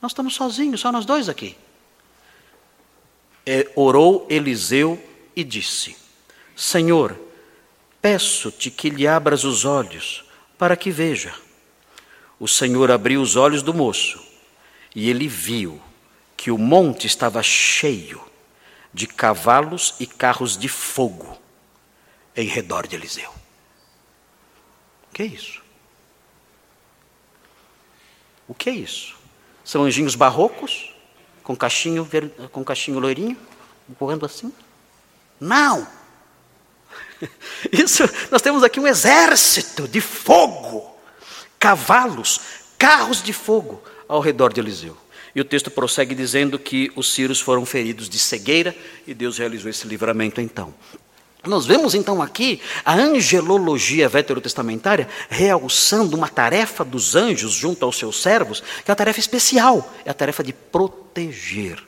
Nós 0.00 0.12
estamos 0.12 0.34
sozinhos, 0.34 0.80
só 0.80 0.90
nós 0.90 1.04
dois 1.04 1.28
aqui. 1.28 1.56
É, 3.46 3.70
orou 3.74 4.26
Eliseu 4.28 5.02
e 5.34 5.44
disse: 5.44 5.96
Senhor, 6.56 7.18
peço-te 8.00 8.70
que 8.70 8.90
lhe 8.90 9.06
abras 9.06 9.44
os 9.44 9.64
olhos 9.64 10.24
para 10.58 10.76
que 10.76 10.90
veja. 10.90 11.34
O 12.38 12.48
Senhor 12.48 12.90
abriu 12.90 13.20
os 13.20 13.36
olhos 13.36 13.62
do 13.62 13.72
moço 13.72 14.20
e 14.94 15.08
ele 15.08 15.28
viu 15.28 15.80
que 16.36 16.50
o 16.50 16.58
monte 16.58 17.06
estava 17.06 17.42
cheio 17.42 18.20
de 18.92 19.06
cavalos 19.06 19.94
e 20.00 20.06
carros 20.06 20.56
de 20.56 20.68
fogo 20.68 21.38
em 22.36 22.46
redor 22.46 22.86
de 22.86 22.96
Eliseu. 22.96 23.41
O 25.12 25.14
que 25.14 25.22
é 25.22 25.26
isso? 25.26 25.60
O 28.48 28.54
que 28.54 28.70
é 28.70 28.72
isso? 28.72 29.14
São 29.62 29.82
anjinhos 29.84 30.14
barrocos 30.14 30.94
com 31.42 31.54
cachinho, 31.54 32.08
com 32.50 32.64
cachinho 32.64 32.98
loirinho, 32.98 33.36
voando 34.00 34.24
assim? 34.24 34.50
Não! 35.38 35.86
Isso, 37.70 38.04
nós 38.30 38.40
temos 38.40 38.62
aqui 38.62 38.80
um 38.80 38.86
exército 38.86 39.86
de 39.86 40.00
fogo, 40.00 40.96
cavalos, 41.58 42.40
carros 42.78 43.22
de 43.22 43.32
fogo 43.32 43.82
ao 44.08 44.20
redor 44.20 44.52
de 44.52 44.60
Eliseu. 44.60 44.96
E 45.34 45.40
o 45.40 45.44
texto 45.44 45.70
prossegue 45.70 46.14
dizendo 46.14 46.58
que 46.58 46.90
os 46.96 47.12
sírios 47.12 47.40
foram 47.40 47.66
feridos 47.66 48.08
de 48.08 48.18
cegueira 48.18 48.74
e 49.06 49.12
Deus 49.12 49.36
realizou 49.36 49.70
esse 49.70 49.86
livramento 49.86 50.40
então. 50.40 50.74
Nós 51.46 51.66
vemos 51.66 51.94
então 51.94 52.22
aqui 52.22 52.60
a 52.84 52.94
angelologia 52.94 54.08
veterotestamentária 54.08 55.08
realçando 55.28 56.16
uma 56.16 56.28
tarefa 56.28 56.84
dos 56.84 57.16
anjos 57.16 57.52
junto 57.52 57.84
aos 57.84 57.98
seus 57.98 58.22
servos, 58.22 58.60
que 58.60 58.90
é 58.90 58.92
uma 58.92 58.96
tarefa 58.96 59.18
especial, 59.18 59.92
é 60.04 60.10
a 60.10 60.14
tarefa 60.14 60.44
de 60.44 60.52
proteger. 60.52 61.82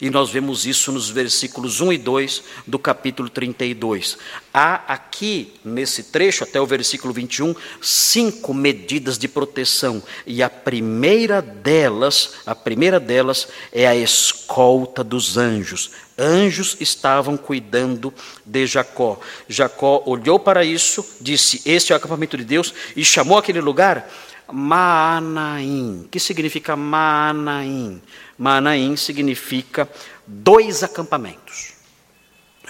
E 0.00 0.10
nós 0.10 0.30
vemos 0.30 0.66
isso 0.66 0.92
nos 0.92 1.08
versículos 1.08 1.80
1 1.80 1.92
e 1.92 1.98
2 1.98 2.42
do 2.66 2.78
capítulo 2.78 3.28
32. 3.28 4.18
Há 4.52 4.92
aqui, 4.92 5.54
nesse 5.64 6.04
trecho, 6.04 6.44
até 6.44 6.60
o 6.60 6.66
versículo 6.66 7.14
21, 7.14 7.54
cinco 7.80 8.52
medidas 8.52 9.16
de 9.16 9.28
proteção. 9.28 10.02
E 10.26 10.42
a 10.42 10.50
primeira 10.50 11.40
delas, 11.40 12.34
a 12.44 12.54
primeira 12.54 12.98
delas 12.98 13.48
é 13.72 13.86
a 13.86 13.96
escolta 13.96 15.04
dos 15.04 15.36
anjos. 15.36 15.92
Anjos 16.18 16.76
estavam 16.80 17.36
cuidando 17.36 18.12
de 18.44 18.66
Jacó. 18.66 19.20
Jacó 19.48 20.02
olhou 20.04 20.38
para 20.38 20.64
isso, 20.64 21.06
disse: 21.20 21.62
Este 21.64 21.92
é 21.92 21.94
o 21.94 21.96
acampamento 21.96 22.36
de 22.36 22.44
Deus, 22.44 22.74
e 22.96 23.04
chamou 23.04 23.38
aquele 23.38 23.60
lugar 23.60 24.10
Maanaim. 24.52 26.08
que 26.10 26.18
significa 26.18 26.74
Maanaim? 26.74 28.02
Maanaim 28.36 28.96
significa 28.96 29.88
dois 30.26 30.82
acampamentos. 30.82 31.74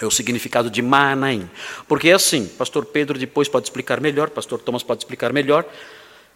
É 0.01 0.05
o 0.05 0.11
significado 0.11 0.69
de 0.69 0.81
Maanaim. 0.81 1.49
Porque 1.87 2.09
é 2.09 2.13
assim, 2.13 2.47
pastor 2.47 2.85
Pedro 2.85 3.17
depois 3.17 3.49
pode 3.49 3.65
explicar 3.65 3.99
melhor, 3.99 4.29
pastor 4.29 4.59
Thomas 4.59 4.83
pode 4.83 5.01
explicar 5.01 5.33
melhor. 5.33 5.65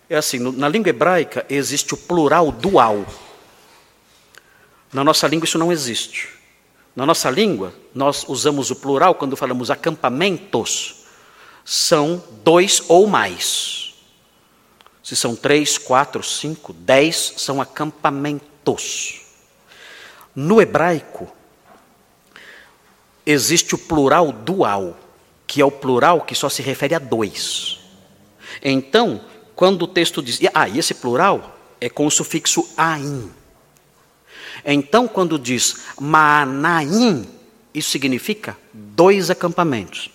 É 0.09 0.17
assim, 0.17 0.39
na 0.39 0.67
língua 0.67 0.89
hebraica 0.89 1.45
existe 1.49 1.93
o 1.93 1.97
plural 1.97 2.51
dual. 2.51 3.05
Na 4.91 5.03
nossa 5.03 5.27
língua 5.27 5.45
isso 5.45 5.57
não 5.57 5.71
existe. 5.71 6.42
Na 6.95 7.05
nossa 7.05 7.29
língua, 7.29 7.73
nós 7.93 8.25
usamos 8.27 8.69
o 8.69 8.75
plural 8.75 9.15
quando 9.15 9.35
falamos 9.35 9.71
acampamentos. 9.71 11.05
São 11.65 12.23
dois 12.43 12.83
ou 12.87 13.07
mais. 13.07 13.95
Se 15.01 15.15
são 15.15 15.35
três, 15.35 15.77
quatro, 15.77 16.23
cinco, 16.23 16.71
dez, 16.71 17.33
são 17.37 17.61
acampamentos. 17.61 19.21
No 20.35 20.61
hebraico, 20.61 21.31
existe 23.25 23.75
o 23.75 23.77
plural 23.77 24.31
dual, 24.31 24.97
que 25.47 25.61
é 25.61 25.65
o 25.65 25.71
plural 25.71 26.21
que 26.21 26.35
só 26.35 26.47
se 26.47 26.61
refere 26.61 26.95
a 26.95 26.99
dois. 26.99 27.79
Então, 28.61 29.21
quando 29.55 29.83
o 29.83 29.87
texto 29.87 30.21
diz. 30.21 30.39
Ah, 30.53 30.67
e 30.69 30.79
esse 30.79 30.93
plural 30.93 31.57
é 31.81 31.89
com 31.89 32.05
o 32.05 32.11
sufixo 32.11 32.67
ain. 32.77 33.31
Então, 34.65 35.07
quando 35.07 35.37
diz 35.37 35.83
Maanaim, 35.99 37.27
isso 37.73 37.89
significa 37.89 38.57
dois 38.73 39.29
acampamentos. 39.29 40.09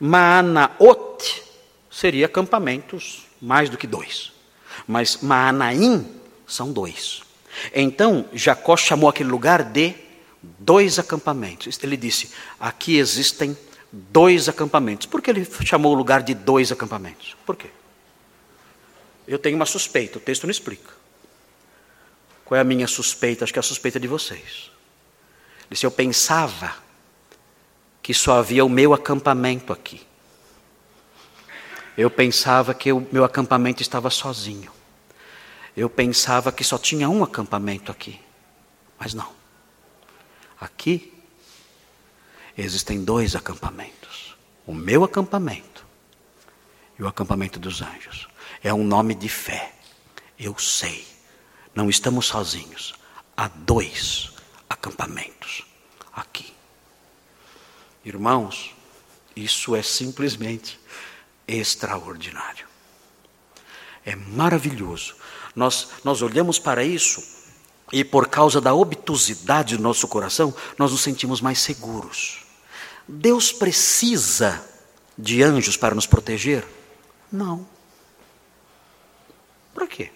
Maanaot 0.00 1.42
seria 1.90 2.26
acampamentos 2.26 3.26
mais 3.40 3.70
do 3.70 3.78
que 3.78 3.86
dois. 3.86 4.32
Mas 4.86 5.18
Maanaim 5.22 6.06
são 6.46 6.72
dois. 6.72 7.22
Então, 7.72 8.26
Jacó 8.32 8.76
chamou 8.76 9.08
aquele 9.08 9.30
lugar 9.30 9.62
de 9.62 9.94
dois 10.58 10.98
acampamentos. 10.98 11.78
Ele 11.82 11.96
disse: 11.96 12.30
aqui 12.58 12.96
existem 12.96 13.56
dois 13.92 14.48
acampamentos. 14.48 15.06
Por 15.06 15.22
que 15.22 15.30
ele 15.30 15.46
chamou 15.64 15.92
o 15.92 15.96
lugar 15.96 16.22
de 16.22 16.34
dois 16.34 16.72
acampamentos? 16.72 17.36
Por 17.46 17.56
quê? 17.56 17.68
Eu 19.26 19.38
tenho 19.38 19.56
uma 19.56 19.66
suspeita, 19.66 20.18
o 20.18 20.20
texto 20.20 20.44
não 20.44 20.50
explica. 20.50 21.03
Qual 22.44 22.58
é 22.58 22.60
a 22.60 22.64
minha 22.64 22.86
suspeita? 22.86 23.44
Acho 23.44 23.52
que 23.52 23.58
é 23.58 23.60
a 23.60 23.62
suspeita 23.62 23.98
de 23.98 24.06
vocês. 24.06 24.70
Disse: 25.70 25.86
Eu 25.86 25.90
pensava 25.90 26.74
que 28.02 28.12
só 28.12 28.38
havia 28.38 28.64
o 28.64 28.68
meu 28.68 28.92
acampamento 28.92 29.72
aqui. 29.72 30.06
Eu 31.96 32.10
pensava 32.10 32.74
que 32.74 32.92
o 32.92 33.06
meu 33.10 33.24
acampamento 33.24 33.80
estava 33.80 34.10
sozinho. 34.10 34.70
Eu 35.76 35.88
pensava 35.88 36.52
que 36.52 36.62
só 36.62 36.76
tinha 36.76 37.08
um 37.08 37.24
acampamento 37.24 37.90
aqui, 37.90 38.20
mas 38.98 39.14
não. 39.14 39.32
Aqui 40.60 41.12
existem 42.56 43.02
dois 43.02 43.34
acampamentos: 43.34 44.36
o 44.66 44.74
meu 44.74 45.02
acampamento 45.02 45.84
e 46.98 47.02
o 47.02 47.08
acampamento 47.08 47.58
dos 47.58 47.80
anjos. 47.82 48.28
É 48.62 48.72
um 48.72 48.84
nome 48.84 49.14
de 49.14 49.28
fé. 49.28 49.72
Eu 50.38 50.58
sei, 50.58 51.06
não 51.74 51.90
estamos 51.90 52.26
sozinhos. 52.26 52.94
Há 53.36 53.48
dois 53.48 54.32
acampamentos 54.68 55.64
aqui. 56.12 56.52
Irmãos, 58.04 58.74
isso 59.34 59.74
é 59.74 59.82
simplesmente 59.82 60.78
extraordinário. 61.46 62.66
É 64.04 64.14
maravilhoso 64.14 65.16
nós, 65.54 65.88
nós 66.02 66.20
olhamos 66.20 66.58
para 66.58 66.82
isso 66.82 67.22
e, 67.92 68.02
por 68.02 68.28
causa 68.28 68.60
da 68.60 68.74
obtusidade 68.74 69.76
do 69.76 69.82
nosso 69.82 70.08
coração, 70.08 70.54
nós 70.76 70.90
nos 70.90 71.02
sentimos 71.02 71.40
mais 71.40 71.60
seguros. 71.60 72.44
Deus 73.06 73.52
precisa 73.52 74.64
de 75.16 75.42
anjos 75.42 75.76
para 75.76 75.94
nos 75.94 76.06
proteger? 76.06 76.66
Não. 77.30 77.66
Para 79.72 79.86
quê? 79.86 80.10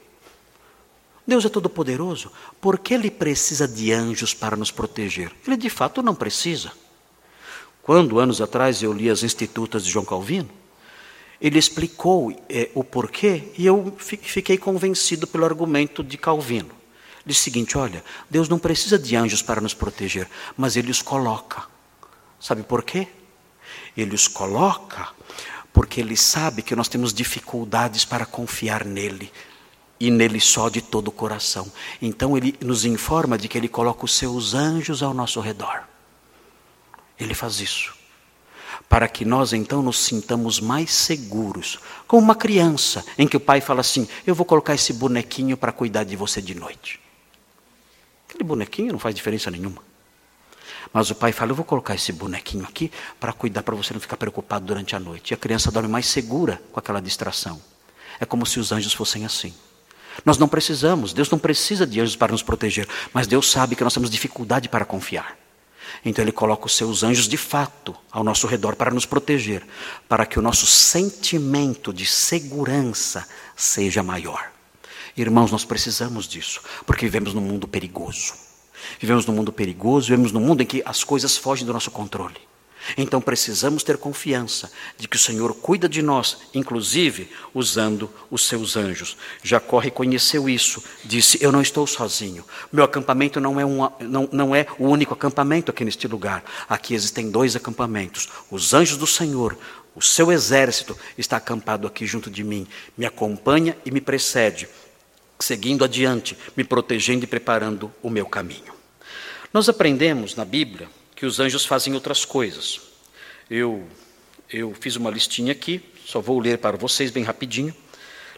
Deus 1.28 1.44
é 1.44 1.50
todo-poderoso, 1.50 2.32
por 2.58 2.78
que 2.78 2.94
Ele 2.94 3.10
precisa 3.10 3.68
de 3.68 3.92
anjos 3.92 4.32
para 4.32 4.56
nos 4.56 4.70
proteger? 4.70 5.30
Ele 5.46 5.58
de 5.58 5.68
fato 5.68 6.02
não 6.02 6.14
precisa. 6.14 6.72
Quando, 7.82 8.18
anos 8.18 8.40
atrás, 8.40 8.82
eu 8.82 8.94
li 8.94 9.10
as 9.10 9.22
Institutas 9.22 9.84
de 9.84 9.90
João 9.90 10.06
Calvino, 10.06 10.48
ele 11.40 11.58
explicou 11.58 12.32
é, 12.48 12.70
o 12.74 12.82
porquê 12.82 13.52
e 13.56 13.64
eu 13.64 13.94
fiquei 13.98 14.58
convencido 14.58 15.26
pelo 15.26 15.44
argumento 15.44 16.02
de 16.02 16.16
Calvino. 16.16 16.70
Ele 16.70 17.26
disse 17.26 17.42
o 17.42 17.44
seguinte: 17.44 17.78
olha, 17.78 18.02
Deus 18.28 18.48
não 18.48 18.58
precisa 18.58 18.98
de 18.98 19.14
anjos 19.14 19.40
para 19.40 19.60
nos 19.60 19.74
proteger, 19.74 20.28
mas 20.56 20.76
Ele 20.76 20.90
os 20.90 21.00
coloca. 21.00 21.62
Sabe 22.40 22.62
por 22.62 22.82
quê? 22.82 23.06
Ele 23.96 24.14
os 24.14 24.26
coloca 24.26 25.10
porque 25.72 26.00
Ele 26.00 26.16
sabe 26.16 26.62
que 26.62 26.74
nós 26.74 26.88
temos 26.88 27.12
dificuldades 27.12 28.04
para 28.04 28.26
confiar 28.26 28.84
nele 28.84 29.30
e 30.00 30.10
nele 30.10 30.40
só 30.40 30.68
de 30.68 30.80
todo 30.80 31.08
o 31.08 31.12
coração. 31.12 31.70
Então 32.00 32.36
Ele 32.36 32.54
nos 32.60 32.84
informa 32.84 33.36
de 33.36 33.48
que 33.48 33.58
Ele 33.58 33.68
coloca 33.68 34.04
os 34.04 34.14
seus 34.14 34.54
anjos 34.54 35.02
ao 35.02 35.14
nosso 35.14 35.40
redor. 35.40 35.84
Ele 37.18 37.34
faz 37.34 37.60
isso 37.60 37.98
para 38.88 39.06
que 39.06 39.24
nós 39.24 39.52
então 39.52 39.82
nos 39.82 39.98
sintamos 39.98 40.60
mais 40.60 40.90
seguros, 40.90 41.78
como 42.06 42.22
uma 42.22 42.34
criança 42.34 43.04
em 43.18 43.28
que 43.28 43.36
o 43.36 43.40
pai 43.40 43.60
fala 43.60 43.80
assim: 43.80 44.08
Eu 44.26 44.34
vou 44.34 44.46
colocar 44.46 44.74
esse 44.74 44.92
bonequinho 44.92 45.56
para 45.56 45.72
cuidar 45.72 46.04
de 46.04 46.16
você 46.16 46.40
de 46.40 46.54
noite. 46.54 46.98
Aquele 48.28 48.44
bonequinho 48.44 48.92
não 48.92 48.98
faz 48.98 49.14
diferença 49.14 49.50
nenhuma. 49.50 49.82
Mas 50.92 51.10
o 51.10 51.14
pai 51.14 51.32
fala: 51.32 51.50
Eu 51.50 51.56
vou 51.56 51.64
colocar 51.64 51.94
esse 51.94 52.12
bonequinho 52.12 52.64
aqui 52.64 52.90
para 53.20 53.32
cuidar, 53.32 53.62
para 53.62 53.74
você 53.74 53.92
não 53.92 54.00
ficar 54.00 54.16
preocupado 54.16 54.64
durante 54.64 54.96
a 54.96 55.00
noite. 55.00 55.32
E 55.32 55.34
a 55.34 55.36
criança 55.36 55.70
dorme 55.70 55.88
mais 55.88 56.06
segura 56.06 56.62
com 56.72 56.80
aquela 56.80 57.00
distração. 57.00 57.60
É 58.18 58.24
como 58.24 58.46
se 58.46 58.58
os 58.58 58.72
anjos 58.72 58.94
fossem 58.94 59.24
assim. 59.24 59.54
Nós 60.24 60.38
não 60.38 60.48
precisamos, 60.48 61.12
Deus 61.12 61.30
não 61.30 61.38
precisa 61.38 61.86
de 61.86 62.00
anjos 62.00 62.16
para 62.16 62.32
nos 62.32 62.42
proteger, 62.42 62.88
mas 63.12 63.26
Deus 63.26 63.50
sabe 63.50 63.76
que 63.76 63.84
nós 63.84 63.94
temos 63.94 64.10
dificuldade 64.10 64.68
para 64.68 64.84
confiar. 64.84 65.36
Então 66.04 66.24
ele 66.24 66.32
coloca 66.32 66.66
os 66.66 66.76
seus 66.76 67.02
anjos 67.02 67.28
de 67.28 67.36
fato 67.36 67.94
ao 68.10 68.22
nosso 68.22 68.46
redor 68.46 68.76
para 68.76 68.90
nos 68.90 69.06
proteger, 69.06 69.66
para 70.08 70.26
que 70.26 70.38
o 70.38 70.42
nosso 70.42 70.66
sentimento 70.66 71.92
de 71.92 72.06
segurança 72.06 73.26
seja 73.56 74.02
maior. 74.02 74.50
Irmãos, 75.16 75.50
nós 75.50 75.64
precisamos 75.64 76.28
disso, 76.28 76.60
porque 76.86 77.06
vivemos 77.06 77.34
num 77.34 77.40
mundo 77.40 77.66
perigoso. 77.66 78.34
Vivemos 79.00 79.26
num 79.26 79.34
mundo 79.34 79.52
perigoso, 79.52 80.08
vivemos 80.08 80.30
num 80.30 80.40
mundo 80.40 80.62
em 80.62 80.66
que 80.66 80.82
as 80.84 81.02
coisas 81.02 81.36
fogem 81.36 81.66
do 81.66 81.72
nosso 81.72 81.90
controle. 81.90 82.36
Então 82.96 83.20
precisamos 83.20 83.82
ter 83.82 83.98
confiança 83.98 84.70
de 84.96 85.06
que 85.06 85.16
o 85.16 85.18
Senhor 85.18 85.54
cuida 85.54 85.88
de 85.88 86.02
nós, 86.02 86.38
inclusive 86.54 87.28
usando 87.54 88.10
os 88.30 88.46
seus 88.46 88.76
anjos. 88.76 89.16
Jacó 89.42 89.78
reconheceu 89.78 90.48
isso, 90.48 90.82
disse: 91.04 91.38
Eu 91.40 91.52
não 91.52 91.60
estou 91.60 91.86
sozinho. 91.86 92.44
Meu 92.72 92.84
acampamento 92.84 93.40
não 93.40 93.60
é, 93.60 93.66
um, 93.66 93.88
não, 94.00 94.28
não 94.32 94.54
é 94.54 94.66
o 94.78 94.86
único 94.86 95.14
acampamento 95.14 95.70
aqui 95.70 95.84
neste 95.84 96.08
lugar. 96.08 96.44
Aqui 96.68 96.94
existem 96.94 97.30
dois 97.30 97.56
acampamentos. 97.56 98.28
Os 98.50 98.72
anjos 98.72 98.96
do 98.96 99.06
Senhor, 99.06 99.56
o 99.94 100.02
seu 100.02 100.30
exército 100.30 100.96
está 101.16 101.36
acampado 101.36 101.86
aqui 101.86 102.06
junto 102.06 102.30
de 102.30 102.44
mim. 102.44 102.66
Me 102.96 103.04
acompanha 103.04 103.76
e 103.84 103.90
me 103.90 104.00
precede, 104.00 104.68
seguindo 105.38 105.84
adiante, 105.84 106.36
me 106.56 106.64
protegendo 106.64 107.24
e 107.24 107.26
preparando 107.26 107.92
o 108.02 108.08
meu 108.08 108.26
caminho. 108.26 108.72
Nós 109.52 109.68
aprendemos 109.68 110.34
na 110.36 110.44
Bíblia 110.44 110.88
que 111.18 111.26
os 111.26 111.40
anjos 111.40 111.66
fazem 111.66 111.94
outras 111.94 112.24
coisas. 112.24 112.80
Eu, 113.50 113.82
eu 114.48 114.72
fiz 114.78 114.94
uma 114.94 115.10
listinha 115.10 115.50
aqui, 115.50 115.82
só 116.06 116.20
vou 116.20 116.38
ler 116.38 116.58
para 116.58 116.76
vocês 116.76 117.10
bem 117.10 117.24
rapidinho. 117.24 117.74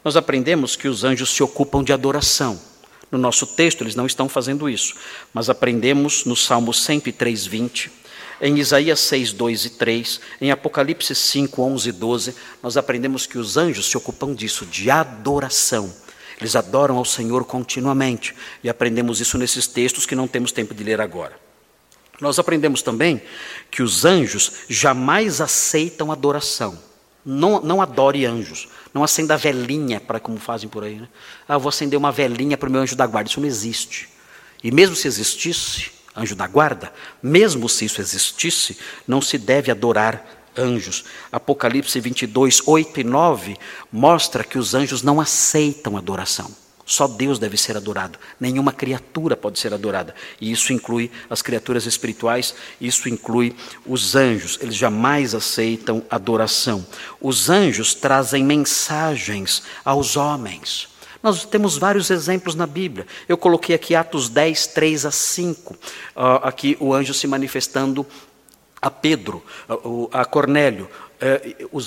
Nós 0.03 0.17
aprendemos 0.17 0.77
que 0.77 0.89
os 0.89 1.05
anjos 1.05 1.29
se 1.29 1.43
ocupam 1.43 1.85
de 1.85 1.93
adoração. 1.93 2.59
No 3.13 3.19
nosso 3.19 3.47
texto, 3.49 3.83
eles 3.83 3.95
não 3.95 4.07
estão 4.07 4.31
fazendo 4.31 4.67
isso, 4.67 4.95
mas 5.35 5.51
aprendemos 5.51 6.25
no 6.25 6.35
Salmo 6.35 6.73
103, 6.73 7.45
20, 7.45 7.91
em 8.41 8.59
Isaías 8.59 9.01
6, 9.01 9.35
2 9.35 9.65
e 9.67 9.71
3, 9.71 10.21
em 10.41 10.51
Apocalipse 10.51 11.15
5, 11.15 11.61
11 11.61 11.87
e 11.87 11.93
12, 11.93 12.35
nós 12.63 12.79
aprendemos 12.79 13.27
que 13.27 13.37
os 13.37 13.59
anjos 13.59 13.91
se 13.91 13.97
ocupam 13.99 14.33
disso, 14.35 14.65
de 14.65 14.91
adoração. 14.91 15.95
Eles 16.41 16.57
adoram 16.57 16.97
ao 16.97 17.05
Senhor 17.05 17.45
continuamente, 17.45 18.35
e 18.65 18.71
aprendemos 18.71 19.21
isso 19.21 19.37
nesses 19.37 19.67
textos 19.67 20.07
que 20.07 20.15
não 20.15 20.27
temos 20.27 20.51
tempo 20.51 20.73
de 20.73 20.83
ler 20.83 20.99
agora. 20.99 21.50
Nós 22.21 22.39
aprendemos 22.39 22.83
também 22.83 23.23
que 23.71 23.83
os 23.83 24.05
anjos 24.05 24.53
jamais 24.69 25.41
aceitam 25.41 26.13
adoração. 26.13 26.79
Não, 27.25 27.61
não 27.61 27.81
adore 27.81 28.27
anjos. 28.27 28.69
Não 28.93 29.05
acenda 29.05 29.37
velhinha 29.37 30.01
para 30.01 30.21
como 30.21 30.39
fazem 30.39 30.69
por 30.69 30.85
aí. 30.85 30.97
Né? 30.97 31.09
Ah, 31.49 31.59
vou 31.59 31.69
acender 31.69 31.99
uma 31.99 32.13
velhinha 32.13 32.57
para 32.57 32.69
o 32.69 32.73
meu 32.73 32.81
anjo 32.81 32.97
da 32.97 33.07
guarda. 33.07 33.31
Isso 33.31 33.41
não 33.41 33.47
existe. 33.47 34.09
E 34.63 34.71
mesmo 34.71 34.95
se 34.95 35.09
existisse, 35.09 35.91
anjo 36.17 36.35
da 36.35 36.47
guarda, 36.47 36.93
mesmo 37.23 37.69
se 37.69 37.85
isso 37.85 38.01
existisse, 38.01 38.77
não 39.07 39.23
se 39.23 39.39
deve 39.39 39.71
adorar 39.71 40.41
anjos. 40.57 41.05
Apocalipse 41.33 41.99
22, 41.99 42.63
8 42.67 43.01
e 43.01 43.05
9 43.05 43.57
mostra 43.91 44.45
que 44.45 44.59
os 44.59 44.75
anjos 44.75 45.03
não 45.03 45.21
aceitam 45.21 45.97
adoração. 45.97 46.55
Só 46.91 47.07
Deus 47.07 47.39
deve 47.39 47.57
ser 47.57 47.77
adorado, 47.77 48.19
nenhuma 48.41 48.73
criatura 48.73 49.37
pode 49.37 49.61
ser 49.61 49.73
adorada. 49.73 50.13
E 50.41 50.51
isso 50.51 50.73
inclui 50.73 51.09
as 51.31 51.41
criaturas 51.41 51.87
espirituais, 51.87 52.53
isso 52.81 53.09
inclui 53.09 53.55
os 53.87 54.17
anjos, 54.17 54.59
eles 54.61 54.75
jamais 54.75 55.33
aceitam 55.33 56.03
adoração. 56.11 56.85
Os 57.21 57.49
anjos 57.49 57.95
trazem 57.95 58.43
mensagens 58.43 59.63
aos 59.85 60.17
homens. 60.17 60.89
Nós 61.23 61.45
temos 61.45 61.79
vários 61.79 62.11
exemplos 62.11 62.57
na 62.57 62.67
Bíblia. 62.67 63.07
Eu 63.29 63.39
coloquei 63.39 63.77
aqui 63.77 63.95
Atos 63.95 64.29
10, 64.29 64.67
3 64.67 65.07
a 65.07 65.13
5. 65.13 65.75
Uh, 65.75 65.79
aqui 66.43 66.77
o 66.81 66.93
anjo 66.93 67.15
se 67.15 67.29
manifestando 67.29 68.05
a 68.83 68.91
Pedro, 68.91 69.45
a 70.11 70.25
Cornélio, 70.25 70.89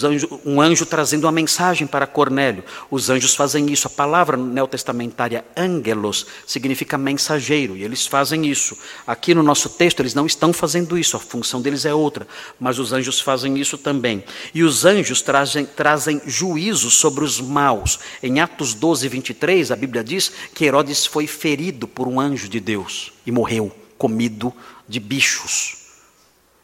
anjos, 0.04 0.30
um 0.46 0.62
anjo 0.62 0.86
trazendo 0.86 1.26
uma 1.26 1.32
mensagem 1.32 1.88
para 1.88 2.06
Cornélio. 2.06 2.64
Os 2.90 3.10
anjos 3.10 3.36
fazem 3.36 3.72
isso. 3.72 3.88
A 3.88 3.90
palavra 3.90 4.38
neotestamentária 4.38 5.44
angelos 5.58 6.28
significa 6.46 6.98
mensageiro, 6.98 7.76
e 7.76 7.84
eles 7.84 8.06
fazem 8.06 8.46
isso. 8.46 8.78
Aqui 9.08 9.34
no 9.34 9.42
nosso 9.42 9.70
texto, 9.70 10.02
eles 10.02 10.14
não 10.14 10.26
estão 10.26 10.54
fazendo 10.54 10.98
isso, 10.98 11.18
a 11.18 11.20
função 11.20 11.62
deles 11.62 11.86
é 11.86 11.94
outra, 11.94 12.28
mas 12.60 12.78
os 12.78 12.94
anjos 12.94 13.20
fazem 13.20 13.58
isso 13.58 13.78
também. 13.78 14.24
E 14.54 14.64
os 14.64 14.86
anjos 14.86 15.22
trazem, 15.22 15.66
trazem 15.66 16.22
juízo 16.26 16.92
sobre 16.92 17.24
os 17.24 17.42
maus. 17.42 18.00
Em 18.22 18.40
Atos 18.40 18.74
12, 18.74 19.08
23, 19.08 19.72
a 19.72 19.76
Bíblia 19.76 20.04
diz 20.04 20.32
que 20.54 20.66
Herodes 20.66 21.06
foi 21.06 21.26
ferido 21.26 21.88
por 21.88 22.08
um 22.08 22.20
anjo 22.20 22.48
de 22.48 22.60
Deus 22.60 23.14
e 23.26 23.32
morreu, 23.32 23.72
comido 23.98 24.54
de 24.88 25.00
bichos. 25.00 25.78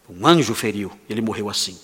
Um 0.09 0.25
anjo 0.25 0.53
feriu, 0.55 0.91
ele 1.09 1.21
morreu 1.21 1.49
assim. 1.49 1.77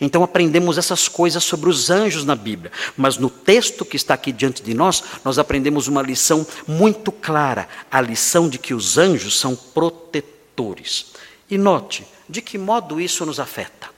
Então 0.00 0.22
aprendemos 0.22 0.78
essas 0.78 1.08
coisas 1.08 1.44
sobre 1.44 1.68
os 1.68 1.90
anjos 1.90 2.24
na 2.24 2.34
Bíblia, 2.34 2.72
mas 2.96 3.16
no 3.18 3.30
texto 3.30 3.84
que 3.84 3.96
está 3.96 4.14
aqui 4.14 4.32
diante 4.32 4.62
de 4.62 4.74
nós, 4.74 5.02
nós 5.24 5.38
aprendemos 5.38 5.88
uma 5.88 6.02
lição 6.02 6.46
muito 6.66 7.12
clara: 7.12 7.68
a 7.90 8.00
lição 8.00 8.48
de 8.48 8.58
que 8.58 8.74
os 8.74 8.98
anjos 8.98 9.38
são 9.38 9.54
protetores. 9.54 11.06
E 11.50 11.56
note, 11.56 12.06
de 12.28 12.42
que 12.42 12.58
modo 12.58 13.00
isso 13.00 13.24
nos 13.24 13.38
afeta? 13.38 13.88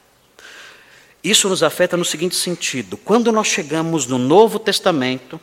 Isso 1.23 1.49
nos 1.49 1.63
afeta 1.63 1.97
no 1.97 2.05
seguinte 2.05 2.37
sentido: 2.37 2.97
quando 2.97 3.33
nós 3.33 3.47
chegamos 3.47 4.07
no 4.07 4.19
Novo 4.19 4.59
Testamento, 4.59 5.41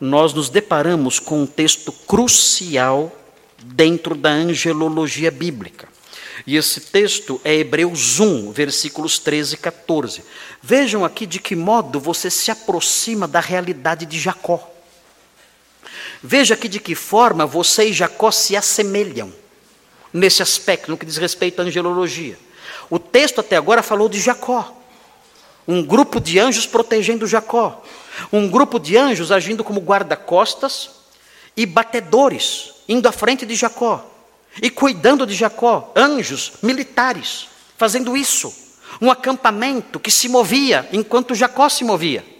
nós 0.00 0.32
nos 0.32 0.48
deparamos 0.48 1.18
com 1.18 1.42
um 1.42 1.46
texto 1.46 1.92
crucial 1.92 3.16
dentro 3.62 4.14
da 4.14 4.30
angelologia 4.30 5.30
bíblica. 5.30 5.88
E 6.46 6.56
esse 6.56 6.80
texto 6.80 7.40
é 7.44 7.54
Hebreus 7.54 8.18
1, 8.18 8.50
versículos 8.50 9.18
13 9.18 9.54
e 9.54 9.58
14. 9.58 10.24
Vejam 10.60 11.04
aqui 11.04 11.24
de 11.24 11.38
que 11.38 11.54
modo 11.54 12.00
você 12.00 12.30
se 12.30 12.50
aproxima 12.50 13.28
da 13.28 13.38
realidade 13.38 14.04
de 14.04 14.18
Jacó. 14.18 14.68
Veja 16.22 16.54
aqui 16.54 16.68
de 16.68 16.80
que 16.80 16.94
forma 16.94 17.46
você 17.46 17.86
e 17.86 17.92
Jacó 17.92 18.30
se 18.30 18.56
assemelham 18.56 19.32
nesse 20.12 20.42
aspecto, 20.42 20.90
no 20.90 20.98
que 20.98 21.06
diz 21.06 21.16
respeito 21.16 21.60
à 21.60 21.64
angelologia. 21.64 22.38
O 22.90 22.98
texto 22.98 23.40
até 23.40 23.56
agora 23.56 23.82
falou 23.82 24.08
de 24.08 24.20
Jacó, 24.20 24.76
um 25.66 25.82
grupo 25.84 26.20
de 26.20 26.38
anjos 26.40 26.66
protegendo 26.66 27.26
Jacó, 27.26 27.82
um 28.32 28.48
grupo 28.48 28.80
de 28.80 28.96
anjos 28.96 29.30
agindo 29.30 29.62
como 29.62 29.80
guarda-costas 29.80 30.90
e 31.56 31.64
batedores, 31.64 32.72
indo 32.88 33.08
à 33.08 33.12
frente 33.12 33.46
de 33.46 33.54
Jacó 33.54 34.11
e 34.60 34.68
cuidando 34.68 35.26
de 35.26 35.34
Jacó, 35.34 35.92
anjos 35.96 36.52
militares, 36.62 37.48
fazendo 37.76 38.16
isso. 38.16 38.52
Um 39.00 39.10
acampamento 39.10 39.98
que 39.98 40.10
se 40.10 40.28
movia 40.28 40.88
enquanto 40.92 41.34
Jacó 41.34 41.68
se 41.68 41.84
movia. 41.84 42.32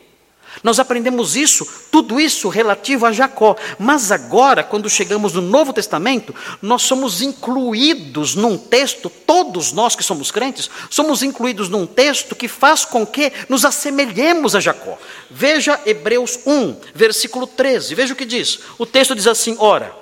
Nós 0.62 0.78
aprendemos 0.78 1.34
isso, 1.34 1.66
tudo 1.90 2.20
isso 2.20 2.48
relativo 2.48 3.06
a 3.06 3.12
Jacó. 3.12 3.56
Mas 3.78 4.12
agora, 4.12 4.62
quando 4.62 4.90
chegamos 4.90 5.32
no 5.32 5.40
Novo 5.40 5.72
Testamento, 5.72 6.34
nós 6.60 6.82
somos 6.82 7.22
incluídos 7.22 8.34
num 8.34 8.58
texto, 8.58 9.08
todos 9.08 9.72
nós 9.72 9.96
que 9.96 10.04
somos 10.04 10.30
crentes, 10.30 10.68
somos 10.90 11.22
incluídos 11.22 11.68
num 11.68 11.86
texto 11.86 12.36
que 12.36 12.48
faz 12.48 12.84
com 12.84 13.06
que 13.06 13.32
nos 13.48 13.64
assemelhemos 13.64 14.54
a 14.54 14.60
Jacó. 14.60 14.98
Veja 15.30 15.80
Hebreus 15.86 16.40
1, 16.44 16.76
versículo 16.94 17.46
13. 17.46 17.94
Veja 17.94 18.12
o 18.12 18.16
que 18.16 18.26
diz. 18.26 18.60
O 18.78 18.84
texto 18.84 19.14
diz 19.14 19.26
assim: 19.26 19.56
Ora, 19.58 20.01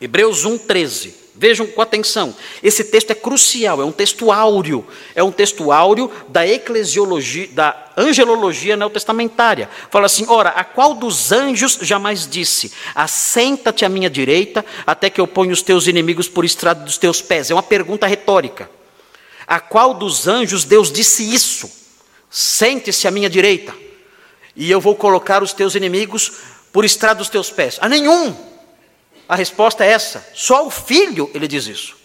Hebreus 0.00 0.44
1,13. 0.44 1.12
Vejam 1.40 1.68
com 1.68 1.80
atenção. 1.80 2.34
Esse 2.64 2.82
texto 2.82 3.12
é 3.12 3.14
crucial, 3.14 3.80
é 3.80 3.84
um 3.84 3.92
texto 3.92 4.32
áureo. 4.32 4.84
É 5.14 5.22
um 5.22 5.30
texto 5.30 5.70
áureo 5.70 6.10
da 6.28 6.44
eclesiologia, 6.44 7.48
da 7.52 7.92
angelologia 7.96 8.76
neotestamentária. 8.76 9.70
Fala 9.88 10.06
assim: 10.06 10.26
ora, 10.28 10.50
a 10.50 10.64
qual 10.64 10.94
dos 10.94 11.30
anjos 11.30 11.78
jamais 11.80 12.26
disse: 12.28 12.72
Assenta-te 12.92 13.84
à 13.84 13.88
minha 13.88 14.10
direita, 14.10 14.66
até 14.84 15.08
que 15.08 15.20
eu 15.20 15.28
ponha 15.28 15.52
os 15.52 15.62
teus 15.62 15.86
inimigos 15.86 16.28
por 16.28 16.44
estrado 16.44 16.84
dos 16.84 16.98
teus 16.98 17.22
pés? 17.22 17.52
É 17.52 17.54
uma 17.54 17.62
pergunta 17.62 18.04
retórica. 18.04 18.68
A 19.46 19.60
qual 19.60 19.94
dos 19.94 20.26
anjos 20.26 20.64
Deus 20.64 20.90
disse 20.90 21.32
isso? 21.32 21.70
Sente-se 22.28 23.06
à 23.06 23.12
minha 23.12 23.30
direita, 23.30 23.72
e 24.56 24.68
eu 24.70 24.80
vou 24.80 24.96
colocar 24.96 25.40
os 25.40 25.52
teus 25.52 25.76
inimigos 25.76 26.32
por 26.72 26.84
estrado 26.84 27.18
dos 27.18 27.28
teus 27.28 27.48
pés. 27.48 27.78
A 27.80 27.88
nenhum. 27.88 28.47
A 29.28 29.36
resposta 29.36 29.84
é 29.84 29.90
essa. 29.90 30.26
Só 30.34 30.66
o 30.66 30.70
filho 30.70 31.30
ele 31.34 31.46
diz 31.46 31.66
isso. 31.66 31.96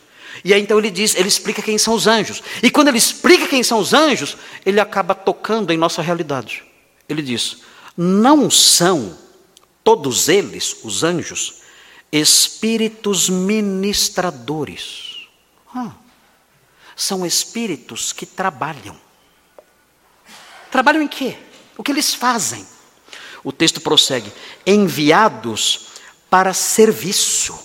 E 0.44 0.54
aí 0.54 0.62
então 0.62 0.78
ele 0.78 0.92
diz, 0.92 1.16
ele 1.16 1.28
explica 1.28 1.62
quem 1.62 1.78
são 1.78 1.94
os 1.94 2.06
anjos. 2.06 2.44
E 2.62 2.70
quando 2.70 2.90
ele 2.90 2.98
explica 2.98 3.48
quem 3.48 3.64
são 3.64 3.80
os 3.80 3.94
anjos, 3.94 4.36
ele 4.66 4.80
acaba 4.80 5.16
tocando 5.16 5.72
em 5.72 5.78
nossa 5.78 6.02
realidade. 6.02 6.64
Ele 7.08 7.22
diz: 7.22 7.60
"Não 7.96 8.50
são 8.50 9.18
todos 9.84 10.30
eles, 10.30 10.78
os 10.84 11.04
anjos, 11.04 11.62
espíritos 12.12 13.30
ministradores. 13.30 15.28
Ah, 15.74 15.92
são 16.96 17.26
espíritos 17.26 18.14
que 18.14 18.26
trabalham. 18.26 18.96
Trabalham 20.72 21.02
em 21.02 21.08
quê? 21.08 21.38
O 21.78 21.84
que 21.84 21.92
eles 21.92 22.14
fazem? 22.14 22.66
O 23.44 23.52
texto 23.52 23.82
prossegue: 23.82 24.32
enviados 24.66 25.88
para 26.34 26.52
serviço. 26.52 27.56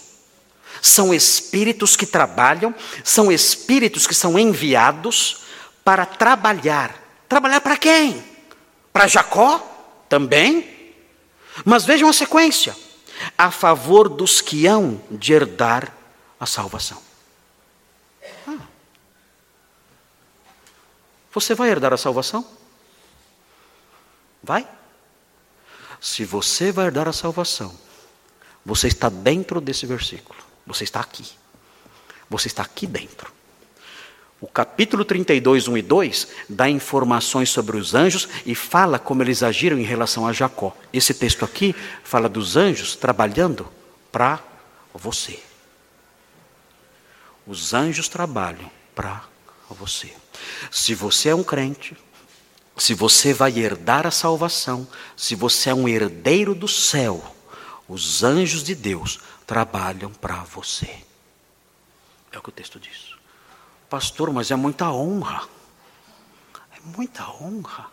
são 0.82 1.14
espíritos 1.14 1.96
que 1.96 2.04
trabalham, 2.04 2.74
são 3.02 3.32
espíritos 3.32 4.06
que 4.06 4.14
são 4.14 4.38
enviados 4.38 5.44
para 5.82 6.04
trabalhar. 6.04 6.94
Trabalhar 7.26 7.62
para 7.62 7.78
quem? 7.78 8.22
Para 8.92 9.06
Jacó? 9.06 9.58
Também. 10.06 10.94
Mas 11.64 11.86
vejam 11.86 12.10
a 12.10 12.12
sequência: 12.12 12.76
a 13.38 13.50
favor 13.50 14.06
dos 14.06 14.42
que 14.42 14.66
hão 14.66 15.00
de 15.10 15.32
herdar 15.32 15.90
a 16.38 16.44
salvação. 16.44 17.02
Ah. 18.46 18.58
Você 21.32 21.54
vai 21.54 21.70
herdar 21.70 21.94
a 21.94 21.96
salvação? 21.96 22.46
Vai? 24.42 24.68
Se 25.98 26.22
você 26.22 26.70
vai 26.70 26.84
herdar 26.84 27.08
a 27.08 27.14
salvação, 27.14 27.87
você 28.64 28.88
está 28.88 29.08
dentro 29.08 29.60
desse 29.60 29.86
versículo. 29.86 30.38
Você 30.66 30.84
está 30.84 31.00
aqui. 31.00 31.24
Você 32.28 32.48
está 32.48 32.62
aqui 32.62 32.86
dentro. 32.86 33.32
O 34.40 34.46
capítulo 34.46 35.04
32, 35.04 35.66
1 35.66 35.78
e 35.78 35.82
2 35.82 36.28
dá 36.48 36.68
informações 36.68 37.50
sobre 37.50 37.76
os 37.76 37.94
anjos 37.94 38.28
e 38.46 38.54
fala 38.54 38.98
como 38.98 39.22
eles 39.22 39.42
agiram 39.42 39.78
em 39.78 39.82
relação 39.82 40.26
a 40.26 40.32
Jacó. 40.32 40.76
Esse 40.92 41.12
texto 41.12 41.44
aqui 41.44 41.74
fala 42.04 42.28
dos 42.28 42.56
anjos 42.56 42.94
trabalhando 42.94 43.66
para 44.12 44.40
você. 44.94 45.40
Os 47.46 47.74
anjos 47.74 48.08
trabalham 48.08 48.70
para 48.94 49.24
você. 49.70 50.12
Se 50.70 50.94
você 50.94 51.30
é 51.30 51.34
um 51.34 51.42
crente, 51.42 51.96
se 52.76 52.94
você 52.94 53.34
vai 53.34 53.58
herdar 53.58 54.06
a 54.06 54.10
salvação, 54.12 54.86
se 55.16 55.34
você 55.34 55.70
é 55.70 55.74
um 55.74 55.88
herdeiro 55.88 56.54
do 56.54 56.68
céu, 56.68 57.34
os 57.88 58.22
anjos 58.22 58.62
de 58.62 58.74
Deus 58.74 59.18
trabalham 59.46 60.12
para 60.12 60.44
você. 60.44 61.02
É 62.30 62.38
o 62.38 62.42
que 62.42 62.50
o 62.50 62.52
texto 62.52 62.78
diz. 62.78 63.16
Pastor, 63.88 64.30
mas 64.30 64.50
é 64.50 64.56
muita 64.56 64.92
honra. 64.92 65.48
É 66.76 66.80
muita 66.96 67.26
honra. 67.30 67.90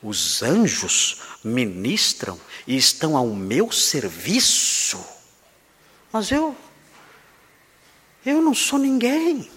Os 0.00 0.42
anjos 0.42 1.20
ministram 1.42 2.40
e 2.66 2.76
estão 2.76 3.16
ao 3.16 3.26
meu 3.26 3.72
serviço. 3.72 5.04
Mas 6.12 6.30
eu 6.30 6.56
eu 8.24 8.40
não 8.40 8.54
sou 8.54 8.78
ninguém. 8.78 9.50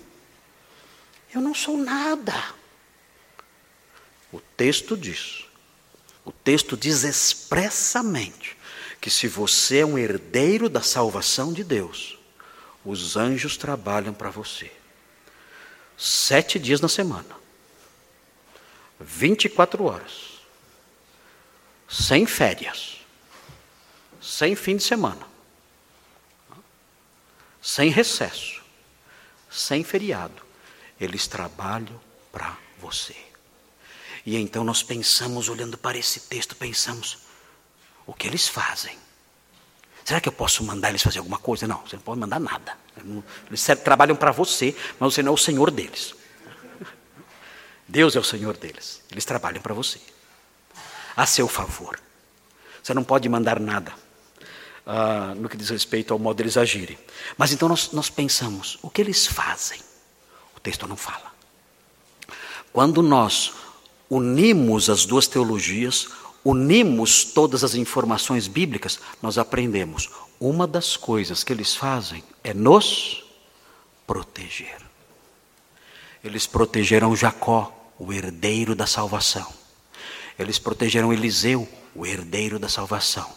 Eu 1.33 1.39
não 1.39 1.53
sou 1.53 1.77
nada. 1.77 2.33
O 4.31 4.39
texto 4.39 4.97
diz, 4.97 5.45
o 6.25 6.31
texto 6.31 6.75
diz 6.75 7.03
expressamente 7.03 8.57
que 8.99 9.09
se 9.09 9.27
você 9.27 9.79
é 9.79 9.85
um 9.85 9.97
herdeiro 9.97 10.69
da 10.69 10.81
salvação 10.81 11.53
de 11.53 11.63
Deus, 11.63 12.17
os 12.83 13.15
anjos 13.15 13.57
trabalham 13.57 14.13
para 14.13 14.29
você. 14.29 14.71
Sete 15.97 16.59
dias 16.59 16.79
na 16.79 16.87
semana, 16.87 17.35
24 18.99 19.83
horas, 19.83 20.39
sem 21.87 22.25
férias, 22.25 22.97
sem 24.21 24.55
fim 24.55 24.77
de 24.77 24.83
semana, 24.83 25.25
sem 27.61 27.89
recesso, 27.89 28.61
sem 29.49 29.83
feriado, 29.83 30.41
eles 30.99 31.27
trabalham 31.27 31.99
para 32.31 32.57
você. 32.79 33.15
E 34.25 34.35
então 34.35 34.63
nós 34.63 34.83
pensamos, 34.83 35.49
olhando 35.49 35.77
para 35.77 35.97
esse 35.97 36.21
texto, 36.21 36.55
pensamos: 36.55 37.26
o 38.08 38.14
que 38.14 38.28
eles 38.28 38.47
fazem? 38.47 38.97
Será 40.03 40.22
que 40.22 40.30
eu 40.30 40.34
posso 40.34 40.64
mandar 40.64 40.89
eles 40.89 41.03
fazer 41.03 41.20
alguma 41.20 41.38
coisa? 41.38 41.68
Não, 41.68 41.82
você 41.82 41.97
não 41.97 42.03
pode 42.03 42.20
mandar 42.20 42.39
nada. 42.39 42.78
Eles 43.47 43.66
trabalham 43.84 44.16
para 44.16 44.32
você, 44.32 44.74
mas 44.97 45.14
você 45.14 45.22
não 45.22 45.34
é 45.34 45.36
o 45.36 45.38
senhor 45.38 45.70
deles. 45.70 46.16
Deus 47.86 48.16
é 48.16 48.20
o 48.20 48.24
senhor 48.24 48.55
deles. 48.55 49.03
Eles 49.12 49.26
trabalham 49.26 49.62
para 49.62 49.74
você. 49.74 49.99
A 51.16 51.26
seu 51.26 51.47
favor. 51.47 51.99
Você 52.82 52.93
não 52.93 53.03
pode 53.03 53.28
mandar 53.28 53.60
nada 53.60 53.93
uh, 54.86 55.36
no 55.36 55.49
que 55.49 55.58
diz 55.58 55.70
respeito 55.70 56.14
ao 56.14 56.20
modo 56.20 56.38
deles 56.38 56.55
agirem. 56.55 56.97
Mas 57.38 57.51
então 57.51 57.68
nós, 57.68 57.91
nós 57.91 58.10
pensamos: 58.10 58.80
o 58.82 58.89
que 58.89 59.01
eles 59.01 59.28
fazem? 59.28 59.82
O 60.55 60.60
texto 60.60 60.88
não 60.88 60.95
fala. 60.95 61.34
Quando 62.72 63.01
nós 63.01 63.51
unimos 64.10 64.89
as 64.89 65.05
duas 65.05 65.28
teologias, 65.28 66.08
unimos 66.47 67.25
todas 67.25 67.61
as 67.61 67.75
informações 67.75 68.47
bíblicas, 68.47 69.01
nós 69.21 69.37
aprendemos. 69.37 70.09
Uma 70.39 70.65
das 70.65 70.95
coisas 70.95 71.43
que 71.43 71.51
eles 71.51 71.75
fazem 71.75 72.23
é 72.41 72.53
nos 72.53 73.25
proteger. 74.05 74.77
Eles 76.23 76.47
protegeram 76.47 77.13
Jacó, 77.17 77.73
o 77.99 78.13
herdeiro 78.13 78.73
da 78.73 78.87
salvação. 78.87 79.51
Eles 80.39 80.57
protegeram 80.57 81.11
Eliseu, 81.11 81.67
o 81.93 82.05
herdeiro 82.05 82.57
da 82.57 82.69
salvação. 82.69 83.29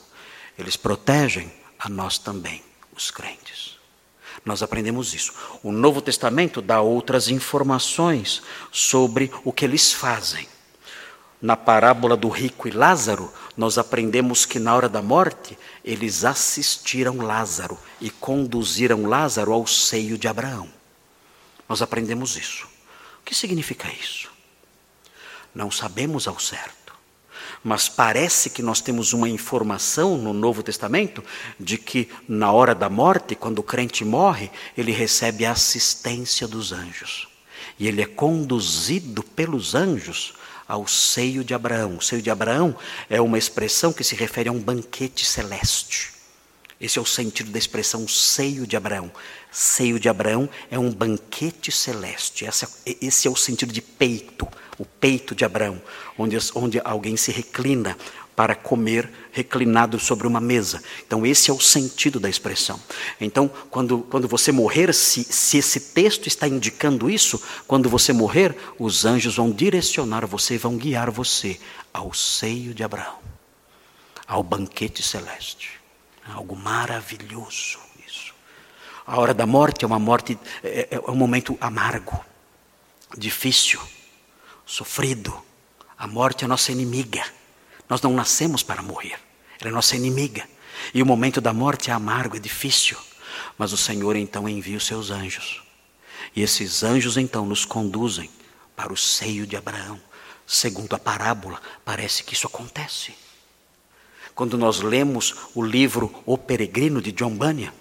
Eles 0.56 0.76
protegem 0.76 1.50
a 1.80 1.88
nós 1.88 2.16
também, 2.16 2.62
os 2.96 3.10
crentes. 3.10 3.76
Nós 4.44 4.62
aprendemos 4.62 5.14
isso. 5.14 5.34
O 5.64 5.72
Novo 5.72 6.00
Testamento 6.00 6.62
dá 6.62 6.80
outras 6.80 7.28
informações 7.28 8.40
sobre 8.70 9.32
o 9.44 9.52
que 9.52 9.64
eles 9.64 9.92
fazem 9.92 10.46
na 11.40 11.56
parábola 11.56 12.16
do 12.16 12.28
rico 12.28 12.68
e 12.68 12.70
Lázaro, 12.70 13.32
nós 13.56 13.78
aprendemos 13.78 14.44
que 14.44 14.58
na 14.58 14.74
hora 14.74 14.88
da 14.88 15.00
morte, 15.00 15.58
eles 15.84 16.24
assistiram 16.24 17.18
Lázaro 17.18 17.78
e 18.00 18.10
conduziram 18.10 19.06
Lázaro 19.06 19.52
ao 19.52 19.66
seio 19.66 20.18
de 20.18 20.28
Abraão. 20.28 20.68
Nós 21.68 21.80
aprendemos 21.80 22.36
isso. 22.36 22.66
O 23.20 23.24
que 23.24 23.34
significa 23.34 23.88
isso? 23.88 24.30
Não 25.54 25.70
sabemos 25.70 26.28
ao 26.28 26.38
certo, 26.38 26.94
mas 27.64 27.88
parece 27.88 28.50
que 28.50 28.62
nós 28.62 28.80
temos 28.80 29.12
uma 29.12 29.28
informação 29.28 30.16
no 30.16 30.32
Novo 30.32 30.62
Testamento 30.62 31.24
de 31.58 31.78
que 31.78 32.08
na 32.28 32.52
hora 32.52 32.74
da 32.74 32.88
morte, 32.88 33.34
quando 33.34 33.60
o 33.60 33.64
crente 33.64 34.04
morre, 34.04 34.50
ele 34.76 34.92
recebe 34.92 35.44
a 35.44 35.52
assistência 35.52 36.46
dos 36.46 36.70
anjos. 36.72 37.28
E 37.78 37.88
ele 37.88 38.02
é 38.02 38.06
conduzido 38.06 39.22
pelos 39.22 39.74
anjos 39.74 40.34
ao 40.70 40.86
seio 40.86 41.42
de 41.42 41.52
Abraão. 41.52 41.96
O 41.96 42.00
seio 42.00 42.22
de 42.22 42.30
Abraão 42.30 42.76
é 43.08 43.20
uma 43.20 43.36
expressão 43.36 43.92
que 43.92 44.04
se 44.04 44.14
refere 44.14 44.48
a 44.48 44.52
um 44.52 44.60
banquete 44.60 45.26
celeste. 45.26 46.12
Esse 46.80 46.96
é 46.96 47.02
o 47.02 47.04
sentido 47.04 47.50
da 47.50 47.58
expressão 47.58 48.06
seio 48.06 48.64
de 48.68 48.76
Abraão. 48.76 49.10
Seio 49.50 49.98
de 49.98 50.08
Abraão 50.08 50.48
é 50.70 50.78
um 50.78 50.92
banquete 50.92 51.72
celeste. 51.72 52.46
Esse 53.02 53.26
é 53.26 53.30
o 53.30 53.34
sentido 53.34 53.72
de 53.72 53.82
peito, 53.82 54.46
o 54.78 54.84
peito 54.84 55.34
de 55.34 55.44
Abraão, 55.44 55.82
onde, 56.16 56.38
onde 56.54 56.80
alguém 56.84 57.16
se 57.16 57.32
reclina 57.32 57.98
para 58.40 58.54
comer 58.54 59.12
reclinado 59.32 60.00
sobre 60.00 60.26
uma 60.26 60.40
mesa. 60.40 60.82
Então, 61.06 61.26
esse 61.26 61.50
é 61.50 61.52
o 61.52 61.60
sentido 61.60 62.18
da 62.18 62.26
expressão. 62.26 62.80
Então, 63.20 63.48
quando, 63.70 63.98
quando 63.98 64.26
você 64.26 64.50
morrer, 64.50 64.94
se, 64.94 65.24
se 65.24 65.58
esse 65.58 65.78
texto 65.92 66.26
está 66.26 66.48
indicando 66.48 67.10
isso, 67.10 67.38
quando 67.66 67.90
você 67.90 68.14
morrer, 68.14 68.56
os 68.78 69.04
anjos 69.04 69.36
vão 69.36 69.50
direcionar 69.50 70.26
você, 70.26 70.56
vão 70.56 70.78
guiar 70.78 71.10
você 71.10 71.60
ao 71.92 72.14
seio 72.14 72.72
de 72.72 72.82
Abraão, 72.82 73.18
ao 74.26 74.42
banquete 74.42 75.02
celeste. 75.02 75.72
É 76.26 76.32
algo 76.32 76.56
maravilhoso 76.56 77.78
isso. 78.08 78.32
A 79.06 79.20
hora 79.20 79.34
da 79.34 79.44
morte 79.44 79.84
é 79.84 79.86
uma 79.86 79.98
morte, 79.98 80.38
é, 80.64 80.88
é, 80.90 80.94
é 80.94 81.10
um 81.10 81.14
momento 81.14 81.58
amargo, 81.60 82.18
difícil, 83.18 83.78
sofrido. 84.64 85.38
A 85.98 86.06
morte 86.06 86.46
é 86.46 86.48
nossa 86.48 86.72
inimiga. 86.72 87.22
Nós 87.90 88.00
não 88.00 88.14
nascemos 88.14 88.62
para 88.62 88.80
morrer. 88.80 89.18
Ela 89.60 89.70
é 89.70 89.72
nossa 89.72 89.96
inimiga. 89.96 90.48
E 90.94 91.02
o 91.02 91.06
momento 91.06 91.40
da 91.40 91.52
morte 91.52 91.90
é 91.90 91.92
amargo, 91.92 92.36
é 92.36 92.40
difícil. 92.40 92.96
Mas 93.58 93.72
o 93.72 93.76
Senhor 93.76 94.14
então 94.14 94.48
envia 94.48 94.76
os 94.76 94.86
seus 94.86 95.10
anjos. 95.10 95.60
E 96.34 96.40
esses 96.40 96.84
anjos 96.84 97.16
então 97.16 97.44
nos 97.44 97.64
conduzem 97.64 98.30
para 98.76 98.92
o 98.92 98.96
seio 98.96 99.44
de 99.44 99.56
Abraão. 99.56 100.00
Segundo 100.46 100.94
a 100.94 100.98
parábola, 100.98 101.60
parece 101.84 102.22
que 102.22 102.32
isso 102.32 102.46
acontece. 102.46 103.12
Quando 104.34 104.56
nós 104.56 104.80
lemos 104.80 105.34
o 105.54 105.62
livro 105.62 106.14
O 106.24 106.38
Peregrino 106.38 107.02
de 107.02 107.12
John 107.12 107.36
Bunyan, 107.36 107.72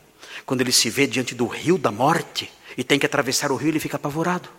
quando 0.46 0.62
ele 0.62 0.72
se 0.72 0.90
vê 0.90 1.06
diante 1.06 1.36
do 1.36 1.46
rio 1.46 1.78
da 1.78 1.92
morte 1.92 2.52
e 2.76 2.84
tem 2.84 2.98
que 2.98 3.06
atravessar 3.06 3.52
o 3.52 3.56
rio, 3.56 3.70
ele 3.70 3.80
fica 3.80 3.98
apavorado. 3.98 4.50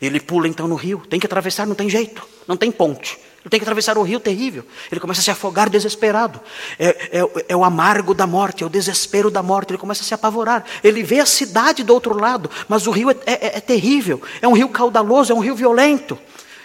Ele 0.00 0.20
pula 0.20 0.48
então 0.48 0.66
no 0.66 0.74
rio, 0.74 1.02
tem 1.08 1.20
que 1.20 1.26
atravessar, 1.26 1.66
não 1.66 1.74
tem 1.74 1.90
jeito, 1.90 2.26
não 2.46 2.56
tem 2.56 2.70
ponte. 2.72 3.18
Ele 3.42 3.50
tem 3.50 3.58
que 3.58 3.64
atravessar 3.64 3.98
o 3.98 4.02
rio 4.02 4.20
terrível. 4.20 4.64
Ele 4.90 5.00
começa 5.00 5.20
a 5.20 5.24
se 5.24 5.30
afogar 5.30 5.68
desesperado. 5.68 6.40
É, 6.78 7.18
é, 7.18 7.44
é, 7.48 7.56
o 7.56 7.64
amargo 7.64 8.14
da 8.14 8.26
morte, 8.26 8.62
é 8.62 8.66
o 8.66 8.70
desespero 8.70 9.30
da 9.30 9.42
morte. 9.42 9.70
Ele 9.70 9.78
começa 9.78 10.02
a 10.02 10.04
se 10.04 10.14
apavorar. 10.14 10.64
Ele 10.82 11.02
vê 11.02 11.18
a 11.18 11.26
cidade 11.26 11.82
do 11.82 11.92
outro 11.92 12.16
lado, 12.16 12.48
mas 12.68 12.86
o 12.86 12.92
rio 12.92 13.10
é, 13.10 13.16
é, 13.26 13.56
é 13.56 13.60
terrível. 13.60 14.22
É 14.40 14.46
um 14.46 14.52
rio 14.52 14.68
caudaloso, 14.68 15.32
é 15.32 15.34
um 15.34 15.40
rio 15.40 15.56
violento. 15.56 16.16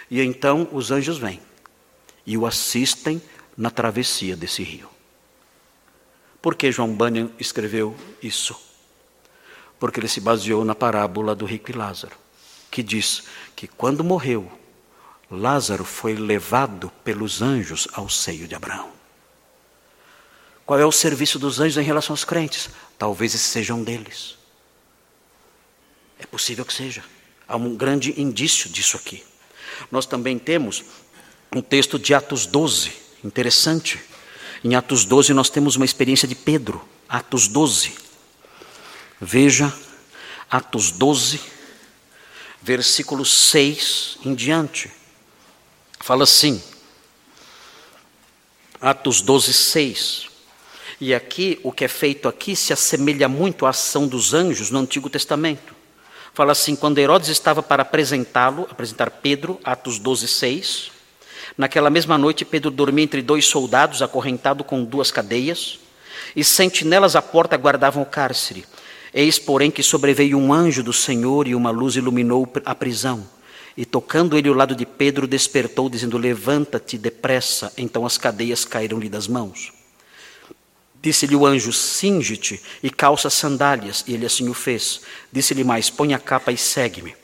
E 0.08 0.22
então 0.22 0.68
os 0.72 0.92
anjos 0.92 1.18
vêm 1.18 1.40
e 2.24 2.36
o 2.38 2.46
assistem 2.46 3.20
na 3.56 3.70
travessia 3.70 4.36
desse 4.36 4.62
rio. 4.62 4.88
Por 6.40 6.54
que 6.54 6.70
João 6.70 6.94
Bunyan 6.94 7.30
escreveu 7.38 7.96
isso? 8.22 8.54
Porque 9.80 9.98
ele 9.98 10.08
se 10.08 10.20
baseou 10.20 10.64
na 10.64 10.74
parábola 10.74 11.34
do 11.34 11.44
rico 11.44 11.70
e 11.70 11.74
Lázaro, 11.74 12.16
que 12.70 12.82
diz 12.82 13.24
que 13.56 13.66
quando 13.66 14.04
morreu, 14.04 14.50
Lázaro 15.30 15.84
foi 15.84 16.14
levado 16.14 16.90
pelos 17.04 17.42
anjos 17.42 17.86
ao 17.92 18.08
seio 18.08 18.48
de 18.48 18.54
Abraão. 18.54 18.90
Qual 20.64 20.78
é 20.78 20.86
o 20.86 20.92
serviço 20.92 21.38
dos 21.38 21.60
anjos 21.60 21.76
em 21.78 21.82
relação 21.82 22.12
aos 22.12 22.24
crentes? 22.24 22.70
Talvez 22.98 23.34
esse 23.34 23.44
seja 23.44 23.74
um 23.74 23.82
deles. 23.82 24.36
É 26.18 26.26
possível 26.26 26.64
que 26.64 26.72
seja. 26.72 27.04
Há 27.46 27.56
um 27.56 27.76
grande 27.76 28.20
indício 28.20 28.68
disso 28.68 28.96
aqui. 28.96 29.24
Nós 29.90 30.06
também 30.06 30.38
temos 30.38 30.84
um 31.54 31.62
texto 31.62 31.98
de 31.98 32.12
Atos 32.12 32.44
12, 32.46 32.92
interessante. 33.24 34.00
Em 34.62 34.74
Atos 34.74 35.04
12 35.04 35.32
nós 35.32 35.48
temos 35.48 35.76
uma 35.76 35.84
experiência 35.84 36.26
de 36.26 36.34
Pedro, 36.34 36.86
Atos 37.08 37.48
12. 37.48 37.94
Veja, 39.20 39.72
Atos 40.50 40.90
12, 40.90 41.40
versículo 42.60 43.24
6 43.24 44.18
em 44.24 44.34
diante. 44.34 44.97
Fala 46.00 46.24
assim, 46.24 46.62
Atos 48.80 49.20
12, 49.20 49.52
6. 49.52 50.28
E 51.00 51.14
aqui, 51.14 51.60
o 51.62 51.70
que 51.70 51.84
é 51.84 51.88
feito 51.88 52.28
aqui 52.28 52.56
se 52.56 52.72
assemelha 52.72 53.28
muito 53.28 53.66
à 53.66 53.70
ação 53.70 54.06
dos 54.06 54.34
anjos 54.34 54.70
no 54.70 54.78
Antigo 54.78 55.10
Testamento. 55.10 55.74
Fala 56.32 56.52
assim: 56.52 56.76
quando 56.76 56.98
Herodes 56.98 57.28
estava 57.28 57.62
para 57.62 57.82
apresentá-lo, 57.82 58.66
apresentar 58.70 59.10
Pedro, 59.10 59.60
Atos 59.64 59.98
12, 59.98 60.28
6. 60.28 60.90
Naquela 61.56 61.90
mesma 61.90 62.16
noite, 62.16 62.44
Pedro 62.44 62.70
dormia 62.70 63.04
entre 63.04 63.20
dois 63.20 63.44
soldados, 63.46 64.02
acorrentado 64.02 64.62
com 64.62 64.84
duas 64.84 65.10
cadeias, 65.10 65.78
e 66.36 66.44
sentinelas 66.44 67.16
à 67.16 67.22
porta 67.22 67.56
guardavam 67.56 68.02
o 68.02 68.06
cárcere. 68.06 68.64
Eis, 69.12 69.38
porém, 69.38 69.70
que 69.70 69.82
sobreveio 69.82 70.38
um 70.38 70.52
anjo 70.52 70.82
do 70.82 70.92
Senhor 70.92 71.48
e 71.48 71.54
uma 71.54 71.70
luz 71.70 71.96
iluminou 71.96 72.46
a 72.64 72.74
prisão. 72.74 73.26
E 73.78 73.84
tocando 73.84 74.36
ele 74.36 74.50
o 74.50 74.54
lado 74.54 74.74
de 74.74 74.84
Pedro, 74.84 75.24
despertou, 75.24 75.88
dizendo: 75.88 76.18
Levanta-te 76.18 76.98
depressa. 76.98 77.72
Então 77.78 78.04
as 78.04 78.18
cadeias 78.18 78.64
caíram-lhe 78.64 79.08
das 79.08 79.28
mãos. 79.28 79.72
Disse-lhe 81.00 81.36
o 81.36 81.46
anjo: 81.46 81.72
Singe-te 81.72 82.60
e 82.82 82.90
calça 82.90 83.30
sandálias. 83.30 84.02
E 84.08 84.14
ele 84.14 84.26
assim 84.26 84.48
o 84.48 84.54
fez. 84.54 85.02
Disse-lhe 85.30 85.62
mais: 85.62 85.90
Põe 85.90 86.12
a 86.12 86.18
capa 86.18 86.50
e 86.50 86.56
segue-me. 86.56 87.14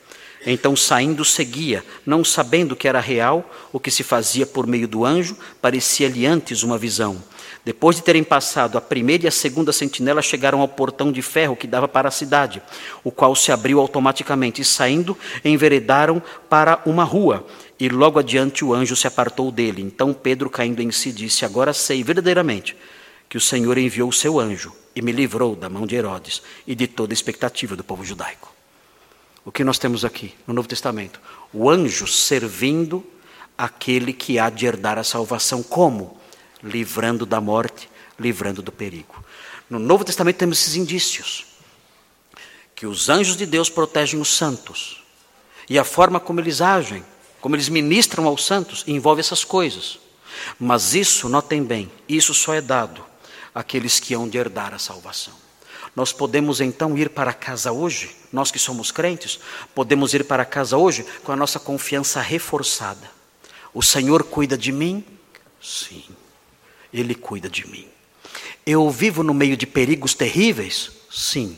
Então, 0.45 0.77
saindo, 0.77 1.25
seguia, 1.25 1.83
não 2.05 2.23
sabendo 2.23 2.73
que 2.73 2.87
era 2.87 3.01
real 3.01 3.51
o 3.73 3.79
que 3.79 3.91
se 3.91 4.03
fazia 4.03 4.45
por 4.45 4.65
meio 4.65 4.87
do 4.87 5.03
anjo, 5.03 5.35
parecia-lhe 5.61 6.25
antes 6.25 6.63
uma 6.63 6.77
visão. 6.77 7.21
Depois 7.65 7.95
de 7.95 8.03
terem 8.03 8.23
passado 8.23 8.77
a 8.77 8.81
primeira 8.81 9.25
e 9.25 9.27
a 9.27 9.31
segunda 9.31 9.73
sentinela, 9.73 10.21
chegaram 10.21 10.61
ao 10.61 10.67
portão 10.67 11.11
de 11.11 11.23
ferro 11.23 11.55
que 11.55 11.65
dava 11.65 11.87
para 11.87 12.07
a 12.07 12.11
cidade, 12.11 12.61
o 13.03 13.09
qual 13.09 13.35
se 13.35 13.51
abriu 13.51 13.79
automaticamente, 13.79 14.61
e 14.61 14.65
saindo, 14.65 15.17
enveredaram 15.43 16.21
para 16.47 16.79
uma 16.85 17.03
rua. 17.03 17.43
E 17.79 17.89
logo 17.89 18.19
adiante 18.19 18.63
o 18.63 18.71
anjo 18.71 18.95
se 18.95 19.07
apartou 19.07 19.51
dele. 19.51 19.81
Então 19.81 20.13
Pedro, 20.13 20.47
caindo 20.47 20.79
em 20.79 20.91
si, 20.91 21.11
disse: 21.11 21.43
Agora 21.43 21.73
sei 21.73 22.03
verdadeiramente 22.03 22.77
que 23.27 23.37
o 23.37 23.41
Senhor 23.41 23.75
enviou 23.79 24.09
o 24.09 24.13
seu 24.13 24.39
anjo 24.39 24.71
e 24.95 25.01
me 25.01 25.11
livrou 25.11 25.55
da 25.55 25.67
mão 25.67 25.87
de 25.87 25.95
Herodes 25.95 26.43
e 26.67 26.75
de 26.75 26.85
toda 26.85 27.13
a 27.13 27.15
expectativa 27.15 27.75
do 27.75 27.83
povo 27.83 28.05
judaico. 28.05 28.53
O 29.43 29.51
que 29.51 29.63
nós 29.63 29.79
temos 29.79 30.05
aqui 30.05 30.35
no 30.45 30.53
Novo 30.53 30.67
Testamento? 30.67 31.19
O 31.51 31.67
anjo 31.67 32.07
servindo 32.07 33.03
aquele 33.57 34.13
que 34.13 34.37
há 34.37 34.49
de 34.49 34.65
herdar 34.67 34.99
a 34.99 35.03
salvação. 35.03 35.63
Como? 35.63 36.17
Livrando 36.65 37.25
da 37.25 37.39
morte, 37.39 37.89
livrando 38.19 38.61
do 38.61 38.71
perigo. 38.71 39.23
No 39.69 39.79
Novo 39.79 40.03
Testamento 40.03 40.37
temos 40.37 40.59
esses 40.59 40.75
indícios. 40.75 41.45
Que 42.75 42.85
os 42.85 43.07
anjos 43.07 43.37
de 43.37 43.45
Deus 43.45 43.69
protegem 43.69 44.19
os 44.19 44.35
santos. 44.35 45.03
E 45.69 45.79
a 45.79 45.83
forma 45.83 46.19
como 46.19 46.39
eles 46.39 46.59
agem, 46.61 47.05
como 47.39 47.55
eles 47.55 47.69
ministram 47.69 48.25
aos 48.25 48.45
santos, 48.45 48.83
envolve 48.87 49.19
essas 49.19 49.43
coisas. 49.43 49.99
Mas 50.59 50.93
isso, 50.93 51.29
notem 51.29 51.63
bem, 51.63 51.91
isso 52.09 52.33
só 52.33 52.53
é 52.53 52.61
dado 52.61 53.03
àqueles 53.53 53.99
que 53.99 54.13
hão 54.13 54.27
de 54.27 54.37
herdar 54.37 54.73
a 54.73 54.79
salvação. 54.79 55.33
Nós 55.95 56.11
podemos 56.11 56.59
então 56.59 56.97
ir 56.97 57.09
para 57.09 57.31
casa 57.31 57.71
hoje, 57.71 58.13
nós 58.31 58.51
que 58.51 58.59
somos 58.59 58.91
crentes, 58.91 59.39
podemos 59.73 60.13
ir 60.13 60.25
para 60.25 60.43
casa 60.43 60.75
hoje 60.75 61.05
com 61.23 61.31
a 61.31 61.35
nossa 61.37 61.57
confiança 61.57 62.19
reforçada. 62.19 63.09
O 63.73 63.81
Senhor 63.81 64.23
cuida 64.23 64.57
de 64.57 64.73
mim? 64.73 65.05
Sim, 65.61 66.03
Ele 66.95 67.13
cuida 67.13 67.49
de 67.49 67.67
mim. 67.67 67.85
Eu 68.65 68.89
vivo 68.89 69.21
no 69.21 69.33
meio 69.33 69.57
de 69.57 69.67
perigos 69.67 70.13
terríveis? 70.13 70.91
Sim, 71.11 71.57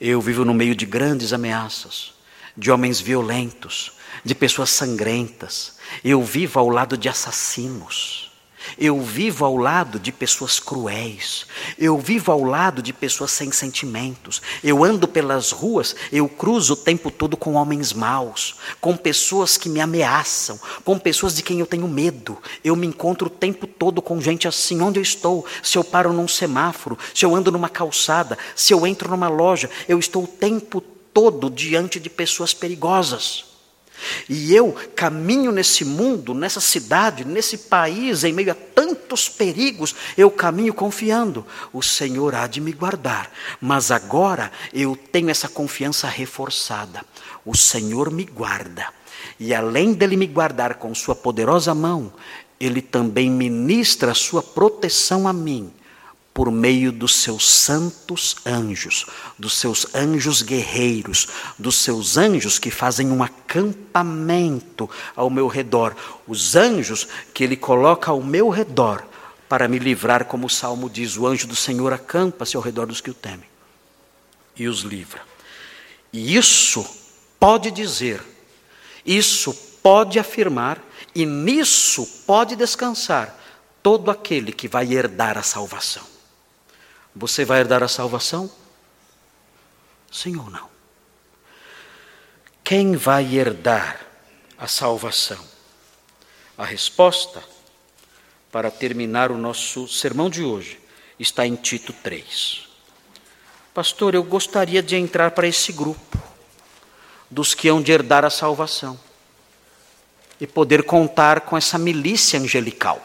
eu 0.00 0.18
vivo 0.18 0.46
no 0.46 0.54
meio 0.54 0.74
de 0.74 0.86
grandes 0.86 1.34
ameaças, 1.34 2.14
de 2.56 2.70
homens 2.70 2.98
violentos, 2.98 3.92
de 4.24 4.34
pessoas 4.34 4.70
sangrentas. 4.70 5.76
Eu 6.02 6.22
vivo 6.22 6.58
ao 6.58 6.70
lado 6.70 6.96
de 6.96 7.06
assassinos. 7.06 8.27
Eu 8.76 9.00
vivo 9.00 9.44
ao 9.44 9.56
lado 9.56 9.98
de 9.98 10.12
pessoas 10.12 10.58
cruéis. 10.58 11.46
Eu 11.78 11.98
vivo 11.98 12.32
ao 12.32 12.42
lado 12.44 12.82
de 12.82 12.92
pessoas 12.92 13.30
sem 13.30 13.50
sentimentos. 13.50 14.42
Eu 14.62 14.84
ando 14.84 15.06
pelas 15.06 15.52
ruas, 15.52 15.94
eu 16.12 16.28
cruzo 16.28 16.72
o 16.74 16.76
tempo 16.76 17.10
todo 17.10 17.36
com 17.36 17.54
homens 17.54 17.92
maus, 17.92 18.56
com 18.80 18.96
pessoas 18.96 19.56
que 19.56 19.68
me 19.68 19.80
ameaçam, 19.80 20.58
com 20.84 20.98
pessoas 20.98 21.34
de 21.34 21.42
quem 21.42 21.60
eu 21.60 21.66
tenho 21.66 21.88
medo. 21.88 22.38
Eu 22.62 22.76
me 22.76 22.86
encontro 22.86 23.28
o 23.28 23.30
tempo 23.30 23.66
todo 23.66 24.02
com 24.02 24.20
gente 24.20 24.46
assim. 24.46 24.80
Onde 24.80 24.98
eu 24.98 25.02
estou? 25.02 25.46
Se 25.62 25.78
eu 25.78 25.84
paro 25.84 26.12
num 26.12 26.28
semáforo, 26.28 26.98
se 27.14 27.24
eu 27.24 27.34
ando 27.34 27.52
numa 27.52 27.68
calçada, 27.68 28.36
se 28.54 28.72
eu 28.72 28.86
entro 28.86 29.10
numa 29.10 29.28
loja, 29.28 29.70
eu 29.88 29.98
estou 29.98 30.24
o 30.24 30.28
tempo 30.28 30.80
todo 30.80 31.50
diante 31.50 31.98
de 31.98 32.10
pessoas 32.10 32.54
perigosas. 32.54 33.47
E 34.28 34.54
eu 34.54 34.74
caminho 34.94 35.50
nesse 35.50 35.84
mundo, 35.84 36.34
nessa 36.34 36.60
cidade, 36.60 37.24
nesse 37.24 37.58
país, 37.58 38.24
em 38.24 38.32
meio 38.32 38.52
a 38.52 38.54
tantos 38.54 39.28
perigos, 39.28 39.94
eu 40.16 40.30
caminho 40.30 40.72
confiando: 40.74 41.44
o 41.72 41.82
Senhor 41.82 42.34
há 42.34 42.46
de 42.46 42.60
me 42.60 42.72
guardar. 42.72 43.30
Mas 43.60 43.90
agora 43.90 44.52
eu 44.72 44.96
tenho 44.96 45.30
essa 45.30 45.48
confiança 45.48 46.08
reforçada: 46.08 47.04
o 47.44 47.56
Senhor 47.56 48.10
me 48.10 48.24
guarda. 48.24 48.86
E 49.38 49.54
além 49.54 49.92
dele 49.92 50.16
me 50.16 50.26
guardar 50.26 50.74
com 50.74 50.94
Sua 50.94 51.14
poderosa 51.14 51.74
mão, 51.74 52.12
Ele 52.60 52.80
também 52.80 53.30
ministra 53.30 54.14
Sua 54.14 54.42
proteção 54.42 55.26
a 55.26 55.32
mim 55.32 55.72
por 56.38 56.52
meio 56.52 56.92
dos 56.92 57.16
seus 57.16 57.50
santos 57.50 58.36
anjos, 58.46 59.04
dos 59.36 59.54
seus 59.54 59.92
anjos 59.92 60.40
guerreiros, 60.40 61.26
dos 61.58 61.74
seus 61.78 62.16
anjos 62.16 62.60
que 62.60 62.70
fazem 62.70 63.10
um 63.10 63.24
acampamento 63.24 64.88
ao 65.16 65.28
meu 65.30 65.48
redor, 65.48 65.96
os 66.28 66.54
anjos 66.54 67.08
que 67.34 67.42
ele 67.42 67.56
coloca 67.56 68.12
ao 68.12 68.22
meu 68.22 68.50
redor 68.50 69.04
para 69.48 69.66
me 69.66 69.80
livrar, 69.80 70.26
como 70.26 70.46
o 70.46 70.48
salmo 70.48 70.88
diz: 70.88 71.16
o 71.16 71.26
anjo 71.26 71.48
do 71.48 71.56
Senhor 71.56 71.92
acampa-se 71.92 72.56
ao 72.56 72.62
redor 72.62 72.86
dos 72.86 73.00
que 73.00 73.10
o 73.10 73.14
temem 73.14 73.48
e 74.56 74.68
os 74.68 74.82
livra. 74.82 75.22
E 76.12 76.36
isso 76.36 76.86
pode 77.40 77.72
dizer, 77.72 78.22
isso 79.04 79.52
pode 79.82 80.20
afirmar, 80.20 80.80
e 81.12 81.26
nisso 81.26 82.06
pode 82.24 82.54
descansar 82.54 83.36
todo 83.82 84.08
aquele 84.08 84.52
que 84.52 84.68
vai 84.68 84.92
herdar 84.94 85.36
a 85.36 85.42
salvação. 85.42 86.17
Você 87.14 87.44
vai 87.44 87.60
herdar 87.60 87.82
a 87.82 87.88
salvação? 87.88 88.50
Sim 90.10 90.36
ou 90.36 90.50
não? 90.50 90.68
Quem 92.62 92.96
vai 92.96 93.34
herdar 93.34 94.00
a 94.58 94.66
salvação? 94.66 95.42
A 96.56 96.64
resposta, 96.64 97.42
para 98.50 98.70
terminar 98.70 99.30
o 99.30 99.38
nosso 99.38 99.88
sermão 99.88 100.28
de 100.28 100.42
hoje, 100.42 100.80
está 101.18 101.46
em 101.46 101.54
Tito 101.54 101.92
3. 101.92 102.66
Pastor, 103.72 104.14
eu 104.14 104.24
gostaria 104.24 104.82
de 104.82 104.96
entrar 104.96 105.30
para 105.30 105.46
esse 105.46 105.72
grupo 105.72 106.18
dos 107.30 107.54
que 107.54 107.68
hão 107.68 107.80
de 107.80 107.92
herdar 107.92 108.24
a 108.24 108.30
salvação 108.30 108.98
e 110.40 110.46
poder 110.46 110.82
contar 110.82 111.42
com 111.42 111.56
essa 111.56 111.78
milícia 111.78 112.40
angelical, 112.40 113.00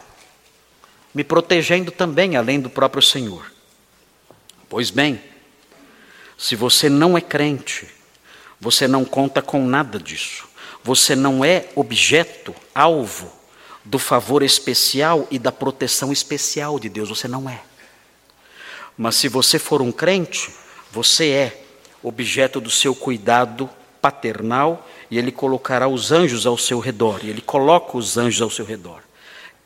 me 1.13 1.23
protegendo 1.23 1.91
também, 1.91 2.35
além 2.35 2.59
do 2.59 2.69
próprio 2.69 3.01
Senhor. 3.01 3.52
Pois 4.73 4.89
bem, 4.89 5.21
se 6.35 6.55
você 6.55 6.89
não 6.89 7.15
é 7.15 7.21
crente, 7.21 7.87
você 8.59 8.87
não 8.87 9.05
conta 9.05 9.39
com 9.39 9.63
nada 9.63 9.99
disso. 9.99 10.47
Você 10.83 11.15
não 11.15 11.45
é 11.45 11.69
objeto, 11.75 12.55
alvo 12.73 13.31
do 13.85 13.99
favor 13.99 14.41
especial 14.41 15.27
e 15.29 15.37
da 15.37 15.51
proteção 15.51 16.11
especial 16.11 16.79
de 16.79 16.89
Deus. 16.89 17.09
Você 17.09 17.27
não 17.27 17.47
é. 17.47 17.61
Mas 18.97 19.15
se 19.17 19.27
você 19.27 19.59
for 19.59 19.79
um 19.79 19.91
crente, 19.91 20.49
você 20.91 21.29
é 21.29 21.65
objeto 22.01 22.59
do 22.59 22.71
seu 22.71 22.95
cuidado 22.95 23.69
paternal 24.01 24.89
e 25.11 25.19
ele 25.19 25.31
colocará 25.31 25.87
os 25.87 26.11
anjos 26.11 26.47
ao 26.47 26.57
seu 26.57 26.79
redor. 26.79 27.19
E 27.23 27.29
ele 27.29 27.41
coloca 27.41 27.95
os 27.95 28.17
anjos 28.17 28.41
ao 28.41 28.49
seu 28.49 28.65
redor. 28.65 29.03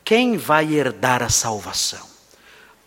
Quem 0.04 0.36
vai 0.36 0.74
herdar 0.74 1.22
a 1.22 1.30
salvação? 1.30 2.07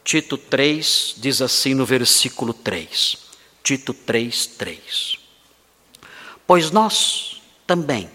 Tito 0.04 0.38
3 0.38 1.16
diz 1.18 1.42
assim 1.42 1.74
no 1.74 1.86
versículo 1.86 2.54
3: 2.54 3.18
Tito 3.64 3.94
3:3. 3.94 5.20
Pois 6.46 6.72
nós 6.72 7.42
também 7.68 8.10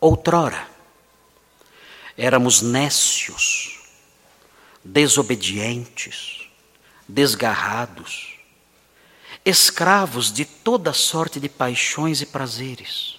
outrora 0.00 0.68
éramos 2.16 2.62
nécios, 2.62 3.80
desobedientes, 4.84 6.48
desgarrados, 7.08 8.36
escravos 9.44 10.32
de 10.32 10.44
toda 10.44 10.92
sorte 10.92 11.40
de 11.40 11.48
paixões 11.48 12.20
e 12.20 12.26
prazeres, 12.26 13.18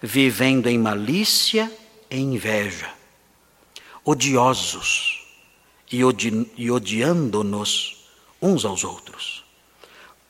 vivendo 0.00 0.68
em 0.68 0.78
malícia 0.78 1.70
e 2.10 2.18
inveja, 2.18 2.92
odiosos 4.04 5.21
e, 5.92 6.04
odi 6.04 6.50
e 6.56 6.70
odiando-nos 6.70 8.04
uns 8.40 8.64
aos 8.64 8.82
outros. 8.82 9.44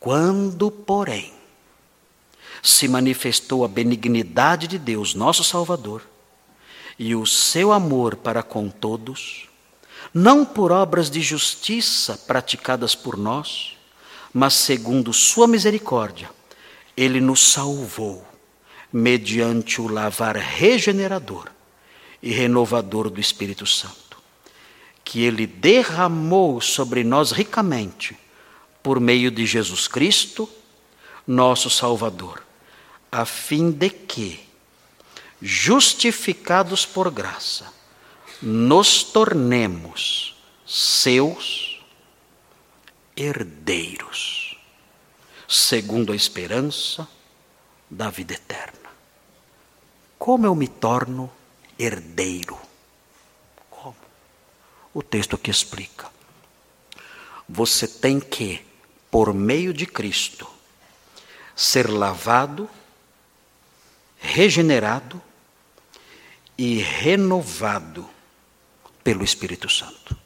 Quando, 0.01 0.71
porém, 0.71 1.33
se 2.63 2.89
manifestou 2.89 3.65
a 3.65 3.69
benignidade 3.69 4.67
de 4.67 4.79
Deus, 4.79 5.15
nosso 5.15 5.43
Salvador, 5.43 6.03
e 6.99 7.15
o 7.15 7.27
seu 7.27 7.73
amor 7.73 8.17
para 8.17 8.43
com 8.43 8.69
todos, 8.69 9.49
não 10.13 10.45
por 10.45 10.71
obras 10.71 11.11
de 11.11 11.21
justiça 11.21 12.17
praticadas 12.17 12.95
por 12.95 13.17
nós, 13.17 13.77
mas 14.33 14.55
segundo 14.55 15.13
Sua 15.13 15.47
misericórdia, 15.47 16.31
Ele 16.97 17.21
nos 17.21 17.53
salvou, 17.53 18.27
mediante 18.93 19.81
o 19.81 19.89
lavar 19.89 20.37
regenerador 20.37 21.49
e 22.23 22.31
renovador 22.31 23.09
do 23.09 23.21
Espírito 23.21 23.67
Santo, 23.67 24.02
que 25.05 25.25
Ele 25.25 25.47
derramou 25.47 26.61
sobre 26.61 27.05
nós 27.05 27.33
ricamente, 27.33 28.17
por 28.83 28.99
meio 29.01 29.31
de 29.31 29.47
Jesus 29.47 29.87
Cristo, 29.87 30.49
nosso 31.27 31.71
Salvador, 31.71 32.43
a 33.11 33.25
fim 33.25 33.71
de 33.71 33.91
que, 33.91 34.41
justificados 35.41 36.85
por 36.87 37.11
graça, 37.11 37.73
nos 38.41 39.05
tornemos 39.05 40.37
seus 40.67 41.81
herdeiros, 43.17 44.57
segundo 45.47 46.13
a 46.13 46.17
esperança 46.17 47.07
da 47.91 48.09
vida 48.09 48.35
eterna. 48.35 48.91
Como 50.19 50.47
eu 50.47 50.55
me 50.55 50.67
torno 50.67 51.31
herdeiro? 51.79 52.59
O 54.95 55.03
texto 55.03 55.37
aqui 55.37 55.51
explica. 55.51 56.11
Você 57.49 57.89
tem 57.89 58.21
que, 58.21 58.65
por 59.11 59.33
meio 59.33 59.73
de 59.73 59.87
Cristo, 59.87 60.47
ser 61.57 61.89
lavado, 61.89 62.69
regenerado 64.19 65.21
e 66.59 66.79
renovado 66.79 68.09
pelo 69.03 69.25
Espírito 69.25 69.69
Santo. 69.69 70.17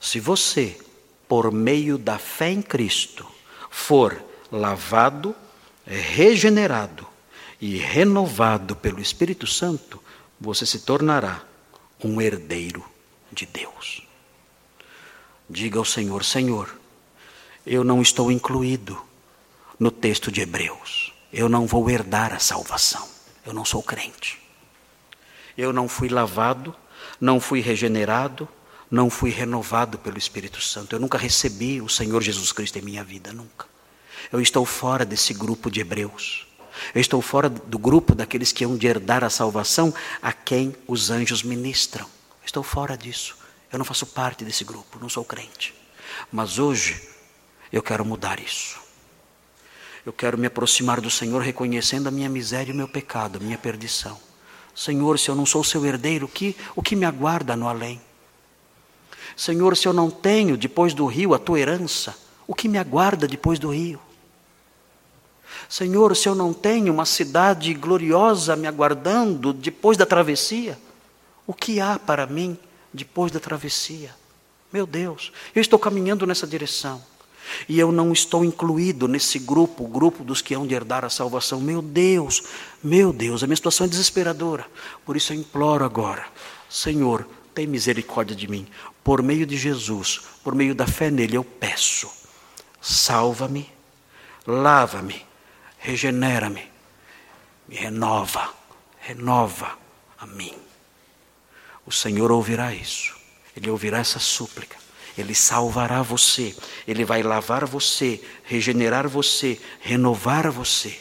Se 0.00 0.20
você, 0.20 0.78
por 1.26 1.50
meio 1.50 1.96
da 1.98 2.18
fé 2.18 2.50
em 2.50 2.62
Cristo, 2.62 3.26
for 3.70 4.22
lavado, 4.52 5.34
regenerado 5.86 7.06
e 7.60 7.78
renovado 7.78 8.76
pelo 8.76 9.00
Espírito 9.00 9.46
Santo, 9.46 10.02
você 10.38 10.64
se 10.64 10.80
tornará 10.80 11.42
um 12.04 12.20
herdeiro 12.20 12.84
de 13.32 13.46
Deus. 13.46 14.02
Diga 15.48 15.78
ao 15.78 15.84
Senhor: 15.84 16.24
Senhor, 16.24 16.78
eu 17.66 17.84
não 17.84 18.02
estou 18.02 18.30
incluído 18.30 19.00
no 19.78 19.90
texto 19.90 20.30
de 20.30 20.40
Hebreus. 20.40 21.12
Eu 21.32 21.48
não 21.48 21.66
vou 21.66 21.88
herdar 21.90 22.32
a 22.32 22.38
salvação. 22.38 23.06
Eu 23.44 23.52
não 23.52 23.64
sou 23.64 23.82
crente. 23.82 24.40
Eu 25.56 25.72
não 25.72 25.88
fui 25.88 26.08
lavado, 26.08 26.74
não 27.20 27.40
fui 27.40 27.60
regenerado, 27.60 28.48
não 28.90 29.10
fui 29.10 29.30
renovado 29.30 29.98
pelo 29.98 30.18
Espírito 30.18 30.60
Santo. 30.60 30.94
Eu 30.94 31.00
nunca 31.00 31.18
recebi 31.18 31.80
o 31.80 31.88
Senhor 31.88 32.22
Jesus 32.22 32.52
Cristo 32.52 32.78
em 32.78 32.82
minha 32.82 33.04
vida, 33.04 33.32
nunca. 33.32 33.66
Eu 34.32 34.40
estou 34.40 34.64
fora 34.64 35.04
desse 35.04 35.34
grupo 35.34 35.70
de 35.70 35.80
Hebreus. 35.80 36.46
Eu 36.94 37.00
estou 37.00 37.20
fora 37.20 37.48
do 37.48 37.78
grupo 37.78 38.14
daqueles 38.14 38.52
que 38.52 38.64
hão 38.64 38.76
de 38.76 38.86
herdar 38.86 39.24
a 39.24 39.30
salvação 39.30 39.92
a 40.22 40.32
quem 40.32 40.74
os 40.86 41.10
anjos 41.10 41.42
ministram. 41.42 42.06
Estou 42.48 42.62
fora 42.62 42.96
disso. 42.96 43.36
Eu 43.70 43.78
não 43.78 43.84
faço 43.84 44.06
parte 44.06 44.42
desse 44.42 44.64
grupo, 44.64 44.98
não 44.98 45.10
sou 45.10 45.22
crente. 45.22 45.74
Mas 46.32 46.58
hoje 46.58 46.98
eu 47.70 47.82
quero 47.82 48.06
mudar 48.06 48.40
isso. 48.40 48.78
Eu 50.04 50.14
quero 50.14 50.38
me 50.38 50.46
aproximar 50.46 50.98
do 50.98 51.10
Senhor 51.10 51.42
reconhecendo 51.42 52.06
a 52.06 52.10
minha 52.10 52.30
miséria 52.30 52.70
e 52.70 52.72
o 52.72 52.76
meu 52.76 52.88
pecado, 52.88 53.36
a 53.36 53.38
minha 53.38 53.58
perdição. 53.58 54.18
Senhor, 54.74 55.18
se 55.18 55.28
eu 55.28 55.34
não 55.34 55.44
sou 55.44 55.62
seu 55.62 55.84
herdeiro, 55.84 56.24
o 56.24 56.28
que, 56.28 56.56
o 56.74 56.82
que 56.82 56.96
me 56.96 57.04
aguarda 57.04 57.54
no 57.54 57.68
além? 57.68 58.00
Senhor, 59.36 59.76
se 59.76 59.86
eu 59.86 59.92
não 59.92 60.10
tenho 60.10 60.56
depois 60.56 60.94
do 60.94 61.04
rio 61.04 61.34
a 61.34 61.38
tua 61.38 61.60
herança, 61.60 62.16
o 62.46 62.54
que 62.54 62.66
me 62.66 62.78
aguarda 62.78 63.28
depois 63.28 63.58
do 63.58 63.68
rio? 63.68 64.00
Senhor, 65.68 66.16
se 66.16 66.26
eu 66.26 66.34
não 66.34 66.54
tenho 66.54 66.94
uma 66.94 67.04
cidade 67.04 67.74
gloriosa 67.74 68.56
me 68.56 68.66
aguardando 68.66 69.52
depois 69.52 69.98
da 69.98 70.06
travessia, 70.06 70.78
o 71.48 71.54
que 71.54 71.80
há 71.80 71.98
para 71.98 72.26
mim 72.26 72.58
depois 72.92 73.32
da 73.32 73.40
travessia? 73.40 74.14
Meu 74.70 74.86
Deus, 74.86 75.32
eu 75.54 75.62
estou 75.62 75.78
caminhando 75.78 76.26
nessa 76.26 76.46
direção. 76.46 77.02
E 77.66 77.80
eu 77.80 77.90
não 77.90 78.12
estou 78.12 78.44
incluído 78.44 79.08
nesse 79.08 79.38
grupo, 79.38 79.84
o 79.84 79.88
grupo 79.88 80.22
dos 80.22 80.42
que 80.42 80.54
hão 80.54 80.66
de 80.66 80.74
herdar 80.74 81.06
a 81.06 81.08
salvação. 81.08 81.58
Meu 81.58 81.80
Deus, 81.80 82.42
meu 82.84 83.14
Deus, 83.14 83.42
a 83.42 83.46
minha 83.46 83.56
situação 83.56 83.86
é 83.86 83.88
desesperadora. 83.88 84.66
Por 85.06 85.16
isso 85.16 85.32
eu 85.32 85.38
imploro 85.38 85.86
agora, 85.86 86.26
Senhor, 86.68 87.26
tem 87.54 87.66
misericórdia 87.66 88.36
de 88.36 88.46
mim. 88.46 88.66
Por 89.02 89.22
meio 89.22 89.46
de 89.46 89.56
Jesus, 89.56 90.20
por 90.44 90.54
meio 90.54 90.74
da 90.74 90.86
fé 90.86 91.10
nele, 91.10 91.38
eu 91.38 91.44
peço: 91.44 92.10
salva-me, 92.78 93.72
lava-me, 94.46 95.24
regenera-me, 95.78 96.68
me 97.66 97.76
renova, 97.76 98.52
renova 99.00 99.78
a 100.18 100.26
mim. 100.26 100.67
O 101.88 101.90
Senhor 101.90 102.30
ouvirá 102.30 102.74
isso, 102.74 103.16
Ele 103.56 103.70
ouvirá 103.70 103.96
essa 103.96 104.18
súplica. 104.18 104.76
Ele 105.16 105.34
salvará 105.34 106.02
você, 106.02 106.54
Ele 106.86 107.02
vai 107.02 107.22
lavar 107.22 107.64
você, 107.64 108.22
regenerar 108.44 109.08
você, 109.08 109.58
renovar 109.80 110.50
você. 110.50 110.94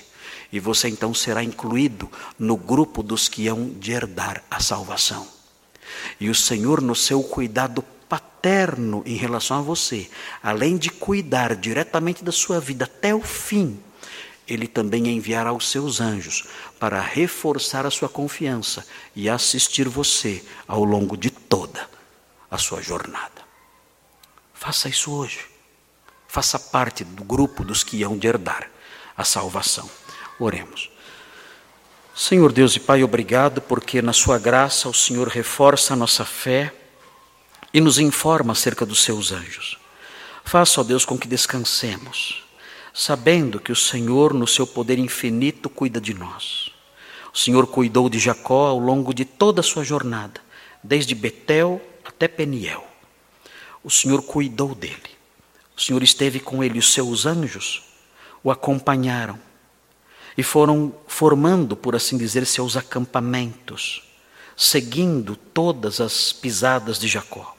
E 0.50 0.62
você 0.62 0.88
então 0.88 1.14
será 1.14 1.44
incluído 1.44 2.10
no 2.40 2.56
grupo 2.56 3.04
dos 3.04 3.28
que 3.28 3.50
hão 3.50 3.68
de 3.68 3.92
herdar 3.92 4.42
a 4.50 4.62
salvação. 4.62 5.28
E 6.22 6.30
o 6.30 6.36
Senhor, 6.36 6.80
no 6.80 6.96
seu 6.96 7.22
cuidado 7.22 7.84
paterno 8.08 9.04
em 9.06 9.18
relação 9.18 9.58
a 9.58 9.62
você, 9.62 10.10
além 10.42 10.78
de 10.78 10.90
cuidar 10.90 11.54
diretamente 11.54 12.24
da 12.24 12.32
sua 12.32 12.62
vida 12.62 12.86
até 12.86 13.14
o 13.14 13.22
fim, 13.22 13.78
ele 14.48 14.68
também 14.68 15.08
enviará 15.08 15.52
os 15.52 15.70
seus 15.70 16.00
anjos 16.00 16.46
para 16.80 17.02
reforçar 17.02 17.86
a 17.86 17.92
sua 17.92 18.08
confiança 18.08 18.86
e 19.16 19.30
assistir 19.30 19.88
você 19.88 20.44
ao 20.68 20.84
longo 20.84 21.18
de 21.18 21.30
toda 21.30 21.90
a 22.50 22.58
sua 22.58 22.82
jornada. 22.82 23.46
Faça 24.54 24.90
isso 24.90 25.12
hoje. 25.12 25.46
Faça 26.28 26.58
parte 26.58 27.04
do 27.04 27.24
grupo 27.24 27.64
dos 27.64 27.84
que 27.84 28.04
hão 28.04 28.18
de 28.18 28.28
herdar 28.28 28.70
a 29.16 29.24
salvação. 29.24 29.90
Oremos. 30.40 30.90
Senhor 32.16 32.52
Deus 32.52 32.76
e 32.76 32.80
Pai, 32.80 33.04
obrigado 33.04 33.62
porque 33.62 34.02
na 34.02 34.12
Sua 34.12 34.40
graça 34.40 34.90
o 34.90 34.94
Senhor 34.94 35.28
reforça 35.28 35.94
a 35.94 35.96
nossa 35.96 36.26
fé 36.26 36.74
e 37.74 37.80
nos 37.80 38.00
informa 38.00 38.54
acerca 38.54 38.86
dos 38.86 39.04
Seus 39.04 39.32
anjos. 39.32 39.78
Faça, 40.44 40.82
ó 40.82 40.84
Deus, 40.84 41.06
com 41.06 41.18
que 41.18 41.28
descansemos, 41.28 42.44
sabendo 42.98 43.60
que 43.60 43.72
o 43.72 43.76
Senhor, 43.76 44.34
no 44.34 44.48
Seu 44.48 44.66
poder 44.66 44.98
infinito, 44.98 45.70
cuida 45.70 46.02
de 46.02 46.14
nós. 46.14 46.72
O 47.34 47.38
Senhor 47.38 47.68
cuidou 47.68 48.10
de 48.10 48.18
Jacó 48.18 48.68
ao 48.68 48.80
longo 48.80 49.14
de 49.14 49.26
toda 49.26 49.60
a 49.62 49.64
sua 49.64 49.84
jornada, 49.84 50.42
desde 50.84 51.14
Betel 51.14 51.82
até 52.04 52.28
Peniel 52.28 52.88
o 53.88 53.90
Senhor 53.90 54.22
cuidou 54.22 54.76
dele. 54.76 55.18
O 55.76 55.80
Senhor 55.80 56.04
esteve 56.04 56.42
com 56.42 56.62
ele, 56.62 56.78
os 56.78 56.92
seus 56.94 57.26
anjos 57.26 57.84
o 58.44 58.52
acompanharam 58.52 59.40
e 60.38 60.44
foram 60.44 60.94
formando, 61.08 61.76
por 61.76 61.96
assim 61.96 62.18
dizer, 62.18 62.46
seus 62.46 62.76
acampamentos, 62.76 64.04
seguindo 64.58 65.36
todas 65.36 66.02
as 66.02 66.34
pisadas 66.34 67.00
de 67.00 67.08
Jacó. 67.08 67.57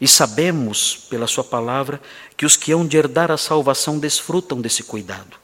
E 0.00 0.06
sabemos, 0.08 1.06
pela 1.08 1.26
Sua 1.26 1.44
palavra, 1.44 2.00
que 2.36 2.46
os 2.46 2.56
que 2.56 2.72
hão 2.72 2.86
de 2.86 2.96
herdar 2.96 3.30
a 3.30 3.36
salvação 3.36 3.98
desfrutam 3.98 4.60
desse 4.60 4.82
cuidado. 4.82 5.36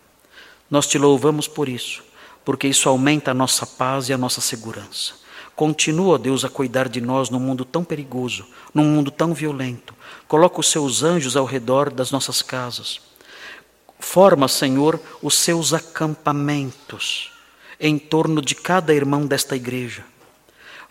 Nós 0.71 0.87
te 0.87 0.99
louvamos 0.99 1.47
por 1.47 1.69
isso, 1.69 2.03
porque 2.45 2.69
isso 2.69 2.89
aumenta 2.89 3.31
a 3.31 3.35
nossa 3.35 3.67
paz 3.67 4.09
e 4.09 4.13
a 4.13 4.19
nossa 4.19 4.41
segurança. 4.41 5.15
Continua, 5.55 6.19
Deus, 6.19 6.45
a 6.45 6.49
cuidar 6.49 6.89
de 6.89 7.01
nós 7.01 7.31
num 7.31 7.39
mundo 7.39 7.65
tão 7.65 7.85
perigoso, 7.85 8.47
num 8.73 8.85
mundo 8.85 9.11
tão 9.11 9.33
violento. 9.33 9.95
Coloca 10.27 10.59
os 10.59 10.71
seus 10.71 11.03
anjos 11.03 11.37
ao 11.37 11.45
redor 11.45 11.91
das 11.91 12.11
nossas 12.11 12.43
casas. 12.43 13.01
Forma, 14.01 14.49
Senhor, 14.49 15.01
os 15.23 15.35
seus 15.35 15.73
acampamentos 15.73 17.31
em 17.79 17.99
torno 17.99 18.43
de 18.43 18.55
cada 18.55 18.95
irmão 18.95 19.27
desta 19.27 19.55
igreja. 19.55 20.05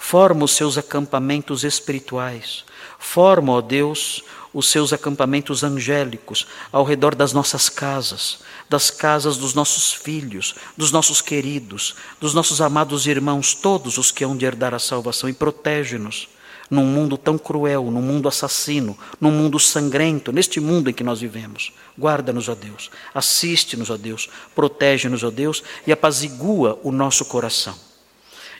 Forma 0.05 0.43
os 0.43 0.51
seus 0.51 0.77
acampamentos 0.77 1.63
espirituais. 1.63 2.65
Forma, 2.99 3.53
ó 3.53 3.61
Deus, 3.61 4.21
os 4.53 4.67
seus 4.67 4.91
acampamentos 4.91 5.63
angélicos 5.63 6.45
ao 6.73 6.83
redor 6.83 7.15
das 7.15 7.31
nossas 7.31 7.69
casas, 7.69 8.39
das 8.69 8.91
casas 8.91 9.37
dos 9.37 9.53
nossos 9.53 9.93
filhos, 9.93 10.55
dos 10.75 10.91
nossos 10.91 11.21
queridos, 11.21 11.95
dos 12.19 12.33
nossos 12.33 12.59
amados 12.59 13.07
irmãos, 13.07 13.55
todos 13.55 13.97
os 13.97 14.11
que 14.11 14.25
hão 14.25 14.35
de 14.35 14.45
herdar 14.45 14.73
a 14.73 14.77
salvação, 14.77 15.29
e 15.29 15.33
protege-nos 15.33 16.27
num 16.69 16.85
mundo 16.85 17.17
tão 17.17 17.37
cruel, 17.37 17.89
num 17.89 18.01
mundo 18.01 18.27
assassino, 18.27 18.97
num 19.21 19.31
mundo 19.31 19.57
sangrento, 19.57 20.33
neste 20.33 20.59
mundo 20.59 20.89
em 20.89 20.93
que 20.93 21.03
nós 21.03 21.21
vivemos. 21.21 21.71
Guarda-nos, 21.97 22.49
ó 22.49 22.55
Deus, 22.55 22.91
assiste-nos, 23.15 23.89
ó 23.89 23.95
Deus, 23.95 24.29
protege-nos, 24.53 25.23
ó 25.23 25.31
Deus, 25.31 25.63
e 25.87 25.93
apazigua 25.93 26.77
o 26.83 26.91
nosso 26.91 27.23
coração. 27.23 27.92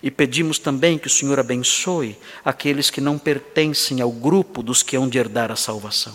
E 0.04 0.12
pedimos 0.12 0.60
também 0.60 0.98
que 0.98 1.08
o 1.08 1.10
Senhor 1.10 1.40
abençoe 1.40 2.18
aqueles 2.44 2.90
que 2.90 3.00
não 3.00 3.18
pertencem 3.18 4.02
ao 4.02 4.12
grupo 4.12 4.62
dos 4.62 4.84
que 4.84 4.98
hão 4.98 5.08
de 5.08 5.18
herdar 5.18 5.50
a 5.50 5.56
salvação, 5.56 6.14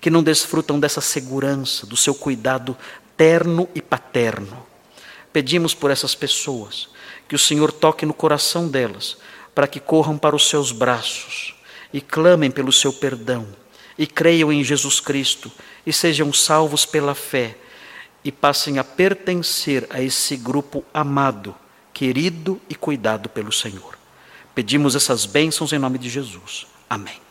que 0.00 0.10
não 0.10 0.20
desfrutam 0.20 0.80
dessa 0.80 1.00
segurança, 1.00 1.86
do 1.86 1.96
seu 1.96 2.12
cuidado 2.12 2.76
terno 3.16 3.68
e 3.72 3.80
paterno. 3.80 4.66
Pedimos 5.32 5.74
por 5.74 5.92
essas 5.92 6.12
pessoas 6.12 6.88
que 7.28 7.36
o 7.36 7.38
Senhor 7.38 7.70
toque 7.70 8.04
no 8.04 8.12
coração 8.12 8.68
delas, 8.68 9.16
para 9.54 9.68
que 9.68 9.78
corram 9.78 10.18
para 10.18 10.34
os 10.34 10.48
seus 10.48 10.72
braços 10.72 11.54
e 11.92 12.00
clamem 12.00 12.50
pelo 12.50 12.72
seu 12.72 12.92
perdão 12.92 13.46
e 13.96 14.08
creiam 14.08 14.52
em 14.52 14.64
Jesus 14.64 14.98
Cristo 14.98 15.52
e 15.86 15.92
sejam 15.92 16.32
salvos 16.32 16.84
pela 16.84 17.14
fé 17.14 17.56
e 18.24 18.32
passem 18.32 18.80
a 18.80 18.82
pertencer 18.82 19.86
a 19.90 20.02
esse 20.02 20.36
grupo 20.36 20.84
amado 20.92 21.54
querido 21.94 22.60
e 22.68 22.74
cuidado 22.74 23.28
pelo 23.28 23.52
Senhor. 23.52 23.96
Pedimos 24.54 24.94
essas 24.94 25.24
bênçãos 25.24 25.72
em 25.72 25.78
nome 25.78 25.96
de 25.96 26.10
Jesus. 26.10 26.66
Amém. 26.90 27.23